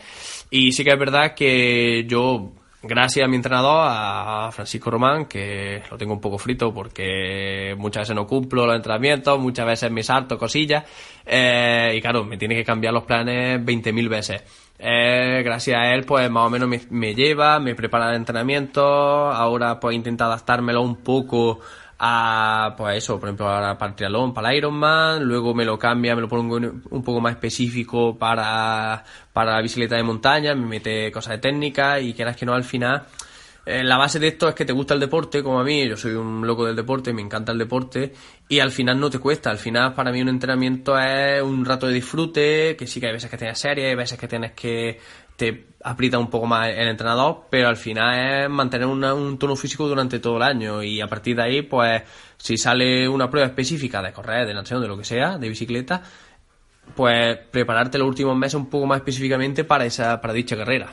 y 0.50 0.72
sí 0.72 0.84
que 0.84 0.92
es 0.92 1.00
verdad 1.00 1.34
que 1.34 2.06
yo, 2.08 2.52
gracias 2.84 3.26
a 3.26 3.28
mi 3.28 3.36
entrenador, 3.36 3.88
a 3.90 4.50
Francisco 4.52 4.92
Román, 4.92 5.26
que 5.26 5.82
lo 5.90 5.98
tengo 5.98 6.14
un 6.14 6.22
poco 6.22 6.38
frito 6.38 6.74
porque 6.74 7.76
muchas 7.78 8.02
veces 8.02 8.16
no 8.16 8.28
cumplo 8.28 8.66
los 8.66 8.76
entrenamientos, 8.76 9.40
muchas 9.40 9.66
veces 9.66 9.92
me 9.92 10.04
salto 10.04 10.38
cosillas 10.38 10.86
eh, 11.26 11.94
y 11.96 12.02
claro, 12.02 12.24
me 12.24 12.38
tiene 12.38 12.56
que 12.56 12.64
cambiar 12.64 12.94
los 12.94 13.04
planes 13.04 13.60
20.000 13.60 14.10
veces. 14.10 14.44
Eh, 14.80 15.42
gracias 15.44 15.76
a 15.76 15.92
él, 15.94 16.06
pues 16.06 16.30
más 16.30 16.46
o 16.46 16.50
menos 16.52 16.70
me, 16.70 16.80
me 16.92 17.16
lleva, 17.16 17.60
me 17.60 17.74
prepara 17.74 18.12
el 18.12 18.18
entrenamiento. 18.18 18.84
Ahora, 18.84 19.80
pues 19.80 19.96
intenta 19.96 20.26
adaptármelo 20.26 20.84
un 20.84 20.98
poco 20.98 21.62
a, 22.00 22.76
pues 22.78 22.98
eso, 22.98 23.20
por 23.20 23.30
ejemplo, 23.30 23.48
ahora 23.48 23.78
para 23.78 23.92
el 23.92 23.96
triatlón, 23.96 24.34
para 24.34 24.52
el 24.52 24.58
Ironman, 24.58 25.24
luego 25.24 25.54
me 25.54 25.66
lo 25.66 25.78
cambia, 25.80 26.16
me 26.16 26.22
lo 26.22 26.28
pongo 26.28 26.58
un 26.58 27.04
poco 27.04 27.20
más 27.20 27.34
específico 27.34 28.18
para, 28.18 29.04
para 29.34 29.62
bicicleta 29.62 29.96
de 29.96 30.04
montaña, 30.04 30.54
me 30.56 30.66
mete 30.66 31.12
cosas 31.12 31.34
de 31.34 31.38
técnica 31.40 32.00
y 32.00 32.14
quieras 32.14 32.36
que 32.36 32.46
no 32.46 32.54
al 32.54 32.64
final 32.64 33.06
eh, 33.70 33.84
la 33.84 33.98
base 33.98 34.18
de 34.18 34.30
esto 34.30 34.48
es 34.48 34.56
que 34.56 34.64
te 34.64 34.72
gusta 34.72 34.94
el 34.94 35.02
deporte, 35.02 35.44
como 35.44 35.60
a 35.60 35.64
mí, 35.66 35.90
yo 35.90 35.98
soy 35.98 36.14
un 36.14 36.48
loco 36.48 36.66
del 36.66 36.74
deporte, 36.74 37.12
me 37.12 37.22
encanta 37.22 37.52
el 37.52 37.58
deporte, 37.58 38.14
y 38.48 38.60
al 38.60 38.72
final 38.72 38.98
no 38.98 39.10
te 39.10 39.20
cuesta, 39.20 39.50
al 39.50 39.58
final 39.58 39.94
para 39.94 40.10
mí 40.10 40.22
un 40.22 40.30
entrenamiento 40.30 40.98
es 40.98 41.42
un 41.42 41.66
rato 41.66 41.86
de 41.86 41.96
disfrute, 41.96 42.78
que 42.78 42.88
sí 42.88 43.02
que 43.02 43.08
hay 43.08 43.12
veces 43.12 43.30
que 43.30 43.36
tienes 43.36 43.60
series, 43.60 43.90
hay 43.90 43.96
veces 43.96 44.18
que 44.18 44.28
tienes 44.30 44.54
que 44.54 45.02
te 45.38 45.68
aprieta 45.84 46.18
un 46.18 46.30
poco 46.30 46.48
más 46.48 46.68
el 46.70 46.88
entrenador, 46.90 47.46
pero 47.50 47.70
al 47.70 47.78
final 47.78 48.44
es 48.44 48.50
mantener 48.50 48.88
un 48.88 49.38
tono 49.38 49.56
físico 49.56 49.88
durante 49.88 50.20
todo 50.20 50.38
el 50.38 50.44
año 50.44 50.84
y 50.84 51.00
a 51.00 51.08
partir 51.08 51.38
de 51.38 51.44
ahí, 51.44 51.62
pues 51.62 52.02
si 52.36 52.58
sale 52.58 53.08
una 53.08 53.30
prueba 53.30 53.48
específica 53.48 54.02
de 54.02 54.12
correr, 54.12 54.46
de 54.46 54.54
natación, 54.54 54.82
de 54.82 54.88
lo 54.88 54.98
que 54.98 55.06
sea, 55.06 55.38
de 55.38 55.48
bicicleta, 55.48 56.02
pues 56.96 57.38
prepararte 57.52 57.98
los 57.98 58.08
últimos 58.08 58.36
meses 58.36 58.56
un 58.56 58.70
poco 58.70 58.88
más 58.88 58.98
específicamente 58.98 59.64
para 59.64 59.86
esa 59.86 60.20
para 60.20 60.34
dicha 60.34 60.58
carrera. 60.58 60.92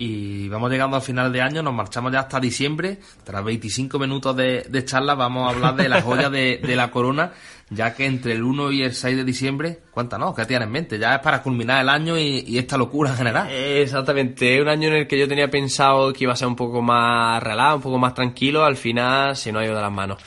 Y 0.00 0.48
vamos 0.48 0.70
llegando 0.70 0.94
al 0.94 1.02
final 1.02 1.32
de 1.32 1.42
año, 1.42 1.60
nos 1.60 1.74
marchamos 1.74 2.12
ya 2.12 2.20
hasta 2.20 2.38
diciembre. 2.38 3.00
Tras 3.24 3.42
25 3.42 3.98
minutos 3.98 4.36
de, 4.36 4.84
charla 4.84 5.16
vamos 5.16 5.48
a 5.48 5.56
hablar 5.56 5.74
de 5.74 5.88
la 5.88 6.00
joya 6.02 6.30
de, 6.30 6.60
la 6.76 6.88
corona, 6.92 7.32
ya 7.68 7.92
que 7.94 8.06
entre 8.06 8.34
el 8.34 8.44
1 8.44 8.70
y 8.70 8.82
el 8.84 8.94
6 8.94 9.16
de 9.16 9.24
diciembre, 9.24 9.80
cuéntanos, 9.90 10.36
¿qué 10.36 10.44
tienes 10.44 10.66
en 10.66 10.72
mente? 10.72 10.98
Ya 11.00 11.16
es 11.16 11.20
para 11.20 11.42
culminar 11.42 11.82
el 11.82 11.88
año 11.88 12.16
y, 12.16 12.56
esta 12.56 12.78
locura 12.78 13.10
en 13.10 13.16
general. 13.16 13.50
Exactamente, 13.50 14.62
un 14.62 14.68
año 14.68 14.86
en 14.86 14.94
el 14.94 15.08
que 15.08 15.18
yo 15.18 15.26
tenía 15.26 15.50
pensado 15.50 16.12
que 16.12 16.22
iba 16.24 16.32
a 16.32 16.36
ser 16.36 16.46
un 16.46 16.56
poco 16.56 16.80
más 16.80 17.42
relajado, 17.42 17.76
un 17.76 17.82
poco 17.82 17.98
más 17.98 18.14
tranquilo, 18.14 18.64
al 18.64 18.76
final 18.76 19.34
se 19.36 19.50
nos 19.50 19.62
ha 19.62 19.64
ido 19.64 19.74
de 19.74 19.82
las 19.82 19.92
manos. 19.92 20.22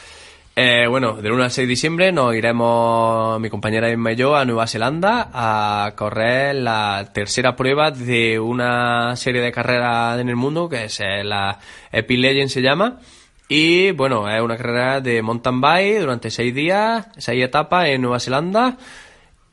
Eh, 0.54 0.86
bueno, 0.90 1.14
del 1.14 1.32
1 1.32 1.44
al 1.44 1.52
6 1.52 1.66
de 1.66 1.70
diciembre 1.70 2.12
nos 2.12 2.36
iremos, 2.36 3.40
mi 3.40 3.50
compañera 3.50 3.90
Emma 3.90 4.12
y 4.12 4.18
yo, 4.18 4.36
a 4.36 4.44
Nueva 4.44 4.68
Zelanda 4.68 5.30
a 5.34 5.94
correr 5.96 6.56
la 6.56 7.10
tercera 7.14 7.56
prueba 7.56 7.90
de 7.92 8.38
una 8.38 9.16
serie 9.16 9.42
de 9.42 9.54
carreras 9.54 10.20
en 10.20 10.28
el 10.28 10.36
mundo, 10.36 10.68
que 10.68 10.86
es 10.86 11.00
eh, 11.00 11.24
la 11.24 11.58
Epic 11.94 12.20
Legend 12.20 12.50
se 12.50 12.62
llama. 12.62 13.00
Y 13.48 13.92
bueno, 13.92 14.30
es 14.30 14.42
una 14.42 14.58
carrera 14.58 15.00
de 15.00 15.22
mountain 15.22 15.62
bike 15.62 16.02
durante 16.02 16.30
6 16.30 16.54
días, 16.54 17.08
6 17.18 17.44
etapas 17.44 17.88
en 17.88 18.02
Nueva 18.02 18.20
Zelanda. 18.20 18.78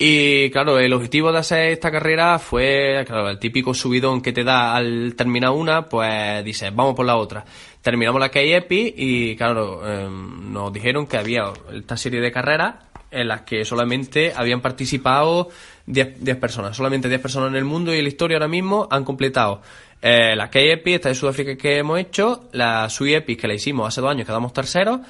Y 0.00 0.50
claro, 0.50 0.78
el 0.78 0.92
objetivo 0.92 1.32
de 1.32 1.38
hacer 1.38 1.70
esta 1.70 1.90
carrera 1.90 2.38
fue, 2.38 3.02
claro, 3.04 3.30
el 3.30 3.40
típico 3.40 3.74
subidón 3.74 4.22
que 4.22 4.32
te 4.32 4.44
da 4.44 4.76
al 4.76 5.16
terminar 5.16 5.50
una, 5.50 5.86
pues 5.86 6.44
dices, 6.44 6.72
vamos 6.72 6.94
por 6.94 7.04
la 7.04 7.16
otra. 7.16 7.44
Terminamos 7.82 8.20
la 8.20 8.28
KEPI 8.28 8.94
y 8.96 9.36
claro, 9.36 9.84
em, 9.84 10.52
nos 10.52 10.72
dijeron 10.72 11.08
que 11.08 11.16
había 11.16 11.52
esta 11.72 11.96
serie 11.96 12.20
de 12.20 12.30
carreras 12.30 12.76
en 13.10 13.26
las 13.26 13.40
que 13.40 13.64
solamente 13.64 14.32
habían 14.36 14.60
participado 14.60 15.48
10, 15.86 16.36
personas. 16.36 16.76
Solamente 16.76 17.08
10 17.08 17.20
personas 17.20 17.50
en 17.50 17.56
el 17.56 17.64
mundo 17.64 17.92
y 17.92 17.98
en 17.98 18.04
la 18.04 18.08
historia 18.08 18.36
ahora 18.36 18.46
mismo 18.46 18.86
han 18.90 19.02
completado 19.02 19.62
eh, 20.00 20.36
la 20.36 20.48
KEPI, 20.48 20.94
esta 20.94 21.08
de 21.08 21.16
Sudáfrica 21.16 21.56
que 21.56 21.78
hemos 21.78 21.98
hecho, 21.98 22.48
la 22.52 22.88
SUIEPI 22.88 23.34
que 23.34 23.48
la 23.48 23.54
hicimos 23.54 23.88
hace 23.88 24.00
dos 24.00 24.10
años, 24.10 24.26
quedamos 24.26 24.52
terceros, 24.52 25.00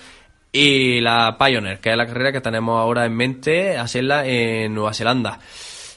y 0.53 1.01
la 1.01 1.37
Pioneer, 1.39 1.81
que 1.81 1.91
es 1.91 1.97
la 1.97 2.07
carrera 2.07 2.33
que 2.33 2.41
tenemos 2.41 2.79
ahora 2.79 3.05
en 3.05 3.15
mente, 3.15 3.77
hacerla 3.77 4.27
en 4.27 4.75
Nueva 4.75 4.95
Zelanda. 4.95 5.39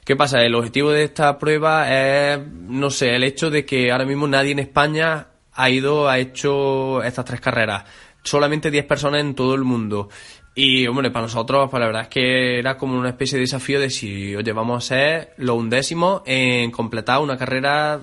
¿Qué 0.04 0.16
pasa? 0.16 0.42
El 0.42 0.56
objetivo 0.56 0.92
de 0.92 1.04
esta 1.04 1.38
prueba 1.38 1.90
es, 1.90 2.40
no 2.48 2.90
sé, 2.90 3.16
el 3.16 3.24
hecho 3.24 3.50
de 3.50 3.66
que 3.66 3.92
ahora 3.92 4.06
mismo 4.06 4.28
nadie 4.28 4.52
en 4.52 4.60
España 4.60 5.28
ha 5.54 5.70
ido, 5.70 6.10
ha 6.10 6.18
hecho 6.18 7.04
estas 7.04 7.26
tres 7.26 7.40
carreras. 7.40 7.86
Solamente 8.24 8.72
10 8.72 8.86
personas 8.86 9.22
en 9.22 9.36
todo 9.36 9.56
el 9.56 9.64
mundo. 9.64 10.10
Y, 10.54 10.86
hombre, 10.88 11.12
para 11.12 11.26
nosotros, 11.26 11.70
pues 11.70 11.80
la 11.80 11.88
verdad 11.88 12.02
es 12.04 12.08
que 12.10 12.60
era 12.60 12.78
como 12.78 12.98
una 12.98 13.10
especie 13.10 13.38
de 13.38 13.44
desafío 13.44 13.80
de 13.80 13.90
si, 13.90 14.36
oye, 14.36 14.52
vamos 14.52 14.84
a 14.84 14.88
ser 14.88 15.34
los 15.38 15.56
undécimos 15.56 16.24
en 16.26 16.72
completar 16.72 17.20
una 17.20 17.38
carrera, 17.38 18.02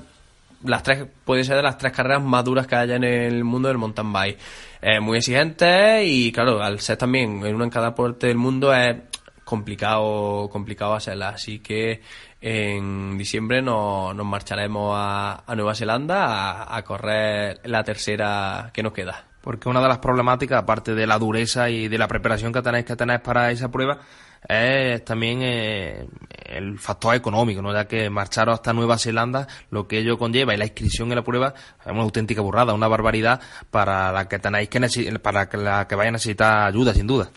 las 0.64 0.82
tres, 0.82 1.06
puede 1.24 1.44
ser 1.44 1.56
de 1.56 1.62
las 1.62 1.78
tres 1.78 1.92
carreras 1.92 2.22
más 2.22 2.44
duras 2.44 2.66
que 2.66 2.76
haya 2.76 2.96
en 2.96 3.04
el 3.04 3.44
mundo 3.44 3.68
del 3.68 3.78
mountain 3.78 4.12
bike 4.12 4.38
eh, 4.80 5.00
muy 5.00 5.18
exigente 5.18 6.04
y 6.04 6.32
claro, 6.32 6.62
al 6.62 6.80
ser 6.80 6.96
también 6.96 7.44
en 7.44 7.54
una 7.54 7.64
en 7.64 7.70
cada 7.70 7.94
parte 7.94 8.28
del 8.28 8.36
mundo 8.36 8.74
es 8.74 8.96
complicado 9.44 10.48
complicado 10.50 10.94
hacerla. 10.94 11.30
Así 11.30 11.60
que 11.60 12.02
en 12.40 13.16
diciembre 13.18 13.62
nos, 13.62 14.14
nos 14.14 14.26
marcharemos 14.26 14.92
a, 14.96 15.42
Nueva 15.56 15.74
Zelanda 15.74 16.74
a, 16.74 16.82
correr 16.84 17.60
la 17.64 17.82
tercera 17.82 18.70
que 18.72 18.82
nos 18.82 18.92
queda. 18.92 19.24
Porque 19.40 19.68
una 19.68 19.80
de 19.80 19.88
las 19.88 19.98
problemáticas, 19.98 20.62
aparte 20.62 20.94
de 20.94 21.06
la 21.06 21.18
dureza 21.18 21.70
y 21.70 21.88
de 21.88 21.98
la 21.98 22.08
preparación 22.08 22.52
que 22.52 22.60
tenéis 22.60 22.84
que 22.84 22.96
tener 22.96 23.22
para 23.22 23.50
esa 23.50 23.70
prueba, 23.70 23.98
es 24.46 25.04
también 25.04 25.40
eh, 25.42 26.06
el 26.44 26.78
factor 26.78 27.14
económico, 27.14 27.62
¿no? 27.62 27.72
ya 27.72 27.86
que 27.86 28.10
marcharos 28.10 28.54
hasta 28.54 28.72
Nueva 28.72 28.98
Zelanda, 28.98 29.46
lo 29.70 29.88
que 29.88 29.98
ello 29.98 30.18
conlleva 30.18 30.54
y 30.54 30.56
la 30.56 30.66
inscripción 30.66 31.10
en 31.10 31.16
la 31.16 31.24
prueba 31.24 31.54
es 31.80 31.92
una 31.92 32.02
auténtica 32.02 32.40
burrada, 32.40 32.74
una 32.74 32.88
barbaridad 32.88 33.40
para 33.70 34.12
la 34.12 34.28
que 34.28 34.38
tenéis 34.38 34.68
que 34.68 34.80
para 35.20 35.48
la 35.52 35.86
que 35.86 35.94
vaya 35.94 36.08
a 36.08 36.12
necesitar 36.12 36.68
ayuda, 36.68 36.94
sin 36.94 37.06
duda. 37.06 37.30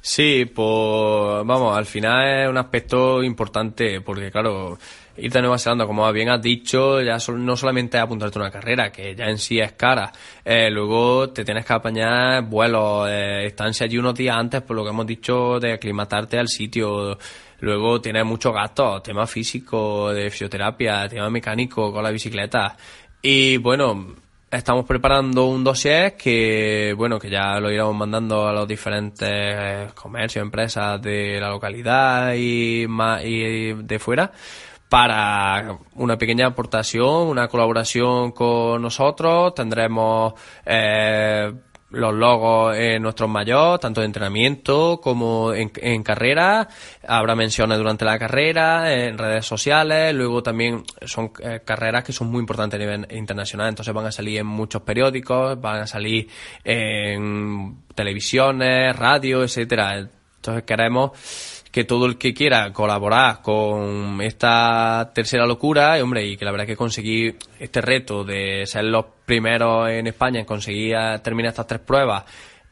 Sí, 0.00 0.44
pues 0.44 1.44
vamos, 1.44 1.76
al 1.76 1.84
final 1.84 2.44
es 2.44 2.48
un 2.48 2.58
aspecto 2.58 3.24
importante 3.24 4.00
porque 4.00 4.30
claro, 4.30 4.78
irte 5.18 5.38
a 5.38 5.40
Nueva 5.40 5.58
Zelanda, 5.58 5.86
como 5.86 6.10
bien 6.12 6.28
has 6.28 6.42
dicho, 6.42 7.00
ya 7.00 7.16
no 7.32 7.56
solamente 7.56 7.98
apuntarte 7.98 8.38
a 8.38 8.42
una 8.42 8.50
carrera, 8.50 8.90
que 8.90 9.14
ya 9.14 9.26
en 9.26 9.38
sí 9.38 9.58
es 9.58 9.72
cara, 9.72 10.12
eh, 10.44 10.70
luego 10.70 11.30
te 11.30 11.44
tienes 11.44 11.64
que 11.64 11.72
apañar 11.72 12.44
vuelos, 12.44 13.08
eh, 13.10 13.46
estancia 13.46 13.86
allí 13.86 13.98
unos 13.98 14.14
días 14.14 14.36
antes, 14.36 14.62
por 14.62 14.76
lo 14.76 14.84
que 14.84 14.90
hemos 14.90 15.06
dicho, 15.06 15.58
de 15.58 15.72
aclimatarte 15.72 16.38
al 16.38 16.48
sitio, 16.48 17.18
luego 17.60 18.00
tienes 18.00 18.24
muchos 18.24 18.52
gastos, 18.52 19.02
tema 19.02 19.26
físico, 19.26 20.12
de 20.12 20.30
fisioterapia, 20.30 21.08
tema 21.08 21.30
mecánico 21.30 21.92
con 21.92 22.02
la 22.02 22.10
bicicleta, 22.10 22.76
y 23.22 23.56
bueno, 23.56 24.14
estamos 24.50 24.84
preparando 24.84 25.46
un 25.46 25.64
dossier 25.64 26.16
que, 26.16 26.94
bueno, 26.96 27.18
que 27.18 27.30
ya 27.30 27.58
lo 27.58 27.70
iremos 27.70 27.96
mandando 27.96 28.46
a 28.46 28.52
los 28.52 28.68
diferentes 28.68 29.92
comercios, 29.94 30.42
empresas 30.42 31.00
de 31.02 31.40
la 31.40 31.48
localidad 31.48 32.34
y, 32.34 32.86
y 33.24 33.72
de 33.72 33.98
fuera 33.98 34.30
para 34.96 35.78
una 35.96 36.16
pequeña 36.16 36.46
aportación, 36.46 37.28
una 37.28 37.48
colaboración 37.48 38.32
con 38.32 38.80
nosotros. 38.80 39.54
Tendremos 39.54 40.32
eh, 40.64 41.52
los 41.90 42.14
logos 42.14 42.74
en 42.74 43.02
nuestros 43.02 43.28
mayores, 43.28 43.80
tanto 43.80 44.00
de 44.00 44.06
entrenamiento 44.06 44.98
como 45.02 45.52
en, 45.52 46.02
carrera. 46.02 46.66
Habrá 47.06 47.34
menciones 47.36 47.76
durante 47.76 48.06
la 48.06 48.18
carrera, 48.18 48.90
en 48.90 49.18
redes 49.18 49.44
sociales. 49.44 50.14
Luego 50.14 50.42
también 50.42 50.82
son 51.04 51.30
eh, 51.42 51.60
carreras 51.62 52.02
que 52.02 52.14
son 52.14 52.30
muy 52.30 52.40
importantes 52.40 52.80
a 52.80 52.82
nivel 52.82 53.06
internacional. 53.10 53.68
Entonces 53.68 53.92
van 53.92 54.06
a 54.06 54.12
salir 54.12 54.38
en 54.38 54.46
muchos 54.46 54.80
periódicos, 54.80 55.60
van 55.60 55.82
a 55.82 55.86
salir 55.86 56.26
en 56.64 57.82
televisiones, 57.94 58.96
radio, 58.96 59.44
etcétera. 59.44 60.08
Entonces 60.36 60.64
queremos 60.64 61.10
que 61.76 61.84
todo 61.84 62.06
el 62.06 62.16
que 62.16 62.32
quiera 62.32 62.72
colaborar 62.72 63.42
con 63.42 64.22
esta 64.22 65.10
tercera 65.14 65.44
locura, 65.44 65.98
y, 65.98 66.00
hombre, 66.00 66.26
y 66.26 66.38
que 66.38 66.46
la 66.46 66.50
verdad 66.50 66.64
que 66.64 66.74
conseguir 66.74 67.36
este 67.60 67.82
reto 67.82 68.24
de 68.24 68.64
ser 68.64 68.84
los 68.84 69.04
primeros 69.26 69.90
en 69.90 70.06
España 70.06 70.40
en 70.40 70.46
conseguir 70.46 70.96
terminar 71.22 71.50
estas 71.50 71.66
tres 71.66 71.80
pruebas 71.80 72.24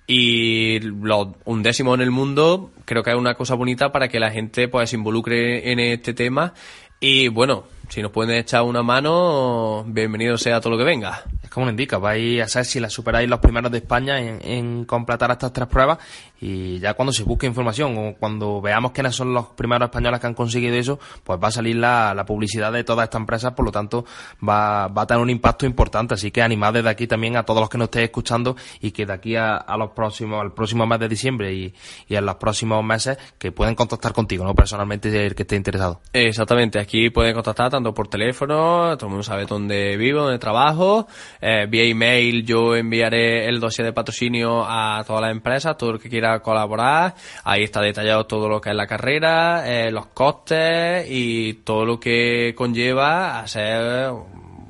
y 0.06 0.80
los 0.80 1.28
undécimos 1.44 1.96
en 1.96 2.00
el 2.00 2.10
mundo, 2.12 2.70
creo 2.86 3.02
que 3.02 3.10
es 3.10 3.16
una 3.16 3.34
cosa 3.34 3.56
bonita 3.56 3.92
para 3.92 4.08
que 4.08 4.18
la 4.18 4.30
gente 4.30 4.68
pues 4.68 4.88
se 4.88 4.96
involucre 4.96 5.70
en 5.70 5.80
este 5.80 6.14
tema. 6.14 6.54
Y 6.98 7.28
bueno, 7.28 7.64
si 7.88 8.02
nos 8.02 8.10
pueden 8.10 8.36
echar 8.36 8.62
una 8.62 8.82
mano, 8.82 9.84
bienvenido 9.86 10.36
sea 10.38 10.60
todo 10.60 10.72
lo 10.72 10.78
que 10.78 10.84
venga. 10.84 11.22
Es 11.42 11.50
como 11.50 11.68
indica, 11.68 11.98
vais 11.98 12.42
a 12.42 12.48
ser 12.48 12.64
si 12.64 12.80
la 12.80 12.90
superáis 12.90 13.28
los 13.28 13.40
primeros 13.40 13.70
de 13.70 13.78
España 13.78 14.18
en, 14.18 14.84
completar 14.84 15.30
estas 15.30 15.52
tres 15.52 15.68
pruebas 15.68 15.98
y 16.40 16.78
ya 16.78 16.94
cuando 16.94 17.12
se 17.12 17.22
busque 17.22 17.46
información 17.46 17.96
o 17.96 18.14
cuando 18.18 18.60
veamos 18.60 18.92
quiénes 18.92 19.14
son 19.14 19.32
los 19.32 19.48
primeros 19.48 19.86
españoles 19.86 20.20
que 20.20 20.26
han 20.26 20.34
conseguido 20.34 20.74
eso, 20.76 20.98
pues 21.22 21.38
va 21.42 21.48
a 21.48 21.50
salir 21.50 21.76
la, 21.76 22.24
publicidad 22.26 22.72
de 22.72 22.84
toda 22.84 23.04
esta 23.04 23.18
empresa, 23.18 23.54
por 23.54 23.66
lo 23.66 23.72
tanto 23.72 24.04
va, 24.46 24.88
va, 24.88 25.02
a 25.02 25.06
tener 25.06 25.22
un 25.22 25.30
impacto 25.30 25.66
importante. 25.66 26.14
Así 26.14 26.30
que 26.30 26.42
animad 26.42 26.72
desde 26.72 26.88
aquí 26.88 27.06
también 27.06 27.36
a 27.36 27.42
todos 27.44 27.60
los 27.60 27.68
que 27.68 27.78
nos 27.78 27.86
estéis 27.86 28.04
escuchando 28.04 28.56
y 28.80 28.92
que 28.92 29.04
de 29.04 29.12
aquí 29.12 29.36
a, 29.36 29.64
los 29.78 29.90
próximos, 29.90 30.40
al 30.40 30.52
próximo 30.52 30.86
mes 30.86 30.98
de 30.98 31.08
diciembre 31.08 31.52
y, 31.52 31.74
y 32.08 32.16
en 32.16 32.24
los 32.24 32.36
próximos 32.36 32.82
meses 32.82 33.18
que 33.38 33.52
pueden 33.52 33.74
contactar 33.74 34.12
contigo, 34.12 34.44
¿no? 34.44 34.54
Personalmente 34.54 35.26
el 35.26 35.34
que 35.34 35.42
esté 35.42 35.56
interesado. 35.56 36.00
Exactamente, 36.12 36.78
aquí 36.78 37.10
pueden 37.10 37.34
contactar 37.34 37.73
tanto 37.74 37.92
por 37.92 38.08
teléfono, 38.08 38.96
todo 38.96 39.06
el 39.06 39.10
mundo 39.10 39.22
sabe 39.22 39.46
dónde 39.46 39.96
vivo, 39.96 40.22
dónde 40.22 40.38
trabajo. 40.38 41.06
Eh, 41.40 41.66
vía 41.68 41.84
email 41.84 42.44
yo 42.46 42.76
enviaré 42.76 43.48
el 43.48 43.60
dossier 43.60 43.86
de 43.86 43.92
patrocinio 43.92 44.64
a 44.64 45.02
todas 45.06 45.22
las 45.22 45.32
empresas, 45.32 45.76
todo 45.76 45.90
el 45.90 45.98
que 45.98 46.08
quiera 46.08 46.40
colaborar. 46.40 47.14
Ahí 47.42 47.64
está 47.64 47.80
detallado 47.80 48.26
todo 48.26 48.48
lo 48.48 48.60
que 48.60 48.70
es 48.70 48.76
la 48.76 48.86
carrera, 48.86 49.64
eh, 49.66 49.90
los 49.90 50.06
costes 50.06 51.06
y 51.10 51.54
todo 51.64 51.84
lo 51.84 51.98
que 51.98 52.54
conlleva 52.56 53.40
hacer 53.40 54.10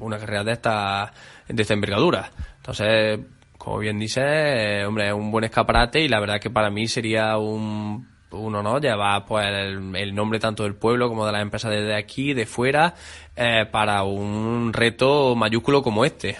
una 0.00 0.18
carrera 0.18 0.44
de 0.44 0.52
esta, 0.52 1.12
de 1.46 1.62
esta 1.62 1.74
envergadura. 1.74 2.30
Entonces, 2.56 3.20
como 3.58 3.78
bien 3.78 3.98
dice, 3.98 4.22
eh, 4.22 4.86
hombre, 4.86 5.08
es 5.08 5.12
un 5.12 5.30
buen 5.30 5.44
escaparate 5.44 6.00
y 6.00 6.08
la 6.08 6.20
verdad 6.20 6.40
que 6.40 6.50
para 6.50 6.70
mí 6.70 6.86
sería 6.86 7.36
un 7.36 8.13
uno 8.34 8.62
no 8.62 8.78
lleva 8.78 9.24
pues 9.24 9.46
el, 9.46 10.14
nombre 10.14 10.38
tanto 10.38 10.64
del 10.64 10.74
pueblo 10.74 11.08
como 11.08 11.26
de 11.26 11.32
las 11.32 11.42
empresas 11.42 11.70
desde 11.70 11.96
aquí 11.96 12.34
de 12.34 12.46
fuera 12.46 12.94
eh, 13.36 13.66
para 13.70 14.02
un 14.04 14.72
reto 14.72 15.34
mayúsculo 15.34 15.82
como 15.82 16.04
este 16.04 16.36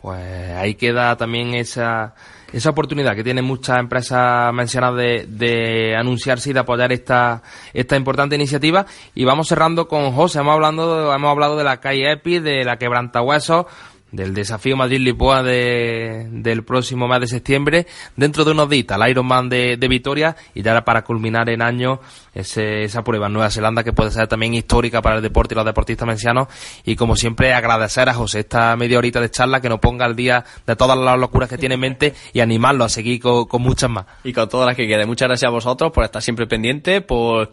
pues 0.00 0.52
ahí 0.52 0.74
queda 0.74 1.16
también 1.16 1.54
esa 1.54 2.14
esa 2.54 2.70
oportunidad 2.70 3.16
que 3.16 3.24
tienen 3.24 3.44
muchas 3.44 3.80
empresas 3.80 4.54
mencionadas 4.54 4.96
de, 4.96 5.26
de 5.26 5.96
anunciarse 5.96 6.50
y 6.50 6.52
de 6.52 6.60
apoyar 6.60 6.92
esta, 6.92 7.42
esta 7.72 7.96
importante 7.96 8.36
iniciativa. 8.36 8.86
Y 9.12 9.24
vamos 9.24 9.48
cerrando 9.48 9.88
con 9.88 10.12
José. 10.12 10.38
Hemos 10.38 10.54
hablado, 10.54 11.12
hemos 11.12 11.30
hablado 11.30 11.56
de 11.56 11.64
la 11.64 11.80
calle 11.80 12.12
EPI, 12.12 12.38
de 12.38 12.64
la 12.64 12.76
quebrantahuesos, 12.76 13.66
del 14.14 14.34
desafío 14.34 14.76
Madrid-Lisboa 14.76 15.42
de, 15.42 16.28
del 16.30 16.64
próximo 16.64 17.08
mes 17.08 17.20
de 17.20 17.26
septiembre, 17.26 17.86
dentro 18.16 18.44
de 18.44 18.52
unos 18.52 18.68
días, 18.68 18.86
el 18.90 19.10
Ironman 19.10 19.48
de, 19.48 19.76
de 19.76 19.88
Vitoria, 19.88 20.36
y 20.54 20.62
ya 20.62 20.84
para 20.84 21.02
culminar 21.02 21.48
en 21.48 21.62
año 21.62 22.00
ese, 22.34 22.84
esa 22.84 23.02
prueba 23.02 23.26
en 23.26 23.32
Nueva 23.32 23.50
Zelanda, 23.50 23.84
que 23.84 23.92
puede 23.92 24.10
ser 24.10 24.26
también 24.28 24.54
histórica 24.54 25.00
para 25.00 25.16
el 25.16 25.22
deporte 25.22 25.54
y 25.54 25.56
los 25.56 25.64
deportistas 25.64 26.06
mencianos, 26.06 26.48
y 26.84 26.96
como 26.96 27.16
siempre 27.16 27.54
agradecer 27.54 28.08
a 28.08 28.14
José 28.14 28.40
esta 28.40 28.76
media 28.76 28.98
horita 28.98 29.20
de 29.20 29.30
charla, 29.30 29.60
que 29.60 29.68
nos 29.68 29.80
ponga 29.80 30.04
al 30.04 30.16
día 30.16 30.44
de 30.66 30.76
todas 30.76 30.98
las 30.98 31.18
locuras 31.18 31.48
que 31.48 31.58
tiene 31.58 31.76
en 31.76 31.80
mente, 31.80 32.14
y 32.32 32.40
animarlo 32.40 32.84
a 32.84 32.88
seguir 32.88 33.20
con, 33.20 33.46
con 33.46 33.62
muchas 33.62 33.90
más. 33.90 34.06
Y 34.24 34.32
con 34.32 34.48
todas 34.48 34.66
las 34.66 34.76
que 34.76 34.86
quede. 34.86 35.06
Muchas 35.06 35.28
gracias 35.28 35.48
a 35.48 35.52
vosotros 35.52 35.92
por 35.92 36.04
estar 36.04 36.22
siempre 36.22 36.46
pendiente, 36.46 37.00
por 37.00 37.52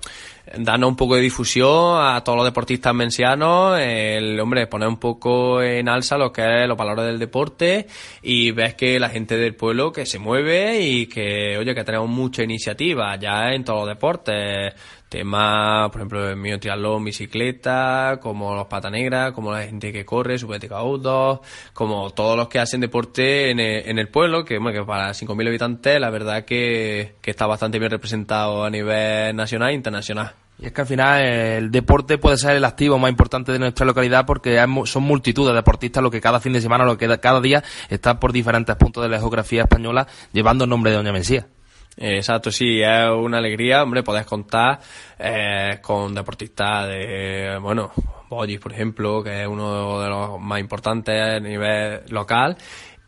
darnos 0.58 0.90
un 0.90 0.96
poco 0.96 1.16
de 1.16 1.22
difusión 1.22 2.04
a 2.04 2.24
todos 2.24 2.38
los 2.38 2.46
deportistas 2.46 2.94
mencianos, 2.94 3.80
el 3.80 4.40
hombre, 4.40 4.68
poner 4.68 4.88
un 4.88 4.98
poco 4.98 5.62
en 5.62 5.88
alza 5.88 6.18
lo 6.18 6.32
que 6.32 6.42
es 6.42 6.68
los 6.68 6.78
valores 6.78 7.06
del 7.06 7.20
deporte 7.20 7.88
y 8.22 8.52
ves 8.52 8.76
que 8.76 9.00
la 9.00 9.10
gente 9.10 9.38
del 9.38 9.56
pueblo 9.56 9.92
que 9.92 10.06
se 10.06 10.20
mueve 10.20 10.82
y 10.82 11.08
que, 11.08 11.58
oye, 11.58 11.76
que 11.76 11.84
tenemos 11.84 12.10
mucha 12.10 12.44
iniciativa 12.44 13.16
ya 13.18 13.54
en 13.54 13.64
todos 13.64 13.82
los 13.82 13.90
deportes, 13.90 14.71
temas, 15.10 15.90
por 15.90 16.02
ejemplo, 16.02 16.30
el 16.30 16.38
mío 16.38 16.60
triatlón, 16.60 17.04
bicicleta, 17.04 18.20
como 18.22 18.56
los 18.56 18.68
pata 18.68 18.90
negras, 18.90 19.34
como 19.34 19.52
la 19.52 19.64
gente 19.64 19.92
que 19.92 20.06
corre, 20.06 20.38
superética 20.38 20.78
outdoor, 20.78 21.42
como 21.74 22.12
todos 22.12 22.38
los 22.38 22.48
que 22.48 22.60
hacen 22.60 22.82
deporte 22.82 23.52
en 23.52 23.60
el, 23.60 23.90
en 23.90 24.00
el 24.00 24.08
pueblo, 24.08 24.46
que, 24.46 24.58
bueno, 24.58 24.80
que 24.80 24.86
para 24.86 25.12
5.000 25.12 25.48
habitantes 25.48 26.00
la 26.00 26.10
verdad 26.10 26.46
que, 26.46 27.16
que 27.22 27.32
está 27.32 27.46
bastante 27.46 27.80
bien 27.80 27.92
representado 27.92 28.64
a 28.64 28.70
nivel 28.70 29.36
nacional 29.36 29.72
e 29.72 29.74
internacional. 29.74 30.34
Y 30.62 30.68
es 30.68 30.74
que 30.74 30.82
al 30.82 30.88
final 30.88 31.24
el 31.24 31.72
deporte 31.72 32.20
puede 32.20 32.38
ser 32.38 32.56
el 32.56 32.66
activo 32.66 33.00
más 33.00 33.10
importante 33.10 33.52
de 33.52 33.58
nuestra 33.58 33.84
localidad 33.84 34.28
porque 34.28 34.64
son 34.86 35.04
multitud 35.04 35.48
de 35.48 35.56
deportistas 35.56 36.04
lo 36.04 36.12
que 36.12 36.22
cada 36.22 36.40
fin 36.40 36.54
de 36.54 36.62
semana, 36.62 36.86
lo 36.86 36.98
que 36.98 37.20
cada 37.20 37.42
día 37.42 37.64
está 37.90 38.20
por 38.20 38.32
diferentes 38.32 38.76
puntos 38.76 39.02
de 39.02 39.10
la 39.10 39.18
geografía 39.18 39.64
española 39.64 40.08
llevando 40.32 40.66
el 40.66 40.70
nombre 40.70 40.92
de 40.92 40.98
Doña 40.98 41.12
Mesía. 41.12 41.48
Exacto, 41.98 42.52
sí, 42.52 42.82
es 42.82 43.10
una 43.10 43.38
alegría, 43.38 43.84
hombre, 43.84 44.02
podés 44.02 44.26
contar 44.26 44.80
eh, 45.20 45.80
con 45.82 46.16
deportistas 46.16 46.88
de, 46.88 47.58
bueno, 47.62 47.92
Bollis, 48.30 48.60
por 48.60 48.72
ejemplo, 48.72 49.22
que 49.22 49.42
es 49.42 49.48
uno 49.48 50.00
de 50.02 50.10
los 50.10 50.40
más 50.40 50.60
importantes 50.60 51.22
a 51.22 51.40
nivel 51.40 52.02
local, 52.10 52.58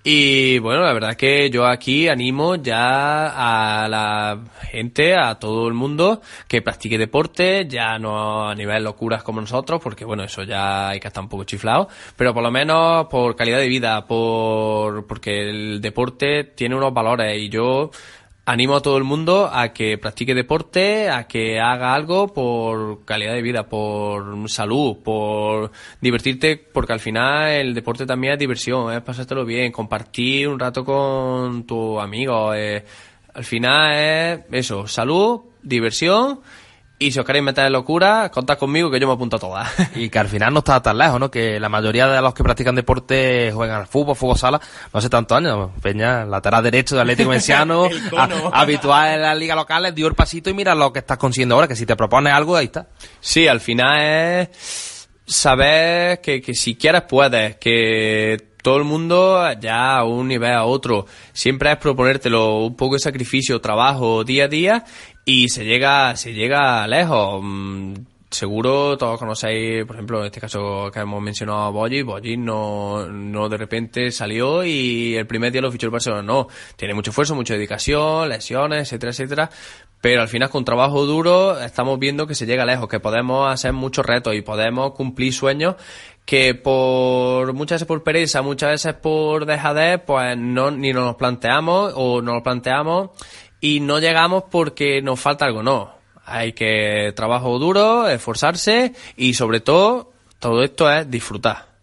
y 0.05 0.59
bueno, 0.59 0.81
la 0.83 0.91
verdad 0.91 1.11
es 1.11 1.15
que 1.15 1.49
yo 1.49 1.65
aquí 1.65 2.09
animo 2.09 2.55
ya 2.55 3.83
a 3.83 3.87
la 3.87 4.37
gente, 4.69 5.15
a 5.15 5.35
todo 5.35 5.65
el 5.69 5.73
mundo 5.73 6.21
que 6.45 6.61
practique 6.61 6.97
deporte, 6.97 7.65
ya 7.69 7.97
no 7.99 8.49
a 8.49 8.53
nivel 8.53 8.83
locuras 8.83 9.23
como 9.23 9.39
nosotros, 9.39 9.79
porque 9.81 10.03
bueno, 10.03 10.25
eso 10.25 10.43
ya 10.43 10.89
hay 10.89 10.99
que 10.99 11.07
estar 11.07 11.23
un 11.23 11.29
poco 11.29 11.45
chiflado, 11.45 11.87
pero 12.17 12.33
por 12.33 12.43
lo 12.43 12.51
menos 12.51 13.07
por 13.07 13.37
calidad 13.37 13.59
de 13.59 13.69
vida, 13.69 14.05
por 14.05 15.07
porque 15.07 15.49
el 15.49 15.79
deporte 15.79 16.43
tiene 16.43 16.75
unos 16.75 16.93
valores 16.93 17.41
y 17.41 17.47
yo 17.47 17.89
animo 18.45 18.75
a 18.75 18.81
todo 18.81 18.97
el 18.97 19.03
mundo 19.03 19.49
a 19.51 19.71
que 19.73 19.97
practique 19.97 20.33
deporte, 20.35 21.09
a 21.09 21.27
que 21.27 21.59
haga 21.59 21.93
algo 21.93 22.33
por 22.33 23.05
calidad 23.05 23.33
de 23.33 23.41
vida, 23.41 23.63
por 23.67 24.49
salud, 24.49 24.97
por 25.03 25.71
divertirte, 26.01 26.57
porque 26.57 26.93
al 26.93 26.99
final 26.99 27.51
el 27.51 27.73
deporte 27.73 28.05
también 28.05 28.33
es 28.33 28.39
diversión, 28.39 28.93
es 28.93 29.01
pasártelo 29.01 29.45
bien, 29.45 29.71
compartir 29.71 30.47
un 30.47 30.59
rato 30.59 30.83
con 30.83 31.65
tu 31.65 31.99
amigo. 31.99 32.53
Eh, 32.53 32.83
al 33.33 33.43
final 33.43 33.93
es 33.93 34.45
eso, 34.51 34.87
salud, 34.87 35.41
diversión 35.61 36.41
y 36.99 37.11
si 37.11 37.19
os 37.19 37.25
queréis 37.25 37.43
meter 37.43 37.65
en 37.65 37.73
locura, 37.73 38.29
contad 38.31 38.57
conmigo 38.57 38.89
que 38.89 38.99
yo 38.99 39.07
me 39.07 39.13
apunto 39.13 39.35
a 39.35 39.39
todas. 39.39 39.69
Y 39.95 40.09
que 40.09 40.19
al 40.19 40.27
final 40.27 40.53
no 40.53 40.59
está 40.59 40.81
tan 40.81 40.97
lejos, 40.97 41.19
¿no? 41.19 41.29
Que 41.29 41.59
la 41.59 41.69
mayoría 41.69 42.07
de 42.07 42.21
los 42.21 42.33
que 42.33 42.43
practican 42.43 42.75
deporte 42.75 43.51
juegan 43.53 43.81
al 43.81 43.87
fútbol, 43.87 44.15
fútbol 44.15 44.37
sala, 44.37 44.61
no 44.93 44.97
hace 44.97 45.09
tantos 45.09 45.37
años. 45.37 45.71
Peña, 45.81 46.25
lateral 46.25 46.63
derecho 46.63 46.95
de 46.95 47.01
Atlético 47.01 47.29
Menciano, 47.29 47.89
habitual 48.53 49.15
en 49.15 49.21
las 49.21 49.37
ligas 49.37 49.57
locales, 49.57 49.93
dio 49.93 50.07
el 50.07 50.15
pasito 50.15 50.49
y 50.49 50.53
mira 50.53 50.75
lo 50.75 50.93
que 50.93 50.99
estás 50.99 51.17
consiguiendo 51.17 51.55
ahora, 51.55 51.67
que 51.67 51.75
si 51.75 51.85
te 51.85 51.95
propones 51.95 52.33
algo, 52.33 52.55
ahí 52.55 52.65
está. 52.65 52.87
Sí, 53.19 53.47
al 53.47 53.59
final 53.59 54.01
es 54.01 55.07
saber 55.25 56.21
que, 56.21 56.41
que 56.41 56.53
si 56.53 56.75
quieres 56.75 57.03
puedes, 57.03 57.57
que 57.57 58.52
todo 58.63 58.77
el 58.77 58.85
mundo 58.85 59.45
ya 59.59 59.97
a 59.97 60.05
un 60.05 60.29
nivel 60.29 60.53
a 60.53 60.63
otro. 60.63 61.05
Siempre 61.33 61.71
es 61.71 61.77
proponértelo 61.77 62.65
un 62.65 62.75
poco 62.75 62.95
de 62.95 62.99
sacrificio, 62.99 63.61
trabajo 63.61 64.23
día 64.23 64.45
a 64.45 64.47
día 64.47 64.85
y 65.25 65.49
se 65.49 65.65
llega, 65.65 66.15
se 66.15 66.33
llega 66.33 66.87
lejos. 66.87 67.41
Mm, 67.43 67.93
seguro 68.31 68.97
todos 68.97 69.19
conocéis, 69.19 69.85
por 69.85 69.95
ejemplo, 69.97 70.21
en 70.21 70.27
este 70.27 70.41
caso 70.41 70.89
que 70.91 70.99
hemos 70.99 71.21
mencionado 71.21 71.59
a 71.59 71.69
Boyi, 71.69 72.01
Boyi 72.01 72.37
no, 72.37 73.05
no 73.07 73.49
de 73.49 73.57
repente 73.57 74.11
salió 74.11 74.63
y 74.63 75.15
el 75.15 75.27
primer 75.27 75.51
día 75.51 75.61
lo 75.61 75.71
fichó 75.71 75.87
el 75.87 75.91
Barcelona, 75.91 76.23
no, 76.23 76.47
tiene 76.75 76.93
mucho 76.93 77.11
esfuerzo, 77.11 77.35
mucha 77.35 77.53
dedicación, 77.53 78.29
lesiones, 78.29 78.87
etcétera, 78.87 79.11
etcétera, 79.11 79.49
pero 80.01 80.21
al 80.21 80.27
final 80.27 80.49
con 80.49 80.65
trabajo 80.65 81.05
duro 81.05 81.59
estamos 81.59 81.97
viendo 81.99 82.27
que 82.27 82.35
se 82.35 82.45
llega 82.45 82.65
lejos, 82.65 82.89
que 82.89 82.99
podemos 82.99 83.51
hacer 83.51 83.71
muchos 83.71 84.05
retos 84.05 84.35
y 84.35 84.41
podemos 84.41 84.93
cumplir 84.93 85.31
sueños 85.31 85.75
que 86.25 86.55
por 86.55 87.53
muchas 87.53 87.77
veces 87.77 87.87
por 87.87 88.03
pereza, 88.03 88.41
muchas 88.41 88.71
veces 88.71 88.93
por 88.93 89.45
dejadez, 89.45 90.01
pues 90.05 90.37
no 90.37 90.71
ni 90.71 90.93
nos 90.93 91.15
planteamos 91.15 91.93
o 91.95 92.21
nos 92.21 92.35
lo 92.35 92.43
planteamos 92.43 93.09
y 93.59 93.79
no 93.79 93.99
llegamos 93.99 94.43
porque 94.49 95.01
nos 95.01 95.19
falta 95.19 95.45
algo, 95.45 95.63
no. 95.63 95.91
Hay 96.25 96.53
que 96.53 97.11
trabajo 97.15 97.59
duro, 97.59 98.07
esforzarse 98.07 98.93
y 99.17 99.33
sobre 99.33 99.59
todo 99.59 100.11
todo 100.39 100.63
esto 100.63 100.91
es 100.91 101.09
disfrutar. 101.09 101.73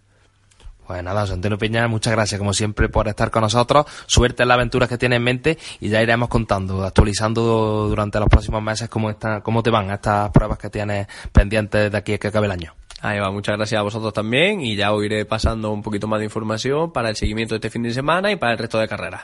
Pues 0.87 1.05
nada, 1.05 1.21
José 1.21 1.35
Antonio 1.35 1.57
Peña, 1.57 1.87
muchas 1.87 2.13
gracias 2.13 2.39
como 2.39 2.53
siempre 2.53 2.89
por 2.89 3.07
estar 3.07 3.31
con 3.31 3.43
nosotros. 3.43 3.87
Suerte 4.07 4.43
en 4.43 4.49
las 4.49 4.57
aventuras 4.57 4.89
que 4.89 4.99
tienes 4.99 5.19
en 5.19 5.23
mente 5.23 5.59
y 5.79 5.89
ya 5.89 6.03
iremos 6.03 6.29
contando, 6.29 6.83
actualizando 6.83 7.89
durante 7.89 8.19
los 8.19 8.29
próximos 8.29 8.61
meses 8.61 8.89
cómo, 8.89 9.09
está, 9.09 9.41
cómo 9.41 9.63
te 9.63 9.71
van 9.71 9.91
estas 9.91 10.31
pruebas 10.31 10.59
que 10.59 10.69
tienes 10.69 11.07
pendientes 11.31 11.93
de 11.93 11.97
aquí 11.97 12.15
a 12.15 12.19
que 12.19 12.29
acabe 12.29 12.47
el 12.47 12.53
año. 12.53 12.80
Ahí 13.03 13.19
va, 13.19 13.31
muchas 13.31 13.57
gracias 13.57 13.79
a 13.79 13.83
vosotros 13.83 14.13
también 14.13 14.61
y 14.61 14.77
ya 14.77 14.93
os 14.93 15.03
iré 15.05 15.25
pasando 15.25 15.71
un 15.71 15.83
poquito 15.83 16.07
más 16.07 16.19
de 16.19 16.27
información 16.27 16.93
para 16.93 17.09
el 17.09 17.17
seguimiento 17.17 17.55
de 17.55 17.57
este 17.57 17.71
fin 17.71 17.83
de 17.83 17.95
semana 17.95 18.31
y 18.31 18.37
para 18.37 18.53
el 18.53 18.59
resto 18.59 18.79
de 18.79 18.89
carreras. 18.89 19.23